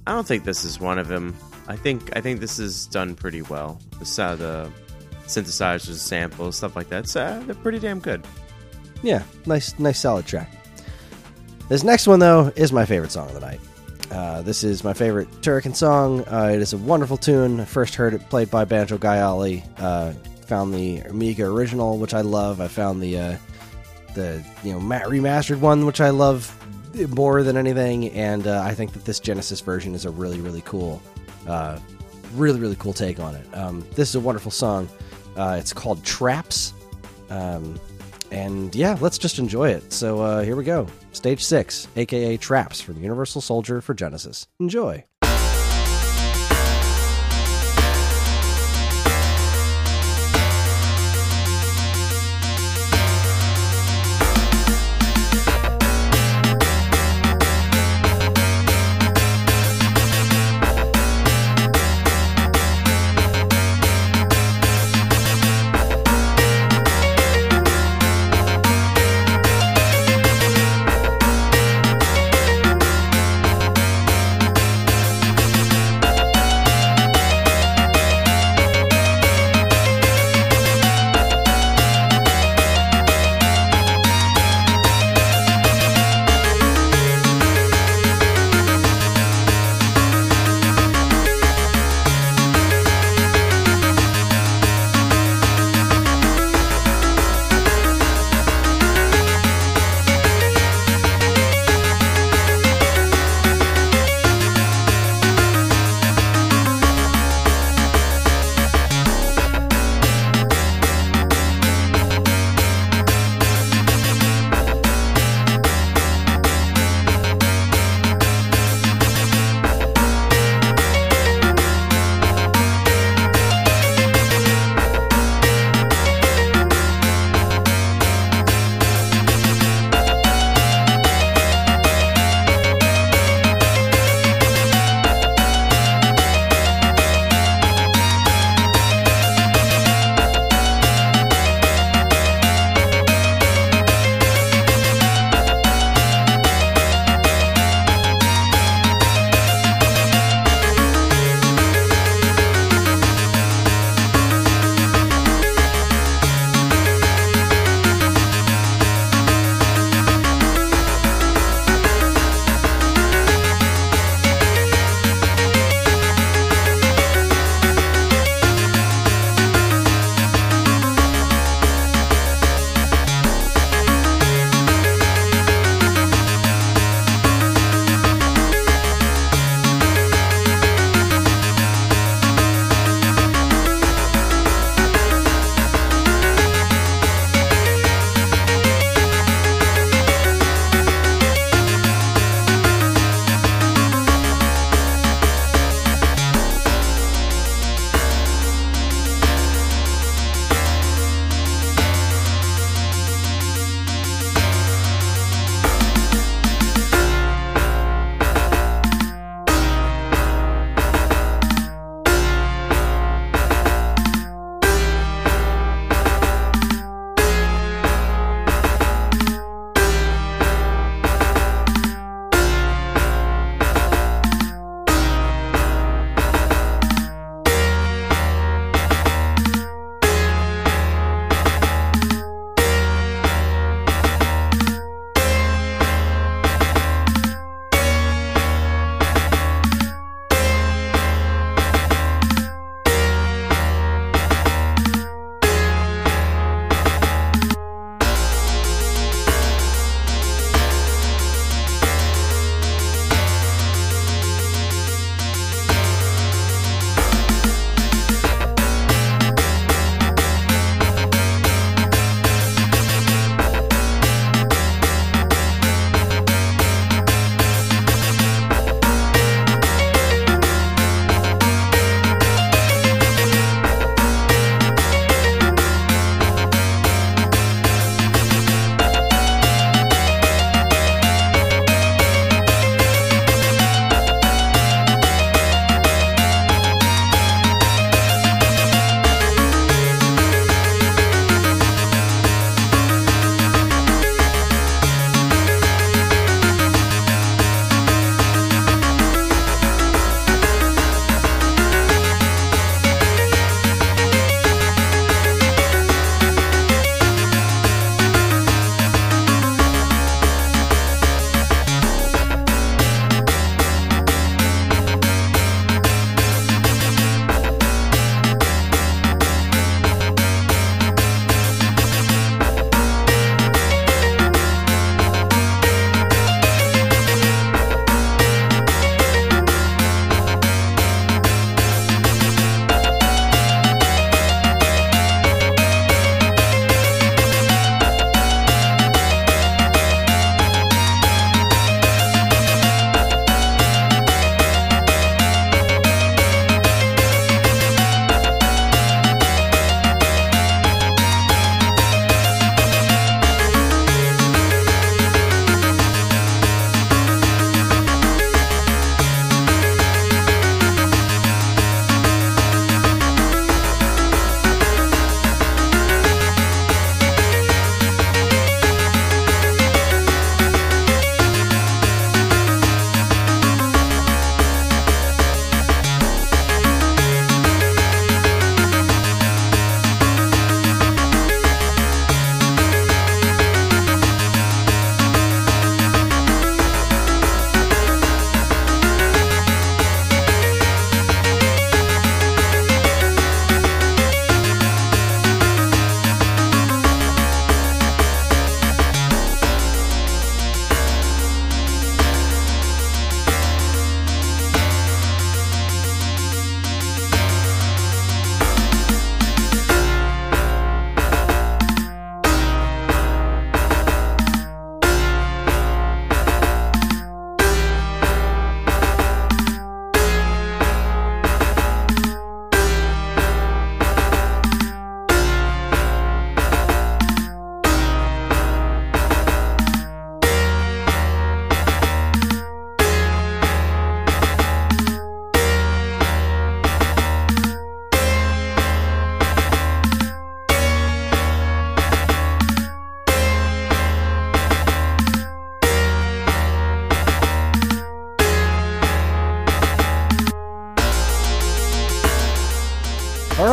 I 0.07 0.13
don't 0.13 0.27
think 0.27 0.45
this 0.45 0.65
is 0.65 0.81
one 0.81 0.99
of 0.99 1.09
them. 1.09 1.35
I 1.69 1.77
think 1.77 2.15
I 2.17 2.21
think 2.21 2.41
this 2.41 2.59
is 2.59 2.87
done 2.87 3.15
pretty 3.15 3.43
well. 3.43 3.79
The, 4.01 4.23
uh, 4.23 4.37
the 4.37 4.71
synthesizers, 5.27 5.97
samples, 5.97 6.57
stuff 6.57 6.77
like 6.77 6.89
that. 6.89 7.09
So, 7.09 7.23
uh, 7.23 7.41
they're 7.41 7.55
pretty 7.55 7.79
damn 7.79 8.01
good. 8.01 8.25
Yeah, 9.03 9.23
nice, 9.47 9.79
nice, 9.79 9.99
solid 9.99 10.27
track. 10.27 10.51
This 11.69 11.85
next 11.85 12.07
one, 12.07 12.19
though, 12.19 12.53
is 12.57 12.73
my 12.73 12.85
favorite 12.85 13.13
song 13.13 13.29
of 13.29 13.35
the 13.35 13.41
night. 13.41 13.61
Uh, 14.11 14.43
this 14.43 14.63
is 14.63 14.85
my 14.85 14.93
favorite 14.93 15.31
Turrican 15.41 15.75
song. 15.75 16.21
Uh, 16.27 16.51
it 16.53 16.61
is 16.61 16.75
a 16.75 16.79
wonderful 16.79 17.17
tune. 17.17 17.61
I 17.61 17.65
first 17.65 17.95
heard 17.95 18.13
it 18.13 18.29
played 18.29 18.51
by 18.51 18.65
Banjo 18.65 18.99
Guy 18.99 19.23
Ollie. 19.23 19.65
Uh, 19.79 20.13
found 20.47 20.75
the 20.75 20.99
Amiga 20.99 21.45
original, 21.45 21.97
which 21.97 22.13
I 22.13 22.21
love. 22.21 22.61
I 22.61 22.69
found 22.69 23.03
the 23.03 23.19
uh, 23.19 23.37
the 24.15 24.45
you 24.63 24.73
know 24.73 24.81
remastered 24.81 25.61
one, 25.61 25.87
which 25.87 26.01
I 26.01 26.11
love 26.11 26.55
more 27.17 27.43
than 27.43 27.57
anything. 27.57 28.11
And 28.11 28.47
uh, 28.47 28.63
I 28.63 28.75
think 28.75 28.93
that 28.93 29.07
this 29.07 29.19
Genesis 29.19 29.61
version 29.61 29.95
is 29.95 30.05
a 30.05 30.11
really, 30.11 30.41
really 30.41 30.63
cool, 30.63 31.01
uh, 31.47 31.79
really, 32.35 32.61
really 32.61 32.77
cool 32.77 32.93
take 32.93 33.21
on 33.21 33.35
it. 33.35 33.47
Um, 33.55 33.87
this 33.95 34.09
is 34.09 34.15
a 34.15 34.21
wonderful 34.21 34.51
song. 34.51 34.89
Uh, 35.37 35.57
it's 35.59 35.73
called 35.73 36.03
Traps. 36.05 36.75
Um, 37.31 37.79
and 38.31 38.75
yeah, 38.75 38.97
let's 39.01 39.19
just 39.19 39.39
enjoy 39.39 39.71
it. 39.71 39.93
So 39.93 40.21
uh, 40.21 40.43
here 40.43 40.57
we 40.57 40.65
go. 40.65 40.87
Stage 41.13 41.45
6, 41.45 41.89
aka 41.97 42.37
Traps 42.37 42.81
from 42.81 43.03
Universal 43.03 43.43
Soldier 43.43 43.81
for 43.81 43.95
Genesis. 43.95 44.49
Enjoy. 44.59 45.05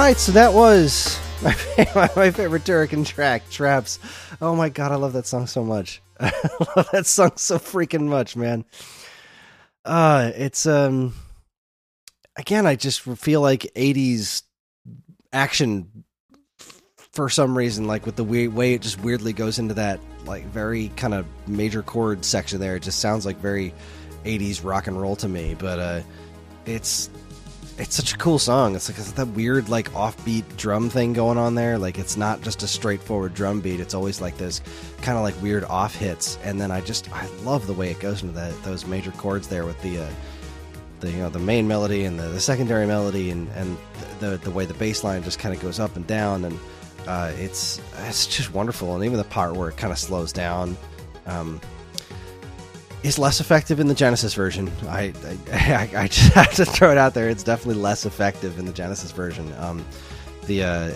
Right, 0.10 0.18
so 0.18 0.32
that 0.32 0.54
was 0.54 1.20
my, 1.44 2.10
my 2.16 2.32
favorite 2.32 2.64
Turrican 2.64 3.06
track, 3.06 3.48
Traps. 3.52 4.00
Oh 4.42 4.56
my 4.56 4.70
god, 4.70 4.92
I 4.92 4.96
love 4.96 5.14
that 5.14 5.28
song 5.28 5.46
so 5.46 5.64
much. 5.64 6.02
I 6.20 6.32
love 6.76 6.90
that 6.92 7.06
song 7.06 7.34
so 7.36 7.60
freaking 7.60 8.08
much, 8.08 8.36
man. 8.36 8.66
Uh, 9.86 10.32
it's 10.34 10.66
um 10.66 11.14
again, 12.36 12.66
I 12.66 12.76
just 12.76 13.02
feel 13.02 13.42
like 13.42 13.72
80s 13.76 14.42
action 15.32 16.04
for 17.12 17.30
some 17.30 17.56
reason 17.56 17.86
like 17.86 18.08
with 18.08 18.16
the 18.16 18.24
weird 18.24 18.56
way 18.56 18.74
it 18.74 18.82
just 18.82 19.00
weirdly 19.02 19.34
goes 19.34 19.60
into 19.60 19.76
that 19.76 20.00
like 20.26 20.44
very 20.46 20.90
kind 20.96 21.14
of 21.14 21.28
major 21.48 21.84
chord 21.84 22.26
section 22.26 22.60
there. 22.60 22.78
It 22.78 22.82
just 22.82 23.00
sounds 23.00 23.28
like 23.28 23.38
very 23.38 23.76
80s 24.26 24.66
rock 24.66 24.88
and 24.88 25.00
roll 25.00 25.16
to 25.18 25.28
me, 25.28 25.56
but 25.60 25.78
uh 25.78 26.02
it's 26.66 27.12
it's 27.80 27.96
such 27.96 28.14
a 28.14 28.18
cool 28.18 28.40
song. 28.40 28.76
It's 28.76 28.90
like 28.90 28.98
it's 28.98 29.14
that 29.14 29.28
weird 29.30 29.70
like 29.70 29.90
offbeat 29.94 30.58
drum 30.58 30.90
thing 30.90 31.14
going 31.14 31.38
on 31.38 31.56
there. 31.56 31.78
Like 31.78 31.98
it's 31.98 32.18
not 32.18 32.42
just 32.42 32.62
a 32.62 32.68
straightforward 32.68 33.34
drum 33.34 33.62
beat. 33.62 33.80
It's 33.80 33.94
always 33.94 34.20
like 34.20 34.38
those 34.38 34.62
kind 35.02 35.18
of 35.18 35.24
like 35.24 35.42
weird 35.42 35.64
off 35.64 35.96
hits. 35.96 36.38
And 36.44 36.60
then 36.60 36.72
I 36.72 36.82
just 36.82 37.12
I 37.14 37.26
love 37.44 37.68
the 37.68 37.74
way 37.74 37.90
it 37.90 38.00
goes 38.00 38.22
into 38.22 38.36
that 38.36 38.64
those 38.64 38.86
major 38.86 39.12
chords 39.12 39.48
there 39.48 39.66
with 39.66 39.82
the 39.82 40.00
uh, 40.00 40.10
the 41.00 41.10
you 41.10 41.18
know 41.18 41.30
the 41.30 41.40
main 41.40 41.68
melody 41.68 42.04
and 42.04 42.20
the, 42.20 42.28
the 42.28 42.42
secondary 42.42 42.86
melody 42.86 43.30
and 43.32 43.48
and 43.56 43.78
the 44.20 44.38
the 44.44 44.52
way 44.52 44.66
the 44.66 44.74
bass 44.74 45.04
line 45.04 45.24
just 45.24 45.40
kind 45.40 45.56
of 45.56 45.62
goes 45.62 45.80
up 45.80 45.96
and 45.96 46.06
down 46.06 46.44
and 46.44 46.60
uh, 47.08 47.32
it's 47.38 47.82
it's 48.08 48.28
just 48.28 48.54
wonderful. 48.54 48.94
And 48.96 49.06
even 49.06 49.18
the 49.18 49.24
part 49.24 49.56
where 49.56 49.70
it 49.70 49.78
kind 49.78 49.94
of 49.94 50.00
slows 50.00 50.34
down. 50.34 50.78
Um, 51.26 51.62
is 53.04 53.18
less 53.18 53.40
effective 53.40 53.80
in 53.80 53.88
the 53.88 53.94
Genesis 53.94 54.34
version. 54.34 54.72
I, 54.88 55.14
I, 55.54 55.90
I 55.98 56.08
just 56.08 56.34
have 56.34 56.54
to 56.56 56.66
throw 56.66 56.92
it 56.92 56.98
out 56.98 57.14
there. 57.14 57.30
It's 57.30 57.44
definitely 57.44 57.82
less 57.82 58.06
effective 58.06 58.60
in 58.60 58.66
the 58.66 58.74
Genesis 58.74 59.12
version. 59.12 59.54
Um, 59.58 59.86
the 60.46 60.64
uh, 60.64 60.92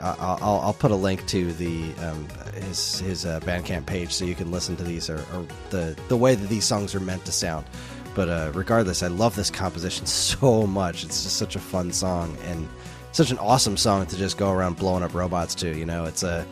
I'll, 0.00 0.60
I'll 0.60 0.74
put 0.74 0.90
a 0.90 0.96
link 0.96 1.26
to 1.28 1.52
the 1.54 1.92
um, 2.02 2.28
his 2.54 3.00
his 3.00 3.26
uh, 3.26 3.40
Bandcamp 3.40 3.86
page 3.86 4.12
so 4.12 4.24
you 4.24 4.34
can 4.34 4.50
listen 4.50 4.76
to 4.76 4.84
these 4.84 5.10
or, 5.10 5.18
or, 5.34 5.46
the 5.70 5.96
the 6.08 6.16
way 6.16 6.34
that 6.34 6.48
these 6.48 6.64
songs 6.64 6.94
are 6.94 7.00
meant 7.00 7.24
to 7.24 7.32
sound. 7.32 7.66
But 8.14 8.28
uh, 8.28 8.50
regardless, 8.54 9.02
I 9.02 9.08
love 9.08 9.34
this 9.34 9.50
composition 9.50 10.06
so 10.06 10.66
much. 10.66 11.04
It's 11.04 11.22
just 11.24 11.36
such 11.36 11.56
a 11.56 11.60
fun 11.60 11.92
song 11.92 12.36
and 12.44 12.68
such 13.12 13.30
an 13.30 13.38
awesome 13.38 13.76
song 13.76 14.06
to 14.06 14.16
just 14.16 14.38
go 14.38 14.50
around 14.52 14.76
blowing 14.76 15.02
up 15.02 15.14
robots 15.14 15.54
to. 15.56 15.76
You 15.76 15.86
know, 15.86 16.04
it's 16.04 16.22
a 16.22 16.46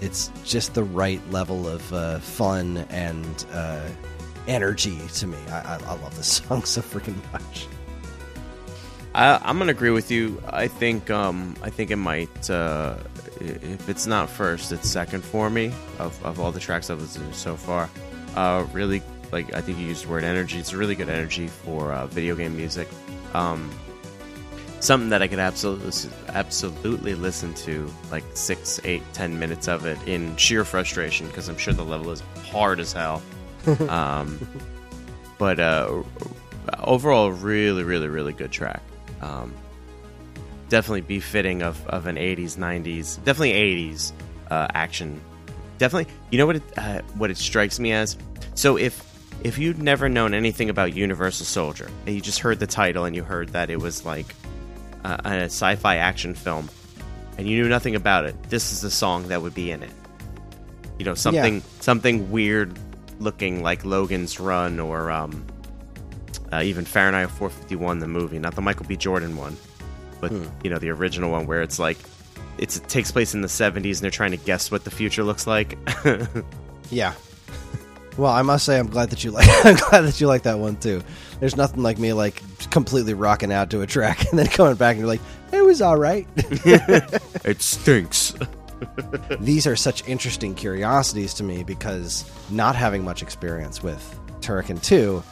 it's 0.00 0.30
just 0.44 0.74
the 0.74 0.84
right 0.84 1.20
level 1.30 1.68
of 1.68 1.92
uh, 1.92 2.18
fun 2.18 2.78
and 2.90 3.46
uh, 3.52 3.88
energy 4.46 4.98
to 5.14 5.26
me. 5.26 5.38
I, 5.48 5.76
I, 5.76 5.80
I 5.86 5.94
love 5.94 6.16
this 6.16 6.42
song 6.44 6.64
so 6.64 6.80
freaking 6.80 7.16
much. 7.32 7.66
I, 9.14 9.50
am 9.50 9.58
gonna 9.58 9.72
agree 9.72 9.90
with 9.90 10.10
you. 10.10 10.42
I 10.48 10.68
think 10.68 11.10
um, 11.10 11.54
I 11.62 11.70
think 11.70 11.90
it 11.90 11.96
might. 11.96 12.50
Uh, 12.50 12.96
if 13.40 13.88
it's 13.88 14.06
not 14.06 14.30
first, 14.30 14.72
it's 14.72 14.88
second 14.88 15.22
for 15.22 15.50
me 15.50 15.72
of, 15.98 16.24
of 16.24 16.40
all 16.40 16.52
the 16.52 16.60
tracks 16.60 16.88
I've 16.90 17.00
listened 17.00 17.30
to 17.30 17.38
so 17.38 17.56
far. 17.56 17.90
Uh, 18.36 18.66
really, 18.72 19.02
like 19.30 19.52
I 19.54 19.60
think 19.60 19.78
you 19.78 19.86
used 19.86 20.06
the 20.06 20.10
word 20.10 20.24
energy. 20.24 20.58
It's 20.58 20.72
a 20.72 20.78
really 20.78 20.94
good 20.94 21.10
energy 21.10 21.48
for 21.48 21.92
uh, 21.92 22.06
video 22.06 22.34
game 22.34 22.56
music. 22.56 22.88
Um, 23.34 23.70
something 24.80 25.10
that 25.10 25.22
I 25.22 25.28
could 25.28 25.38
absolutely 25.38 26.10
absolutely 26.28 27.14
listen 27.14 27.52
to 27.54 27.90
like 28.10 28.24
six, 28.34 28.80
eight, 28.84 29.02
ten 29.12 29.38
minutes 29.38 29.68
of 29.68 29.84
it 29.84 29.98
in 30.08 30.34
sheer 30.36 30.64
frustration 30.64 31.26
because 31.26 31.48
I'm 31.48 31.58
sure 31.58 31.74
the 31.74 31.84
level 31.84 32.10
is 32.10 32.22
hard 32.50 32.80
as 32.80 32.92
hell. 32.92 33.22
um, 33.88 34.38
but 35.38 35.58
uh, 35.58 36.02
overall, 36.78 37.30
really, 37.30 37.82
really, 37.82 38.08
really 38.08 38.32
good 38.32 38.50
track. 38.50 38.82
Um, 39.20 39.54
definitely 40.68 41.02
befitting 41.02 41.62
of, 41.62 41.86
of 41.88 42.06
an 42.06 42.16
80s, 42.16 42.56
90s, 42.56 43.22
definitely 43.24 43.52
80s 43.52 44.12
uh, 44.50 44.68
action. 44.74 45.20
Definitely, 45.78 46.12
you 46.30 46.38
know 46.38 46.46
what 46.46 46.56
it, 46.56 46.62
uh, 46.76 47.02
what 47.16 47.30
it 47.30 47.36
strikes 47.36 47.78
me 47.78 47.92
as. 47.92 48.16
So 48.54 48.76
if 48.76 49.08
if 49.42 49.58
you'd 49.58 49.82
never 49.82 50.08
known 50.08 50.34
anything 50.34 50.70
about 50.70 50.94
Universal 50.94 51.46
Soldier 51.46 51.90
and 52.06 52.14
you 52.14 52.20
just 52.20 52.38
heard 52.38 52.60
the 52.60 52.66
title 52.66 53.04
and 53.04 53.16
you 53.16 53.24
heard 53.24 53.48
that 53.50 53.70
it 53.70 53.80
was 53.80 54.06
like 54.06 54.34
a, 55.04 55.20
a 55.24 55.34
sci-fi 55.44 55.96
action 55.96 56.34
film 56.34 56.70
and 57.36 57.48
you 57.48 57.60
knew 57.60 57.68
nothing 57.68 57.96
about 57.96 58.24
it, 58.24 58.40
this 58.44 58.72
is 58.72 58.82
the 58.82 58.90
song 58.90 59.28
that 59.28 59.42
would 59.42 59.54
be 59.54 59.70
in 59.70 59.82
it. 59.82 59.90
You 60.98 61.04
know, 61.04 61.14
something 61.14 61.56
yeah. 61.56 61.80
something 61.80 62.30
weird 62.30 62.78
looking 63.22 63.62
like 63.62 63.84
Logan's 63.84 64.38
Run 64.38 64.80
or 64.80 65.10
um, 65.10 65.46
uh, 66.52 66.62
even 66.62 66.84
Fahrenheit 66.84 67.30
451, 67.30 67.98
the 68.00 68.08
movie, 68.08 68.38
not 68.38 68.54
the 68.54 68.62
Michael 68.62 68.86
B. 68.86 68.96
Jordan 68.96 69.36
one, 69.36 69.56
but 70.20 70.30
hmm. 70.30 70.44
you 70.62 70.70
know 70.70 70.78
the 70.78 70.90
original 70.90 71.30
one 71.30 71.46
where 71.46 71.62
it's 71.62 71.78
like 71.78 71.98
it's, 72.58 72.76
it 72.76 72.88
takes 72.88 73.10
place 73.10 73.34
in 73.34 73.40
the 73.40 73.48
70s 73.48 73.76
and 73.76 73.96
they're 73.96 74.10
trying 74.10 74.32
to 74.32 74.36
guess 74.36 74.70
what 74.70 74.84
the 74.84 74.90
future 74.90 75.24
looks 75.24 75.46
like. 75.46 75.78
yeah. 76.90 77.14
Well, 78.18 78.30
I 78.30 78.42
must 78.42 78.66
say 78.66 78.78
I'm 78.78 78.88
glad 78.88 79.10
that 79.10 79.24
you 79.24 79.30
like 79.32 79.48
I'm 79.64 79.76
glad 79.76 80.02
that 80.02 80.20
you 80.20 80.26
like 80.26 80.42
that 80.42 80.58
one 80.58 80.76
too. 80.76 81.02
There's 81.40 81.56
nothing 81.56 81.82
like 81.82 81.98
me 81.98 82.12
like 82.12 82.42
completely 82.70 83.14
rocking 83.14 83.52
out 83.52 83.70
to 83.70 83.80
a 83.80 83.86
track 83.86 84.26
and 84.30 84.38
then 84.38 84.46
coming 84.46 84.74
back 84.76 84.92
and 84.92 85.00
you're 85.00 85.08
like, 85.08 85.20
it 85.52 85.64
was 85.64 85.82
all 85.82 85.96
right. 85.96 86.26
it 86.36 87.62
stinks. 87.62 88.21
These 89.40 89.66
are 89.66 89.76
such 89.76 90.06
interesting 90.08 90.54
curiosities 90.54 91.34
to 91.34 91.44
me 91.44 91.62
because 91.62 92.24
not 92.50 92.76
having 92.76 93.04
much 93.04 93.22
experience 93.22 93.82
with 93.82 94.18
Turrican 94.40 94.82
2 94.82 95.22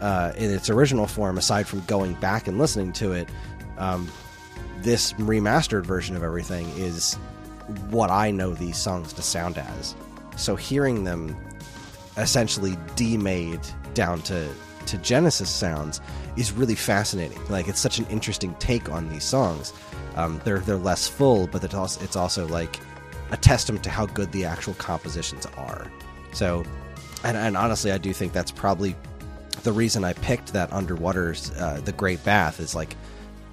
uh, 0.00 0.32
in 0.36 0.50
its 0.50 0.70
original 0.70 1.06
form, 1.06 1.38
aside 1.38 1.66
from 1.66 1.80
going 1.82 2.14
back 2.14 2.46
and 2.46 2.58
listening 2.58 2.92
to 2.94 3.12
it, 3.12 3.28
um, 3.78 4.10
this 4.78 5.12
remastered 5.14 5.84
version 5.84 6.16
of 6.16 6.22
everything 6.22 6.68
is 6.76 7.14
what 7.90 8.10
I 8.10 8.30
know 8.30 8.54
these 8.54 8.76
songs 8.76 9.12
to 9.14 9.22
sound 9.22 9.58
as. 9.58 9.94
So 10.36 10.54
hearing 10.54 11.04
them 11.04 11.36
essentially 12.16 12.76
demade 12.94 13.60
down 13.94 14.22
to 14.22 14.48
to 14.86 14.98
Genesis 14.98 15.50
sounds 15.50 16.00
is 16.36 16.52
really 16.52 16.76
fascinating. 16.76 17.44
Like 17.48 17.66
it's 17.66 17.80
such 17.80 17.98
an 17.98 18.06
interesting 18.06 18.54
take 18.60 18.88
on 18.88 19.08
these 19.08 19.24
songs. 19.24 19.72
Um, 20.16 20.40
they're 20.44 20.60
they're 20.60 20.76
less 20.76 21.06
full, 21.06 21.46
but 21.46 21.62
it's 21.62 21.74
also, 21.74 22.02
it's 22.02 22.16
also 22.16 22.46
like 22.48 22.80
a 23.30 23.36
testament 23.36 23.84
to 23.84 23.90
how 23.90 24.06
good 24.06 24.32
the 24.32 24.44
actual 24.44 24.74
compositions 24.74 25.46
are. 25.56 25.90
So, 26.32 26.64
and, 27.24 27.36
and 27.36 27.56
honestly, 27.56 27.92
I 27.92 27.98
do 27.98 28.12
think 28.12 28.32
that's 28.32 28.50
probably 28.50 28.94
the 29.62 29.72
reason 29.72 30.04
I 30.04 30.12
picked 30.14 30.52
that 30.52 30.72
underwater's 30.72 31.50
uh, 31.52 31.80
the 31.84 31.92
Great 31.92 32.22
Bath 32.24 32.60
is 32.60 32.74
like 32.74 32.96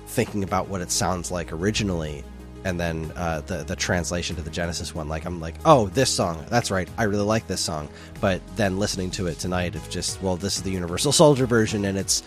thinking 0.07 0.43
about 0.43 0.67
what 0.67 0.81
it 0.81 0.91
sounds 0.91 1.31
like 1.31 1.51
originally, 1.51 2.23
and 2.63 2.79
then 2.79 3.11
uh, 3.15 3.41
the 3.41 3.63
the 3.63 3.75
translation 3.75 4.35
to 4.35 4.41
the 4.41 4.51
Genesis 4.51 4.93
one. 4.93 5.09
Like 5.09 5.25
I'm 5.25 5.39
like, 5.39 5.55
oh, 5.65 5.87
this 5.87 6.09
song, 6.09 6.45
that's 6.49 6.71
right, 6.71 6.87
I 6.97 7.03
really 7.03 7.25
like 7.25 7.47
this 7.47 7.61
song. 7.61 7.89
But 8.21 8.41
then 8.55 8.79
listening 8.79 9.11
to 9.11 9.27
it 9.27 9.39
tonight, 9.39 9.75
of 9.75 9.89
just 9.89 10.21
well, 10.21 10.37
this 10.37 10.57
is 10.57 10.63
the 10.63 10.71
Universal 10.71 11.13
Soldier 11.13 11.45
version, 11.45 11.85
and 11.85 11.97
it's 11.97 12.21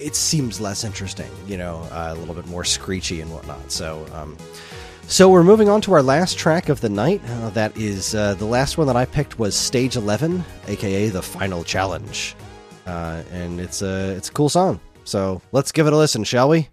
it 0.00 0.14
seems 0.14 0.60
less 0.60 0.84
interesting, 0.84 1.30
you 1.46 1.56
know, 1.56 1.86
uh, 1.92 2.14
a 2.14 2.14
little 2.14 2.34
bit 2.34 2.46
more 2.46 2.64
screechy 2.64 3.20
and 3.20 3.32
whatnot. 3.32 3.70
So, 3.70 4.06
um, 4.12 4.36
so 5.06 5.30
we're 5.30 5.44
moving 5.44 5.68
on 5.68 5.80
to 5.82 5.92
our 5.94 6.02
last 6.02 6.38
track 6.38 6.68
of 6.68 6.80
the 6.80 6.88
night. 6.88 7.22
Uh, 7.26 7.50
that 7.50 7.76
is 7.76 8.14
uh, 8.14 8.34
the 8.34 8.44
last 8.44 8.78
one 8.78 8.86
that 8.86 8.96
I 8.96 9.04
picked 9.04 9.38
was 9.38 9.54
Stage 9.54 9.96
Eleven, 9.96 10.44
aka 10.66 11.08
the 11.08 11.22
Final 11.22 11.64
Challenge, 11.64 12.36
uh, 12.86 13.22
and 13.32 13.60
it's 13.60 13.82
a 13.82 14.10
it's 14.10 14.28
a 14.28 14.32
cool 14.32 14.48
song. 14.48 14.80
So 15.04 15.40
let's 15.52 15.72
give 15.72 15.86
it 15.86 15.92
a 15.92 15.96
listen, 15.96 16.24
shall 16.24 16.48
we? 16.48 16.68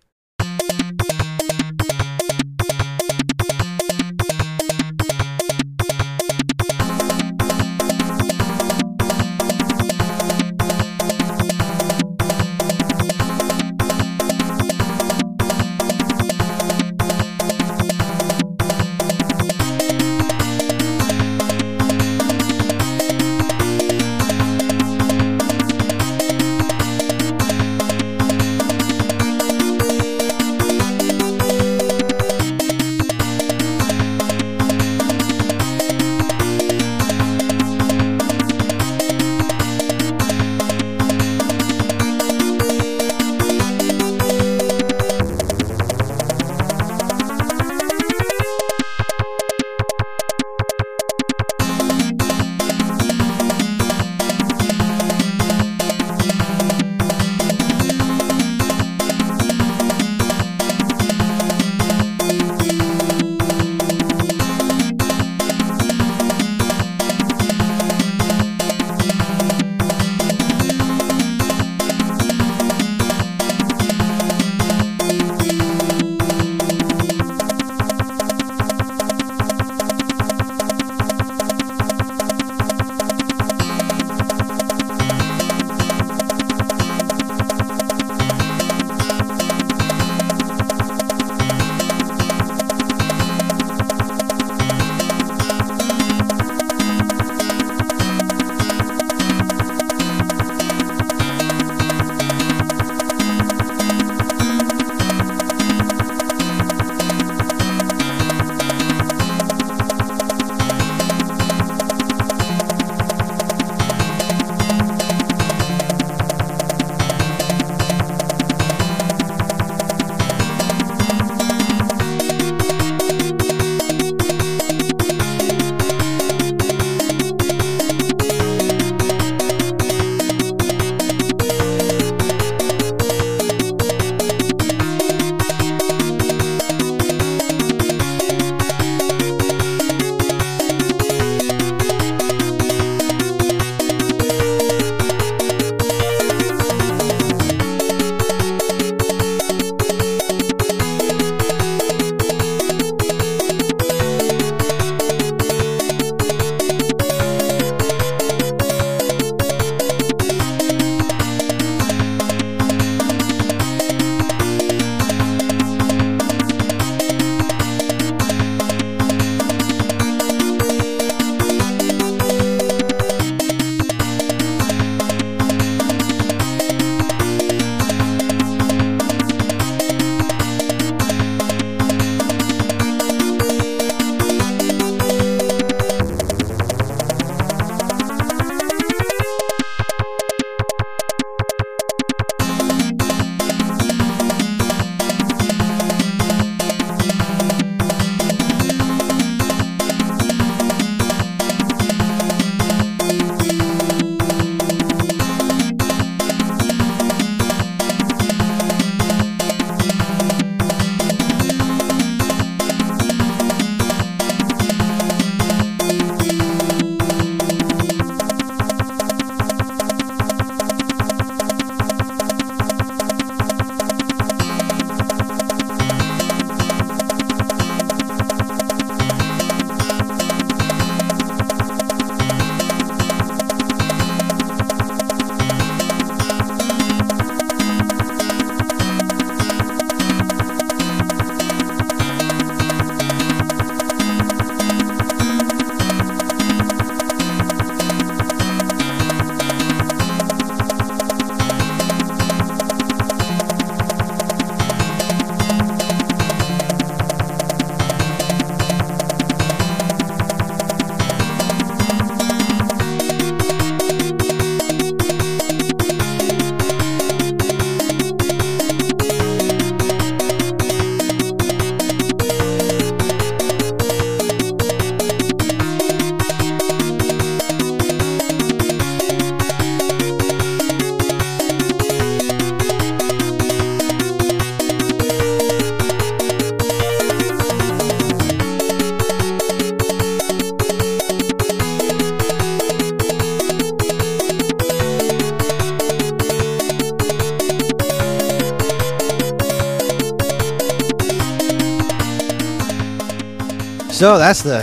So 303.96 304.18
that's 304.18 304.42
the 304.42 304.60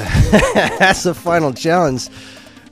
that's 0.79 1.05
the 1.05 1.15
final 1.15 1.55
challenge. 1.55 2.11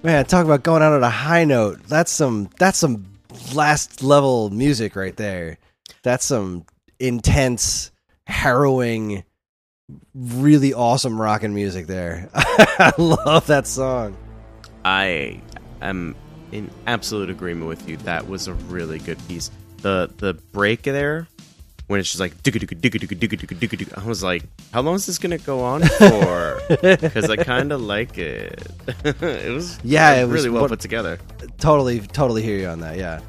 Man, 0.02 0.26
talk 0.26 0.44
about 0.44 0.62
going 0.62 0.82
out 0.82 0.92
on 0.92 1.02
a 1.02 1.08
high 1.08 1.44
note. 1.44 1.82
That's 1.84 2.12
some 2.12 2.50
that's 2.58 2.76
some 2.76 3.06
last 3.54 4.02
level 4.02 4.50
music 4.50 4.94
right 4.94 5.16
there. 5.16 5.56
That's 6.02 6.26
some 6.26 6.66
intense, 6.98 7.90
harrowing, 8.26 9.24
really 10.14 10.74
awesome 10.74 11.18
rocking 11.18 11.54
music 11.54 11.86
there. 11.86 12.28
I 12.34 12.92
love 12.98 13.46
that 13.46 13.66
song. 13.66 14.14
I 14.84 15.40
am 15.80 16.14
in 16.52 16.70
absolute 16.86 17.30
agreement 17.30 17.68
with 17.68 17.88
you. 17.88 17.96
That 17.98 18.28
was 18.28 18.48
a 18.48 18.52
really 18.52 18.98
good 18.98 19.18
piece. 19.28 19.50
The 19.78 20.10
the 20.18 20.34
break 20.34 20.82
there 20.82 21.26
when 21.90 21.98
it's 21.98 22.08
just 22.08 22.20
like 22.20 22.34
I 23.98 24.04
was 24.04 24.22
like, 24.22 24.44
how 24.72 24.80
long 24.80 24.94
is 24.94 25.06
this 25.06 25.18
gonna 25.18 25.38
go 25.38 25.58
on 25.60 25.82
for? 25.82 26.60
Because 26.80 27.28
I 27.28 27.34
kind 27.34 27.72
of 27.72 27.80
like 27.80 28.16
it. 28.16 28.62
it 29.04 29.52
was 29.52 29.80
yeah, 29.82 30.14
it 30.14 30.26
was 30.26 30.34
really 30.34 30.50
well 30.50 30.62
what, 30.62 30.70
put 30.70 30.78
together. 30.78 31.18
Totally, 31.58 31.98
totally 31.98 32.42
hear 32.42 32.58
you 32.58 32.68
on 32.68 32.78
that. 32.78 32.96
Yeah, 32.96 33.20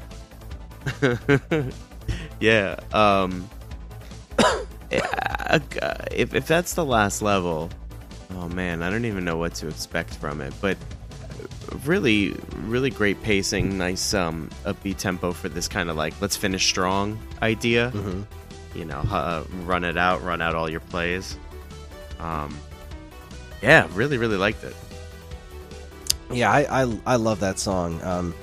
yeah. 2.40 2.78
Um, 2.92 3.50
if 6.12 6.32
if 6.32 6.46
that's 6.46 6.74
the 6.74 6.84
last 6.84 7.20
level, 7.20 7.68
oh 8.30 8.48
man, 8.48 8.84
I 8.84 8.90
don't 8.90 9.06
even 9.06 9.24
know 9.24 9.38
what 9.38 9.54
to 9.56 9.66
expect 9.66 10.14
from 10.14 10.40
it, 10.40 10.54
but. 10.60 10.78
Really, 11.86 12.36
really 12.64 12.90
great 12.90 13.22
pacing, 13.22 13.78
nice 13.78 14.12
um, 14.12 14.50
upbeat 14.64 14.98
tempo 14.98 15.32
for 15.32 15.48
this 15.48 15.68
kind 15.68 15.88
of 15.88 15.96
like 15.96 16.12
let's 16.20 16.36
finish 16.36 16.66
strong 16.66 17.18
idea. 17.40 17.90
Mm-hmm 17.94 18.22
you 18.74 18.84
know, 18.86 19.00
uh, 19.10 19.44
run 19.64 19.84
it 19.84 19.96
out, 19.96 20.22
run 20.22 20.40
out 20.42 20.54
all 20.54 20.68
your 20.68 20.80
plays. 20.80 21.36
Um. 22.20 22.56
Yeah, 23.62 23.86
really, 23.94 24.18
really 24.18 24.36
liked 24.36 24.64
it. 24.64 24.74
Yeah, 26.32 26.50
I, 26.50 26.82
I 26.82 26.98
I 27.06 27.16
love 27.16 27.40
that 27.40 27.58
song. 27.58 28.02
Um, 28.02 28.34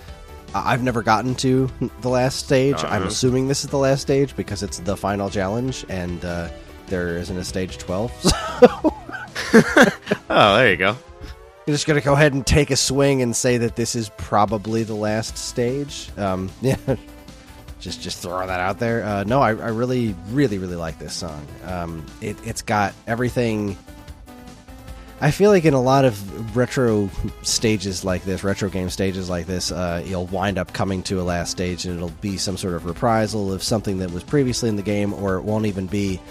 I've 0.55 0.81
never 0.83 1.01
gotten 1.03 1.35
to 1.35 1.69
the 2.01 2.09
last 2.09 2.39
stage. 2.45 2.75
I'm 2.77 2.85
Uh-huh. 3.01 3.05
assuming 3.07 3.47
this 3.47 3.63
is 3.63 3.69
the 3.69 3.77
last 3.77 4.01
stage 4.01 4.35
because 4.35 4.63
it's 4.63 4.79
the 4.79 4.95
final 4.95 5.29
challenge, 5.29 5.85
and 5.89 6.23
uh, 6.23 6.49
there 6.87 7.17
isn't 7.17 7.37
a 7.37 7.43
stage 7.43 7.77
twelve. 7.77 8.11
Oh, 10.31 10.55
there 10.57 10.69
you 10.71 10.77
go. 10.77 10.95
You're 11.65 11.73
just 11.75 11.87
gonna 11.87 12.01
go 12.01 12.13
ahead 12.13 12.33
and 12.33 12.45
take 12.45 12.71
a 12.71 12.75
swing 12.75 13.21
and 13.21 13.35
say 13.35 13.57
that 13.57 13.75
this 13.75 13.95
is 13.95 14.09
probably 14.17 14.83
the 14.83 14.93
last 14.95 15.37
stage. 15.37 16.09
Um, 16.17 16.49
yeah, 16.61 16.75
just 17.79 18.01
just 18.01 18.21
throw 18.21 18.45
that 18.45 18.59
out 18.59 18.79
there. 18.79 19.03
Uh, 19.03 19.23
no, 19.23 19.41
I, 19.41 19.49
I 19.49 19.69
really, 19.69 20.15
really, 20.29 20.57
really 20.57 20.75
like 20.75 20.99
this 20.99 21.13
song. 21.13 21.45
Um, 21.65 22.05
it, 22.21 22.37
it's 22.45 22.61
got 22.61 22.93
everything. 23.07 23.77
I 25.21 25.31
feel 25.31 25.51
like 25.51 25.65
in 25.65 25.73
a 25.73 25.81
lot 25.81 26.05
of 26.05 26.55
retro 26.55 27.09
stages 27.41 28.05
like 28.05 28.23
this, 28.23 28.41
retro 28.43 28.69
game 28.69 28.89
stages 28.89 29.29
like 29.29 29.47
this, 29.47 29.69
uh, 29.69 30.01
you'll 30.05 30.27
wind 30.27 30.57
up 30.57 30.71
coming 30.71 31.03
to 31.03 31.19
a 31.19 31.23
last 31.23 31.51
stage, 31.51 31.85
and 31.85 31.95
it'll 31.95 32.09
be 32.21 32.37
some 32.37 32.55
sort 32.55 32.73
of 32.75 32.85
reprisal 32.85 33.51
of 33.51 33.61
something 33.61 33.97
that 33.97 34.11
was 34.11 34.23
previously 34.23 34.69
in 34.69 34.77
the 34.77 34.81
game, 34.81 35.13
or 35.13 35.35
it 35.35 35.41
won't 35.41 35.65
even 35.65 35.87
be 35.87 36.21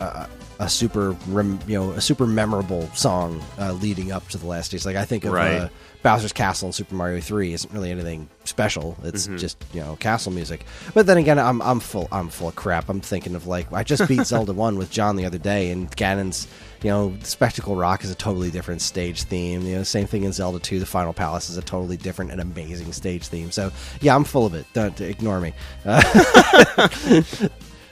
uh, 0.00 0.26
a 0.60 0.68
super, 0.68 1.12
rem, 1.28 1.58
you 1.66 1.78
know, 1.78 1.90
a 1.90 2.00
super 2.00 2.26
memorable 2.26 2.88
song 2.94 3.42
uh, 3.58 3.72
leading 3.74 4.12
up 4.12 4.26
to 4.28 4.38
the 4.38 4.46
last 4.46 4.66
stage. 4.66 4.86
Like 4.86 4.96
I 4.96 5.04
think 5.04 5.26
of 5.26 5.32
Right. 5.34 5.70
Bowser's 6.02 6.32
Castle 6.32 6.68
in 6.68 6.72
Super 6.72 6.94
Mario 6.94 7.20
Three 7.20 7.52
isn't 7.52 7.72
really 7.72 7.90
anything 7.90 8.28
special. 8.44 8.96
It's 9.04 9.26
just 9.28 9.64
you 9.72 9.80
know 9.80 9.96
castle 9.96 10.32
music. 10.32 10.64
But 10.94 11.06
then 11.06 11.16
again, 11.16 11.38
I'm 11.38 11.62
I'm 11.62 11.80
full 11.80 12.08
I'm 12.10 12.28
full 12.28 12.48
of 12.48 12.56
crap. 12.56 12.88
I'm 12.88 13.00
thinking 13.00 13.34
of 13.34 13.46
like 13.46 13.72
I 13.72 13.84
just 13.84 14.08
beat 14.08 14.26
Zelda 14.26 14.52
One 14.52 14.78
with 14.78 14.90
John 14.90 15.16
the 15.16 15.24
other 15.24 15.38
day, 15.38 15.70
and 15.70 15.90
Ganon's 15.96 16.48
you 16.82 16.90
know 16.90 17.16
Spectacle 17.22 17.76
Rock 17.76 18.04
is 18.04 18.10
a 18.10 18.14
totally 18.14 18.50
different 18.50 18.82
stage 18.82 19.22
theme. 19.22 19.62
You 19.62 19.76
know, 19.76 19.82
same 19.84 20.06
thing 20.06 20.24
in 20.24 20.32
Zelda 20.32 20.58
Two. 20.58 20.80
The 20.80 20.86
Final 20.86 21.12
Palace 21.12 21.48
is 21.48 21.56
a 21.56 21.62
totally 21.62 21.96
different 21.96 22.32
and 22.32 22.40
amazing 22.40 22.92
stage 22.92 23.28
theme. 23.28 23.50
So 23.50 23.70
yeah, 24.00 24.14
I'm 24.14 24.24
full 24.24 24.46
of 24.46 24.54
it. 24.54 24.66
Don't 24.72 25.00
ignore 25.00 25.40
me. 25.40 25.52
Uh, 25.84 26.88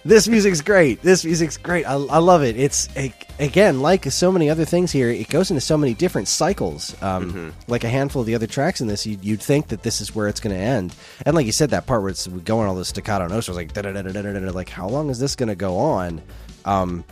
this 0.05 0.29
music's 0.29 0.61
great. 0.61 1.03
This 1.03 1.25
music's 1.25 1.57
great. 1.57 1.85
I, 1.85 1.93
I 1.93 2.19
love 2.19 2.43
it. 2.43 2.57
It's 2.57 2.89
a, 2.97 3.13
again 3.39 3.81
like 3.81 4.05
so 4.11 4.33
many 4.33 4.49
other 4.49 4.65
things 4.65 4.91
here. 4.91 5.11
It 5.11 5.29
goes 5.29 5.51
into 5.51 5.61
so 5.61 5.77
many 5.77 5.95
different 5.95 6.29
cycles. 6.29 7.01
Um, 7.03 7.53
Like 7.69 7.85
a 7.85 7.89
handful 7.89 8.21
of 8.21 8.27
the 8.27 8.35
other 8.35 8.47
tracks 8.47 8.81
in 8.81 8.87
this, 8.87 9.07
you'd, 9.07 9.25
you'd 9.25 9.43
think 9.43 9.69
that 9.69 9.83
this 9.83 10.01
is 10.01 10.15
where 10.15 10.29
it's 10.29 10.41
going 10.41 10.57
to 10.57 10.63
end. 10.63 10.95
And 11.27 11.35
like 11.35 11.47
you 11.47 11.53
said, 11.53 11.71
that 11.71 11.87
part 11.87 12.03
where 12.03 12.11
it's 12.11 12.27
going 12.27 12.69
all 12.69 12.75
the 12.75 12.85
staccato 12.85 13.27
notes 13.29 13.49
was 13.49 13.57
like 13.57 13.73
da 13.73 13.83
da 13.83 13.93
da 13.93 14.03
da 14.03 14.23
da 14.23 14.33
da. 14.33 14.51
Like 14.51 14.69
how 14.69 14.89
long 14.89 15.11
is 15.11 15.19
this 15.19 15.37
going 15.37 15.49
to 15.51 15.55
go 15.55 15.77
on? 15.79 16.23
Um, 16.65 17.05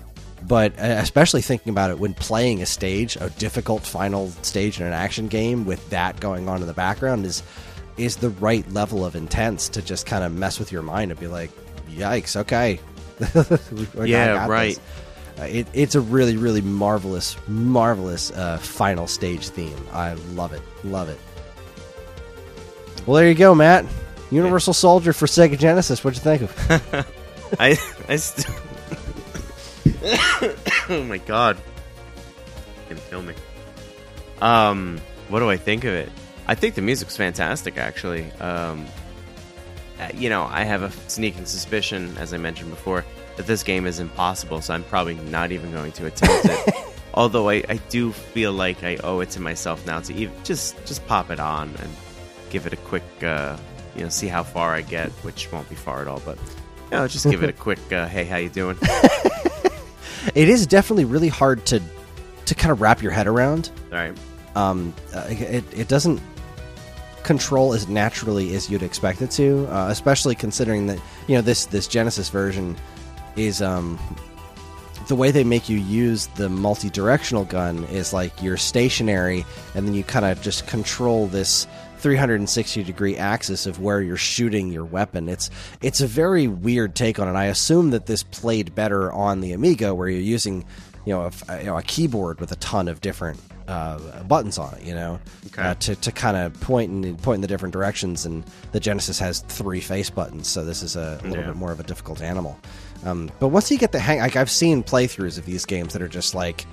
but 0.47 0.73
especially 0.79 1.43
thinking 1.43 1.71
about 1.71 1.91
it 1.91 1.99
when 1.99 2.15
playing 2.15 2.63
a 2.63 2.67
stage, 2.67 3.17
a 3.17 3.29
difficult 3.39 3.83
final 3.83 4.31
stage 4.43 4.81
in 4.81 4.87
an 4.87 4.93
action 4.93 5.27
game 5.29 5.65
with 5.67 5.91
that 5.91 6.21
going 6.21 6.49
on 6.49 6.61
in 6.61 6.67
the 6.67 6.73
background 6.75 7.27
is 7.27 7.43
is 7.97 8.19
the 8.19 8.31
right 8.31 8.71
level 8.71 9.05
of 9.05 9.17
intense 9.17 9.69
to 9.71 9.83
just 9.83 10.07
kind 10.07 10.23
of 10.23 10.33
mess 10.33 10.61
with 10.61 10.71
your 10.71 10.83
mind 10.83 11.11
and 11.11 11.19
be 11.19 11.27
like, 11.27 11.51
"Yikes! 11.91 12.37
Okay, 12.37 12.81
Yeah, 14.07 14.47
right. 14.47 14.79
Uh, 15.39 15.43
it, 15.45 15.67
it's 15.73 15.95
a 15.95 16.01
really, 16.01 16.37
really 16.37 16.61
marvelous, 16.61 17.37
marvelous 17.47 18.31
uh, 18.33 18.59
final 18.59 19.07
stage 19.07 19.49
theme. 19.49 19.77
I 19.93 20.15
love 20.35 20.53
it, 20.53 20.63
love 20.85 21.09
it. 21.09 21.19
Well, 23.07 23.17
there 23.17 23.29
you 23.29 23.35
go, 23.35 23.55
Matt. 23.55 23.85
Universal 24.31 24.75
Soldier 24.75 25.13
for 25.13 25.27
Sega 25.27 25.59
Genesis. 25.59 26.03
What'd 26.05 26.19
you 26.19 26.25
think 26.25 26.43
of? 26.43 27.07
I 27.61 27.79
I 28.09 28.17
st- 28.17 28.47
oh 30.91 31.05
my 31.05 31.19
god, 31.19 31.57
gonna 32.89 33.01
kill 33.09 33.23
me. 33.23 33.35
Um, 34.43 35.01
what 35.29 35.41
do 35.41 35.49
I 35.49 35.57
think 35.57 35.85
of 35.85 35.95
it? 35.95 36.11
I 36.47 36.55
think 36.55 36.75
the 36.75 36.83
music's 36.83 37.17
fantastic, 37.17 37.79
actually. 37.79 38.31
Um, 38.33 38.87
you 40.15 40.29
know, 40.29 40.45
I 40.45 40.65
have 40.65 40.83
a 40.83 40.91
sneaking 41.09 41.47
suspicion, 41.47 42.17
as 42.19 42.33
I 42.33 42.39
mentioned 42.39 42.71
before, 42.71 43.05
that 43.37 43.47
this 43.47 43.63
game 43.63 43.87
is 43.87 44.01
impossible, 44.01 44.61
so 44.61 44.75
I'm 44.75 44.85
probably 44.85 45.15
not 45.15 45.53
even 45.53 45.73
going 45.73 45.93
to 45.93 46.07
attempt 46.07 46.47
it. 46.47 46.75
Although 47.15 47.49
I, 47.49 47.65
I 47.69 47.77
do 47.89 48.13
feel 48.13 48.53
like 48.53 48.85
I 48.85 48.97
owe 48.97 49.21
it 49.21 49.31
to 49.31 49.41
myself 49.41 49.85
now 49.87 50.01
to 50.01 50.15
even 50.15 50.35
just 50.45 50.77
just 50.87 51.05
pop 51.07 51.31
it 51.31 51.41
on 51.41 51.75
and 51.81 51.91
give 52.51 52.67
it 52.67 52.73
a 52.73 52.77
quick, 52.77 53.03
uh, 53.23 53.57
you 53.97 54.03
know, 54.03 54.09
see 54.09 54.29
how 54.29 54.43
far 54.43 54.75
I 54.75 54.83
get, 54.83 55.11
which 55.23 55.51
won't 55.51 55.69
be 55.69 55.75
far 55.75 56.01
at 56.01 56.09
all, 56.09 56.21
but 56.25 56.39
you 56.91 56.99
know, 56.99 57.09
just 57.09 57.29
give 57.29 57.43
it 57.43 57.51
a 57.51 57.53
quick, 57.65 57.81
uh, 57.93 58.07
hey, 58.07 58.25
how 58.25 58.37
you 58.37 58.49
doing? 58.49 58.79
it 60.35 60.49
is 60.49 60.67
definitely 60.67 61.07
really 61.07 61.29
hard 61.29 61.65
to 61.67 61.83
to 62.47 62.55
kind 62.55 62.71
of 62.73 62.81
wrap 62.81 63.03
your 63.03 63.13
head 63.13 63.27
around. 63.27 63.71
All 63.93 63.99
right. 63.99 64.17
Um, 64.55 64.95
uh, 65.15 65.27
it 65.29 65.65
it 65.73 65.89
doesn't 65.89 66.21
control 67.29 67.75
as 67.75 67.87
naturally 67.89 68.55
as 68.55 68.71
you'd 68.71 68.83
expect 68.83 69.21
it 69.21 69.31
to, 69.31 69.67
uh, 69.67 69.89
especially 69.91 70.35
considering 70.35 70.87
that 70.87 70.99
you 71.27 71.35
know 71.35 71.43
this 71.43 71.67
this 71.67 71.87
Genesis 71.87 72.31
version 72.31 72.75
is 73.37 73.61
um 73.61 73.99
the 75.09 75.15
way 75.15 75.31
they 75.31 75.45
make 75.45 75.69
you 75.69 75.77
use 75.77 76.27
the 76.37 76.49
multi-directional 76.49 77.45
gun 77.45 77.85
is 77.85 78.15
like 78.15 78.43
you're 78.43 78.57
stationary 78.57 79.45
and 79.75 79.87
then 79.87 79.95
you 79.95 80.03
kind 80.05 80.25
of 80.25 80.41
just 80.41 80.67
control 80.67 81.27
this 81.27 81.67
360 81.99 82.83
degree 82.83 83.17
axis 83.17 83.67
of 83.67 83.79
where 83.79 84.01
you're 84.01 84.17
shooting 84.17 84.73
your 84.73 84.87
weapon. 84.87 85.29
It's 85.29 85.51
it's 85.83 86.01
a 86.01 86.07
very 86.07 86.49
weird 86.49 86.95
take 86.95 87.19
on 87.19 87.29
it. 87.29 87.39
I 87.39 87.47
assume 87.47 87.91
that 87.91 88.07
this 88.07 88.23
played 88.23 88.75
better 88.75 89.13
on 89.13 89.43
the 89.43 89.53
amiga 89.53 89.95
where 89.95 90.09
you're 90.09 90.21
using 90.21 90.65
you 91.05 91.13
know 91.13 91.31
a, 91.49 91.59
you 91.61 91.67
know, 91.67 91.77
a 91.79 91.83
keyboard 91.83 92.41
with 92.41 92.53
a 92.53 92.57
ton 92.57 92.89
of 92.89 93.01
different 93.01 93.41
uh, 93.69 94.23
buttons 94.25 94.57
on 94.59 94.73
it 94.75 94.83
you 94.83 94.95
know 94.95 95.19
Okay. 95.47 95.63
uh, 95.63 95.75
to, 95.75 95.95
to 95.97 96.11
kind 96.13 96.37
of 96.37 96.59
point 96.61 96.91
in 97.05 97.17
point 97.17 97.37
in 97.37 97.41
the 97.43 97.47
different 97.47 97.73
directions 97.73 98.25
and 98.27 98.45
the 98.73 98.81
genesis 98.81 99.19
has 99.19 99.41
three 99.41 99.81
face 99.81 100.09
buttons 100.11 100.49
so 100.49 100.65
this 100.65 100.83
is 100.83 100.97
a, 100.97 101.19
little 101.25 101.39
Yeah. 101.39 101.47
bit 101.49 101.57
more 101.57 101.73
of 101.73 101.81
a 101.81 101.83
difficult 101.83 102.23
animal 102.23 102.59
um, 103.05 103.31
but 103.39 103.49
once 103.49 103.71
you 103.71 103.79
get 103.79 103.93
the 103.93 104.01
hang, 104.01 104.19
like 104.19 104.35
I've 104.37 104.51
seen 104.51 104.83
playthroughs 104.83 105.39
of 105.39 105.47
these 105.47 105.65
games 105.65 105.93
that 105.93 106.03
are 106.03 106.09
just 106.09 106.35
like 106.35 106.67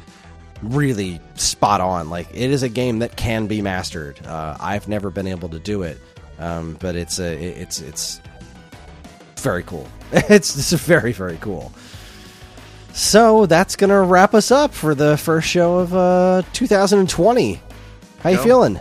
really 0.64 1.20
spot 1.36 1.82
on. 1.82 2.10
Like 2.10 2.28
it 2.32 2.50
is 2.50 2.64
a 2.64 2.70
game 2.70 2.98
that 3.00 3.16
can 3.16 3.46
be 3.46 3.62
mastered. 3.62 4.26
Uh, 4.26 4.58
I've 4.60 4.88
never 4.88 5.12
been 5.12 5.28
able 5.28 5.50
to 5.50 5.60
do 5.60 5.84
it, 5.84 6.00
um, 6.40 6.78
but 6.80 6.96
it's 6.96 7.20
a 7.20 7.34
it's 7.36 7.80
it's 7.80 8.22
very 9.38 9.62
cool. 9.64 9.88
It's 10.14 10.58
it's 10.58 10.72
very 10.84 11.12
very 11.12 11.38
cool. 11.42 11.72
So 12.96 13.46
that's 13.46 13.76
gonna 13.76 14.02
wrap 14.02 14.34
us 14.34 14.52
up 14.52 14.74
for 14.74 14.96
the 14.96 15.18
first 15.18 15.50
show 15.50 15.80
of 15.80 15.94
uh, 15.94 16.44
2020. 16.54 17.60
How 18.22 18.30
you 18.30 18.38
Go. 18.38 18.44
feeling? 18.44 18.80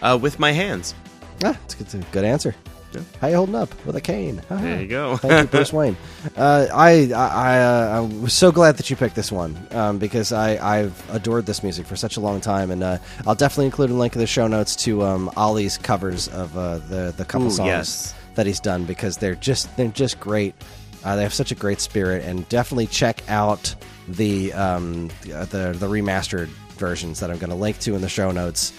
Uh, 0.00 0.16
with 0.22 0.38
my 0.38 0.52
hands. 0.52 0.94
Ah, 1.42 1.58
it's, 1.64 1.80
it's 1.80 1.94
a 1.94 1.98
good 2.12 2.24
answer. 2.24 2.54
Yeah. 2.92 3.00
How 3.20 3.26
you 3.26 3.34
holding 3.34 3.56
up 3.56 3.68
with 3.84 3.96
a 3.96 4.00
cane? 4.00 4.40
Haha. 4.48 4.62
There 4.62 4.80
you 4.82 4.86
go. 4.86 5.16
Thank 5.18 5.42
you, 5.42 5.48
Bruce 5.48 5.72
Wayne. 5.72 5.96
Uh, 6.36 6.68
I 6.72 7.10
I 7.12 7.16
I, 7.16 7.58
uh, 7.58 7.96
I 7.96 8.00
was 8.22 8.32
so 8.32 8.52
glad 8.52 8.76
that 8.76 8.90
you 8.90 8.94
picked 8.94 9.16
this 9.16 9.32
one 9.32 9.58
um, 9.72 9.98
because 9.98 10.30
I 10.30 10.56
I've 10.78 11.10
adored 11.10 11.44
this 11.44 11.64
music 11.64 11.84
for 11.84 11.96
such 11.96 12.16
a 12.16 12.20
long 12.20 12.40
time, 12.40 12.70
and 12.70 12.84
uh, 12.84 12.98
I'll 13.26 13.34
definitely 13.34 13.66
include 13.66 13.90
a 13.90 13.94
link 13.94 14.14
in 14.14 14.20
the 14.20 14.26
show 14.28 14.46
notes 14.46 14.76
to 14.84 15.02
um, 15.02 15.28
Ollie's 15.36 15.78
covers 15.78 16.28
of 16.28 16.56
uh, 16.56 16.78
the 16.78 17.12
the 17.16 17.24
couple 17.24 17.48
Ooh, 17.48 17.50
songs 17.50 17.66
yes. 17.66 18.14
that 18.36 18.46
he's 18.46 18.60
done 18.60 18.84
because 18.84 19.16
they're 19.16 19.34
just 19.34 19.76
they're 19.76 19.88
just 19.88 20.20
great. 20.20 20.54
Uh, 21.04 21.16
they 21.16 21.22
have 21.22 21.34
such 21.34 21.52
a 21.52 21.54
great 21.54 21.80
spirit, 21.80 22.24
and 22.24 22.48
definitely 22.48 22.86
check 22.86 23.22
out 23.28 23.74
the 24.08 24.52
um, 24.52 25.08
the 25.24 25.74
the 25.78 25.86
remastered 25.86 26.48
versions 26.76 27.20
that 27.20 27.30
I'm 27.30 27.38
going 27.38 27.50
to 27.50 27.56
link 27.56 27.78
to 27.80 27.94
in 27.94 28.00
the 28.00 28.08
show 28.08 28.30
notes. 28.30 28.72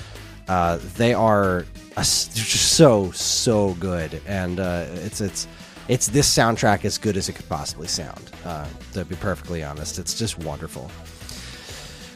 Uh, 0.47 0.79
they 0.97 1.13
are 1.13 1.65
just 1.95 2.73
so 2.73 3.11
so 3.11 3.73
good, 3.75 4.21
and 4.25 4.59
uh, 4.59 4.85
it's 4.89 5.21
it's 5.21 5.47
it's 5.87 6.07
this 6.07 6.33
soundtrack 6.33 6.85
as 6.85 6.97
good 6.97 7.17
as 7.17 7.29
it 7.29 7.33
could 7.33 7.47
possibly 7.49 7.87
sound. 7.87 8.31
Uh, 8.45 8.67
to 8.93 9.05
be 9.05 9.15
perfectly 9.15 9.63
honest, 9.63 9.99
it's 9.99 10.17
just 10.17 10.37
wonderful. 10.39 10.89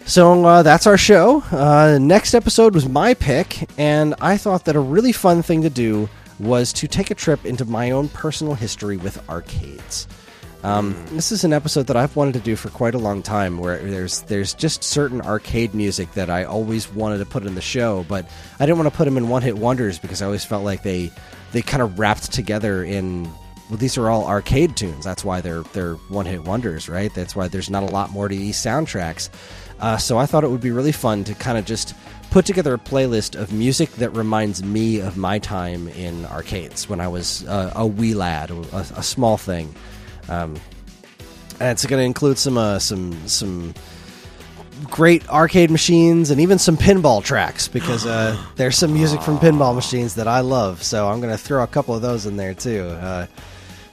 So 0.06 0.46
uh, 0.46 0.64
that's 0.64 0.88
our 0.88 0.98
show. 0.98 1.44
Uh, 1.52 1.98
next 2.00 2.34
episode 2.34 2.74
was 2.74 2.88
my 2.88 3.14
pick, 3.14 3.70
and 3.78 4.16
I 4.22 4.38
thought 4.38 4.64
that 4.66 4.78
a 4.78 4.80
really 4.80 5.12
fun 5.12 5.42
thing 5.42 5.64
to 5.64 5.70
do 5.70 6.08
was 6.40 6.72
to 6.74 6.88
take 6.88 7.12
a 7.12 7.16
trip 7.16 7.46
into 7.46 7.66
my 7.66 7.92
own 7.92 8.10
personal 8.10 8.54
history 8.54 8.98
with 8.98 9.28
arcades. 9.30 10.08
Um, 10.64 10.96
this 11.12 11.32
is 11.32 11.44
an 11.44 11.54
episode 11.54 11.88
that 11.88 11.96
I've 11.96 12.16
wanted 12.16 12.34
to 12.34 12.40
do 12.40 12.56
for 12.56 12.70
quite 12.70 12.96
a 12.96 12.98
long 12.98 13.22
time, 13.22 13.60
where 13.60 13.78
there's 13.78 14.22
there's 14.24 14.54
just 14.54 14.84
certain 14.84 15.22
arcade 15.22 15.74
music 15.74 16.12
that 16.14 16.30
I 16.30 16.44
always 16.46 16.92
wanted 16.92 17.20
to 17.20 17.26
put 17.26 17.46
in 17.46 17.56
the 17.56 17.62
show, 17.62 18.06
but 18.10 18.28
I 18.60 18.66
didn't 18.66 18.80
want 18.80 18.92
to 18.92 18.98
put 18.98 19.06
them 19.06 19.18
in 19.18 19.30
one 19.30 19.44
hit 19.44 19.58
wonders 19.58 20.00
because 20.00 20.22
I 20.22 20.26
always 20.26 20.44
felt 20.44 20.64
like 20.64 20.84
they 20.84 21.12
they 21.52 21.62
kind 21.62 21.84
of 21.84 22.00
wrapped 22.00 22.32
together 22.32 22.84
in. 22.84 23.30
Well, 23.70 23.78
these 23.78 23.98
are 23.98 24.10
all 24.10 24.26
arcade 24.26 24.78
tunes. 24.78 25.04
That's 25.06 25.24
why 25.24 25.42
they're 25.42 25.64
they're 25.74 25.96
one 26.10 26.26
hit 26.26 26.44
wonders, 26.44 26.90
right? 26.90 27.14
That's 27.14 27.36
why 27.36 27.50
there's 27.50 27.70
not 27.70 27.84
a 27.84 27.88
lot 27.88 28.12
more 28.12 28.28
to 28.28 28.36
these 28.36 28.58
soundtracks. 28.58 29.30
Uh, 29.80 29.98
so 29.98 30.18
I 30.18 30.26
thought 30.26 30.44
it 30.44 30.50
would 30.50 30.62
be 30.62 30.72
really 30.72 30.92
fun 30.92 31.24
to 31.26 31.36
kind 31.36 31.58
of 31.58 31.66
just 31.66 31.94
put 32.30 32.46
together 32.46 32.74
a 32.74 32.78
playlist 32.78 33.40
of 33.40 33.52
music 33.52 33.92
that 33.94 34.10
reminds 34.12 34.64
me 34.64 35.00
of 35.00 35.18
my 35.18 35.40
time 35.40 35.88
in 35.90 36.26
arcades 36.26 36.90
when 36.90 37.00
I 37.00 37.08
was 37.08 37.46
uh, 37.48 37.72
a 37.76 37.86
wee 37.86 38.14
lad, 38.14 38.52
a, 38.52 38.86
a 38.96 39.04
small 39.04 39.38
thing. 39.38 39.74
Um, 40.30 40.56
and 41.60 41.70
it's 41.70 41.86
going 41.86 42.00
to 42.02 42.06
include 42.06 42.38
some 42.38 42.58
uh, 42.58 42.80
some 42.80 43.28
some 43.28 43.74
great 44.86 45.28
arcade 45.30 45.72
machines 45.72 46.30
and 46.30 46.40
even 46.40 46.60
some 46.60 46.78
pinball 46.78 47.24
tracks 47.24 47.68
because 47.68 48.06
uh, 48.06 48.38
there's 48.56 48.78
some 48.78 48.94
music 48.94 49.22
from 49.22 49.40
pinball 49.40 49.74
machines 49.74 50.16
that 50.16 50.28
I 50.28 50.42
love. 50.42 50.84
So 50.84 51.08
I'm 51.08 51.20
going 51.20 51.34
to 51.34 51.38
throw 51.38 51.64
a 51.64 51.68
couple 51.68 51.96
of 51.96 52.02
those 52.02 52.26
in 52.26 52.38
there 52.38 52.54
too. 52.54 52.84
Uh, 52.84 53.28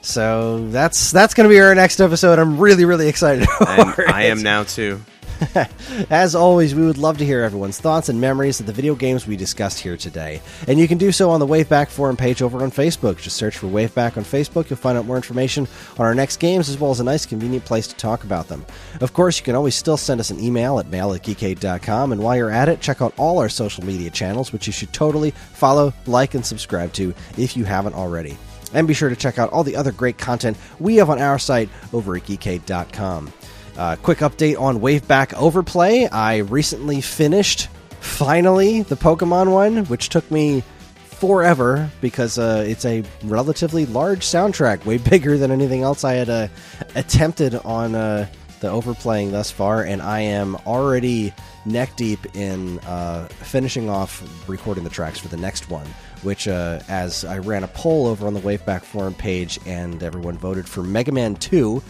so 0.01 0.67
that's 0.69 1.11
that's 1.11 1.33
going 1.33 1.49
to 1.49 1.53
be 1.53 1.59
our 1.59 1.73
next 1.73 1.99
episode. 1.99 2.37
I'm 2.37 2.59
really 2.59 2.85
really 2.85 3.07
excited. 3.07 3.47
And 3.67 3.95
I 4.07 4.23
am 4.25 4.43
now 4.43 4.63
too. 4.63 5.01
As 6.09 6.35
always, 6.35 6.75
we 6.75 6.85
would 6.85 6.97
love 6.97 7.17
to 7.17 7.25
hear 7.25 7.41
everyone's 7.41 7.79
thoughts 7.79 8.09
and 8.09 8.19
memories 8.19 8.59
of 8.59 8.65
the 8.65 8.73
video 8.73 8.95
games 8.95 9.27
we 9.27 9.35
discussed 9.35 9.79
here 9.79 9.97
today. 9.97 10.41
And 10.67 10.79
you 10.79 10.87
can 10.87 10.97
do 10.97 11.11
so 11.11 11.29
on 11.29 11.39
the 11.39 11.47
Waveback 11.47 11.89
forum 11.89 12.17
page 12.17 12.41
over 12.41 12.63
on 12.63 12.71
Facebook. 12.71 13.21
Just 13.21 13.35
search 13.35 13.57
for 13.57 13.67
Waveback 13.67 14.17
on 14.17 14.23
Facebook. 14.23 14.69
You'll 14.69 14.77
find 14.77 14.97
out 14.97 15.05
more 15.05 15.15
information 15.15 15.67
on 15.97 16.05
our 16.05 16.15
next 16.15 16.37
games 16.37 16.69
as 16.69 16.79
well 16.79 16.91
as 16.91 16.99
a 16.99 17.03
nice, 17.03 17.25
convenient 17.25 17.65
place 17.65 17.87
to 17.87 17.95
talk 17.95 18.23
about 18.23 18.47
them. 18.47 18.65
Of 19.01 19.13
course, 19.13 19.37
you 19.37 19.43
can 19.43 19.55
always 19.55 19.75
still 19.75 19.97
send 19.97 20.19
us 20.19 20.29
an 20.29 20.39
email 20.39 20.79
at 20.79 20.87
mail 20.87 21.13
at 21.13 21.23
geekade.com. 21.23 22.11
And 22.11 22.21
while 22.21 22.35
you're 22.35 22.51
at 22.51 22.69
it, 22.69 22.81
check 22.81 23.01
out 23.01 23.13
all 23.17 23.39
our 23.39 23.49
social 23.49 23.85
media 23.85 24.09
channels, 24.09 24.53
which 24.53 24.67
you 24.67 24.73
should 24.73 24.93
totally 24.93 25.31
follow, 25.31 25.93
like, 26.05 26.33
and 26.33 26.45
subscribe 26.45 26.93
to 26.93 27.13
if 27.37 27.57
you 27.57 27.65
haven't 27.65 27.95
already. 27.95 28.37
And 28.73 28.87
be 28.87 28.93
sure 28.93 29.09
to 29.09 29.15
check 29.15 29.39
out 29.39 29.51
all 29.51 29.63
the 29.63 29.75
other 29.75 29.91
great 29.91 30.17
content 30.17 30.57
we 30.79 30.97
have 30.97 31.09
on 31.09 31.21
our 31.21 31.39
site 31.39 31.69
over 31.93 32.15
at 32.15 32.23
geekade.com. 32.23 33.31
Uh, 33.77 33.97
quick 33.97 34.19
update 34.19 34.59
on 34.59 34.79
Waveback 34.79 35.33
Overplay. 35.33 36.07
I 36.07 36.37
recently 36.37 37.01
finished, 37.01 37.67
finally, 37.99 38.83
the 38.83 38.95
Pokemon 38.95 39.51
one, 39.51 39.85
which 39.85 40.07
took 40.07 40.29
me 40.31 40.63
forever 40.95 41.89
because 41.99 42.37
uh, 42.37 42.63
it's 42.65 42.85
a 42.85 43.03
relatively 43.23 43.85
large 43.85 44.21
soundtrack, 44.21 44.85
way 44.85 44.97
bigger 45.09 45.37
than 45.37 45.51
anything 45.51 45.81
else 45.81 46.05
I 46.05 46.13
had 46.13 46.29
uh, 46.29 46.47
attempted 46.95 47.55
on 47.55 47.95
uh, 47.95 48.27
the 48.61 48.69
overplaying 48.69 49.31
thus 49.31 49.51
far, 49.51 49.83
and 49.83 50.01
I 50.01 50.21
am 50.21 50.55
already 50.65 51.33
neck 51.65 51.97
deep 51.97 52.35
in 52.35 52.79
uh, 52.79 53.27
finishing 53.27 53.89
off 53.89 54.23
recording 54.47 54.85
the 54.85 54.89
tracks 54.89 55.19
for 55.19 55.27
the 55.27 55.37
next 55.37 55.69
one. 55.69 55.87
Which, 56.21 56.47
uh, 56.47 56.79
as 56.87 57.23
I 57.25 57.37
ran 57.39 57.63
a 57.63 57.67
poll 57.67 58.07
over 58.07 58.25
on 58.25 58.33
the 58.33 58.39
Waveback 58.39 58.81
forum 58.81 59.13
page, 59.13 59.59
and 59.65 60.01
everyone 60.01 60.37
voted 60.37 60.67
for 60.67 60.81
Mega 60.81 61.11
Man 61.11 61.35
2, 61.35 61.83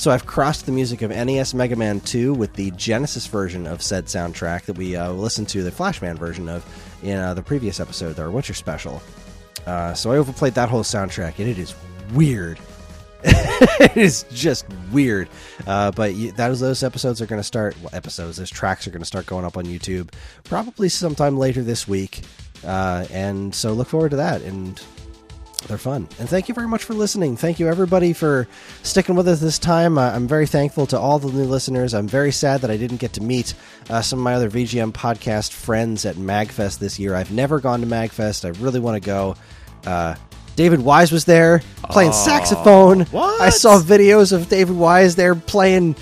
so 0.00 0.10
I've 0.10 0.24
crossed 0.24 0.64
the 0.64 0.72
music 0.72 1.02
of 1.02 1.10
NES 1.10 1.52
Mega 1.52 1.76
Man 1.76 2.00
2 2.00 2.32
with 2.32 2.54
the 2.54 2.70
Genesis 2.70 3.26
version 3.26 3.66
of 3.66 3.82
said 3.82 4.06
soundtrack 4.06 4.62
that 4.62 4.78
we 4.78 4.96
uh, 4.96 5.12
listened 5.12 5.50
to 5.50 5.62
the 5.62 5.70
Flashman 5.70 6.16
version 6.16 6.48
of 6.48 6.64
in 7.02 7.18
uh, 7.18 7.34
the 7.34 7.42
previous 7.42 7.80
episode, 7.80 8.18
our 8.18 8.30
Winter 8.30 8.54
Special. 8.54 9.02
Uh, 9.66 9.92
so 9.92 10.10
I 10.10 10.16
overplayed 10.16 10.54
that 10.54 10.70
whole 10.70 10.84
soundtrack, 10.84 11.38
and 11.38 11.46
it 11.46 11.58
is 11.58 11.74
weird. 12.14 12.58
it 13.24 13.94
is 13.94 14.24
just 14.32 14.64
weird. 14.90 15.28
Uh, 15.66 15.90
but 15.90 16.14
you, 16.14 16.32
that 16.32 16.50
is, 16.50 16.60
those 16.60 16.82
episodes 16.82 17.20
are 17.20 17.26
going 17.26 17.40
to 17.40 17.46
start. 17.46 17.76
Well, 17.82 17.90
episodes, 17.92 18.38
those 18.38 18.48
tracks 18.48 18.86
are 18.86 18.90
going 18.90 19.02
to 19.02 19.06
start 19.06 19.26
going 19.26 19.44
up 19.44 19.58
on 19.58 19.66
YouTube 19.66 20.14
probably 20.44 20.88
sometime 20.88 21.36
later 21.36 21.62
this 21.62 21.86
week. 21.86 22.22
Uh, 22.64 23.04
and 23.10 23.54
so 23.54 23.74
look 23.74 23.88
forward 23.88 24.12
to 24.12 24.16
that. 24.16 24.40
And 24.40 24.80
they're 25.66 25.78
fun. 25.78 26.08
And 26.18 26.28
thank 26.28 26.48
you 26.48 26.54
very 26.54 26.68
much 26.68 26.84
for 26.84 26.94
listening. 26.94 27.36
Thank 27.36 27.60
you, 27.60 27.68
everybody, 27.68 28.12
for 28.12 28.48
sticking 28.82 29.14
with 29.14 29.28
us 29.28 29.40
this 29.40 29.58
time. 29.58 29.98
Uh, 29.98 30.10
I'm 30.10 30.26
very 30.26 30.46
thankful 30.46 30.86
to 30.86 30.98
all 30.98 31.18
the 31.18 31.30
new 31.30 31.44
listeners. 31.44 31.94
I'm 31.94 32.08
very 32.08 32.32
sad 32.32 32.62
that 32.62 32.70
I 32.70 32.76
didn't 32.76 32.98
get 32.98 33.12
to 33.14 33.22
meet 33.22 33.54
uh, 33.88 34.02
some 34.02 34.18
of 34.18 34.22
my 34.24 34.34
other 34.34 34.50
VGM 34.50 34.92
podcast 34.92 35.52
friends 35.52 36.04
at 36.04 36.16
MagFest 36.16 36.78
this 36.78 36.98
year. 36.98 37.14
I've 37.14 37.32
never 37.32 37.60
gone 37.60 37.80
to 37.80 37.86
MagFest. 37.86 38.44
I 38.44 38.58
really 38.62 38.80
want 38.80 39.02
to 39.02 39.06
go. 39.06 39.36
Uh, 39.84 40.14
David 40.56 40.80
Wise 40.80 41.12
was 41.12 41.24
there 41.24 41.62
playing 41.84 42.12
saxophone. 42.12 43.00
what? 43.06 43.40
I 43.40 43.50
saw 43.50 43.80
videos 43.80 44.32
of 44.32 44.48
David 44.48 44.76
Wise 44.76 45.16
there 45.16 45.34
playing 45.34 45.96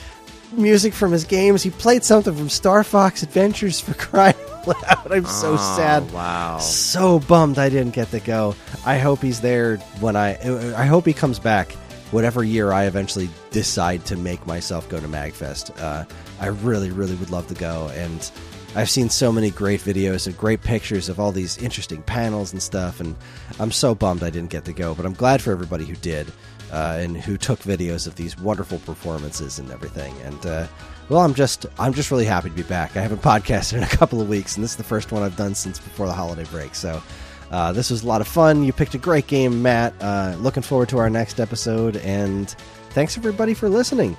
music 0.59 0.93
from 0.93 1.13
his 1.13 1.25
games. 1.25 1.63
He 1.63 1.71
played 1.71 2.05
something 2.05 2.35
from 2.35 2.49
Star 2.49 2.85
Fox 2.85 3.23
Adventures 3.23 3.81
for 3.81 3.95
crying 3.95 4.35
out 4.49 4.67
loud. 4.67 5.13
I'm 5.13 5.25
so 5.27 5.55
Oh, 5.55 5.75
sad 5.77 6.11
Wow. 6.13 6.59
so 6.59 7.21
bummed 7.21 7.59
I 7.59 7.69
didn't 7.69 7.95
get 7.95 8.11
to 8.11 8.21
go. 8.21 8.55
I 8.85 8.99
hope 8.99 9.21
he's 9.23 9.41
there 9.41 9.77
when 10.01 10.17
I. 10.17 10.37
I 10.77 10.87
hope 10.87 11.07
he 11.07 11.13
comes 11.13 11.39
back 11.39 11.73
whatever 12.11 12.43
year 12.43 12.73
I 12.73 12.85
eventually 12.85 13.29
decide 13.51 14.05
to 14.07 14.17
make 14.17 14.47
myself 14.47 14.89
go 14.89 14.99
to 14.99 15.07
Magfest. 15.09 15.79
Uh, 15.81 16.05
I 16.41 16.47
really, 16.47 16.91
really 16.91 17.15
would 17.17 17.31
love 17.31 17.47
to 17.49 17.55
go, 17.55 17.89
and 17.95 18.31
I've 18.75 18.89
seen 18.91 19.09
so 19.11 19.31
many 19.33 19.51
great 19.51 19.81
videos 19.81 20.27
and 20.27 20.37
great 20.37 20.63
pictures 20.63 21.09
of 21.09 21.19
all 21.21 21.33
these 21.33 21.59
interesting 21.59 22.03
panels 22.03 22.53
and 22.53 22.63
stuff, 22.63 23.01
and 23.01 23.15
I'm 23.59 23.73
so 23.73 23.95
bummed 23.95 24.23
I 24.23 24.31
didn't 24.31 24.51
get 24.51 24.65
to 24.67 24.73
go. 24.73 24.95
But 24.95 25.05
I'm 25.07 25.13
glad 25.15 25.43
for 25.43 25.53
everybody 25.53 25.85
who 25.85 25.97
did. 25.97 26.31
Uh, 26.71 26.99
and 27.01 27.17
who 27.17 27.37
took 27.39 27.61
videos 27.61 28.07
of 28.07 28.15
these 28.17 28.39
wonderful 28.39 28.79
performances 28.81 29.59
and 29.59 29.71
everything, 29.71 30.15
and 30.23 30.45
uh, 30.47 30.67
well, 31.09 31.21
I'm 31.21 31.33
just 31.35 31.65
I'm 31.79 31.95
just 31.95 32.11
really 32.11 32.27
happy 32.27 32.51
to 32.51 32.55
be 32.55 32.63
back. 32.63 32.97
I 32.97 33.01
haven't 33.01 33.23
podcasted 33.23 33.79
in 33.79 33.83
a 33.83 33.89
couple 33.89 34.21
of 34.21 34.29
weeks, 34.29 34.57
and 34.57 34.65
this 34.65 34.73
is 34.73 34.77
the 34.77 34.85
first 34.85 35.11
one 35.13 35.23
I've 35.23 35.37
done 35.37 35.55
since 35.55 35.79
before 35.79 36.07
the 36.07 36.13
holiday 36.13 36.45
break. 36.45 36.75
So 36.75 37.03
uh, 37.51 37.73
this 37.73 37.91
was 37.91 38.03
a 38.03 38.07
lot 38.07 38.21
of 38.21 38.29
fun. 38.29 38.63
You 38.65 38.73
picked 38.73 38.95
a 38.95 38.99
great 38.99 39.27
game, 39.27 39.63
Matt. 39.63 39.95
Uh, 40.01 40.37
looking 40.39 40.63
forward 40.63 40.89
to 40.91 40.99
our 40.99 41.09
next 41.09 41.41
episode, 41.41 41.97
and 41.99 42.51
thanks 42.91 43.17
everybody 43.17 43.55
for 43.55 43.69
listening. 43.71 44.17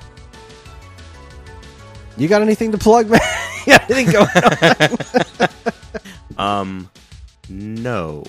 You 2.18 2.28
got 2.28 2.42
anything 2.42 2.72
to 2.72 2.78
plug, 2.78 3.10
Matt? 3.12 3.22
you 3.68 3.74
got 3.74 3.90
anything 3.92 4.12
going 4.14 4.28
on? 4.28 5.50
Um, 6.40 6.90
no. 7.50 8.24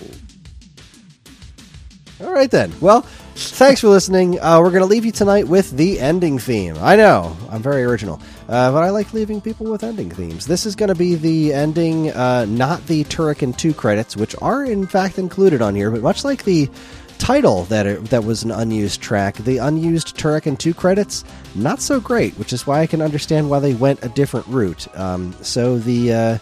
All 2.19 2.33
right 2.33 2.51
then. 2.51 2.73
Well, 2.81 3.05
thanks 3.35 3.81
for 3.81 3.87
listening. 3.87 4.39
Uh, 4.39 4.59
we're 4.59 4.71
going 4.71 4.81
to 4.81 4.85
leave 4.85 5.05
you 5.05 5.11
tonight 5.11 5.47
with 5.47 5.71
the 5.71 5.99
ending 5.99 6.39
theme. 6.39 6.75
I 6.79 6.95
know 6.95 7.35
I'm 7.49 7.61
very 7.61 7.83
original, 7.83 8.21
uh, 8.47 8.71
but 8.71 8.83
I 8.83 8.89
like 8.89 9.13
leaving 9.13 9.41
people 9.41 9.69
with 9.71 9.83
ending 9.83 10.11
themes. 10.11 10.45
This 10.45 10.65
is 10.65 10.75
going 10.75 10.89
to 10.89 10.95
be 10.95 11.15
the 11.15 11.53
ending, 11.53 12.11
uh, 12.11 12.45
not 12.45 12.85
the 12.87 13.03
Turrican 13.05 13.55
two 13.57 13.73
credits, 13.73 14.15
which 14.17 14.35
are 14.41 14.63
in 14.63 14.85
fact 14.87 15.17
included 15.17 15.61
on 15.61 15.75
here, 15.75 15.91
but 15.91 16.01
much 16.01 16.23
like 16.23 16.43
the 16.43 16.69
title 17.17 17.65
that 17.65 17.85
it, 17.85 18.05
that 18.05 18.23
was 18.23 18.43
an 18.43 18.51
unused 18.51 18.99
track, 18.99 19.35
the 19.37 19.57
unused 19.57 20.17
Turrican 20.17 20.57
two 20.57 20.73
credits 20.73 21.23
not 21.55 21.81
so 21.81 21.99
great, 21.99 22.33
which 22.39 22.51
is 22.51 22.65
why 22.65 22.81
I 22.81 22.87
can 22.87 23.01
understand 23.01 23.49
why 23.49 23.59
they 23.59 23.75
went 23.75 24.03
a 24.03 24.09
different 24.09 24.47
route. 24.47 24.87
Um, 24.97 25.33
so 25.41 25.77
the 25.77 26.13
uh, 26.13 26.37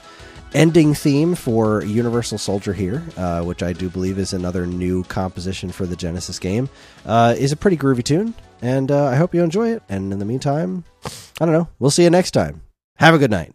ending 0.54 0.94
theme 0.94 1.36
for 1.36 1.84
Universal 1.84 2.38
Soldier 2.38 2.74
here, 2.74 3.04
uh, 3.18 3.44
which 3.44 3.64
I 3.64 3.74
do 3.74 3.90
believe 3.90 4.18
is 4.18 4.34
another 4.34 4.66
new 4.66 5.04
composition 5.06 5.72
for 5.72 5.86
the 5.86 5.96
Genesis 5.96 6.40
game, 6.40 6.70
uh, 7.06 7.36
is 7.38 7.52
a 7.52 7.58
pretty 7.58 7.78
groovy 7.78 8.04
tune, 8.04 8.34
and 8.62 8.92
uh, 8.92 9.06
I 9.06 9.16
hope 9.16 9.34
you 9.34 9.44
enjoy 9.44 9.70
it. 9.70 9.84
And 9.90 10.12
in 10.12 10.20
the 10.20 10.26
meantime, 10.26 10.84
I 11.06 11.46
don't 11.46 11.54
know. 11.54 11.68
We'll 11.80 11.92
see 11.92 12.04
you 12.04 12.10
next 12.10 12.32
time. 12.32 12.62
Have 12.96 13.14
a 13.14 13.18
good 13.18 13.32
night. 13.32 13.54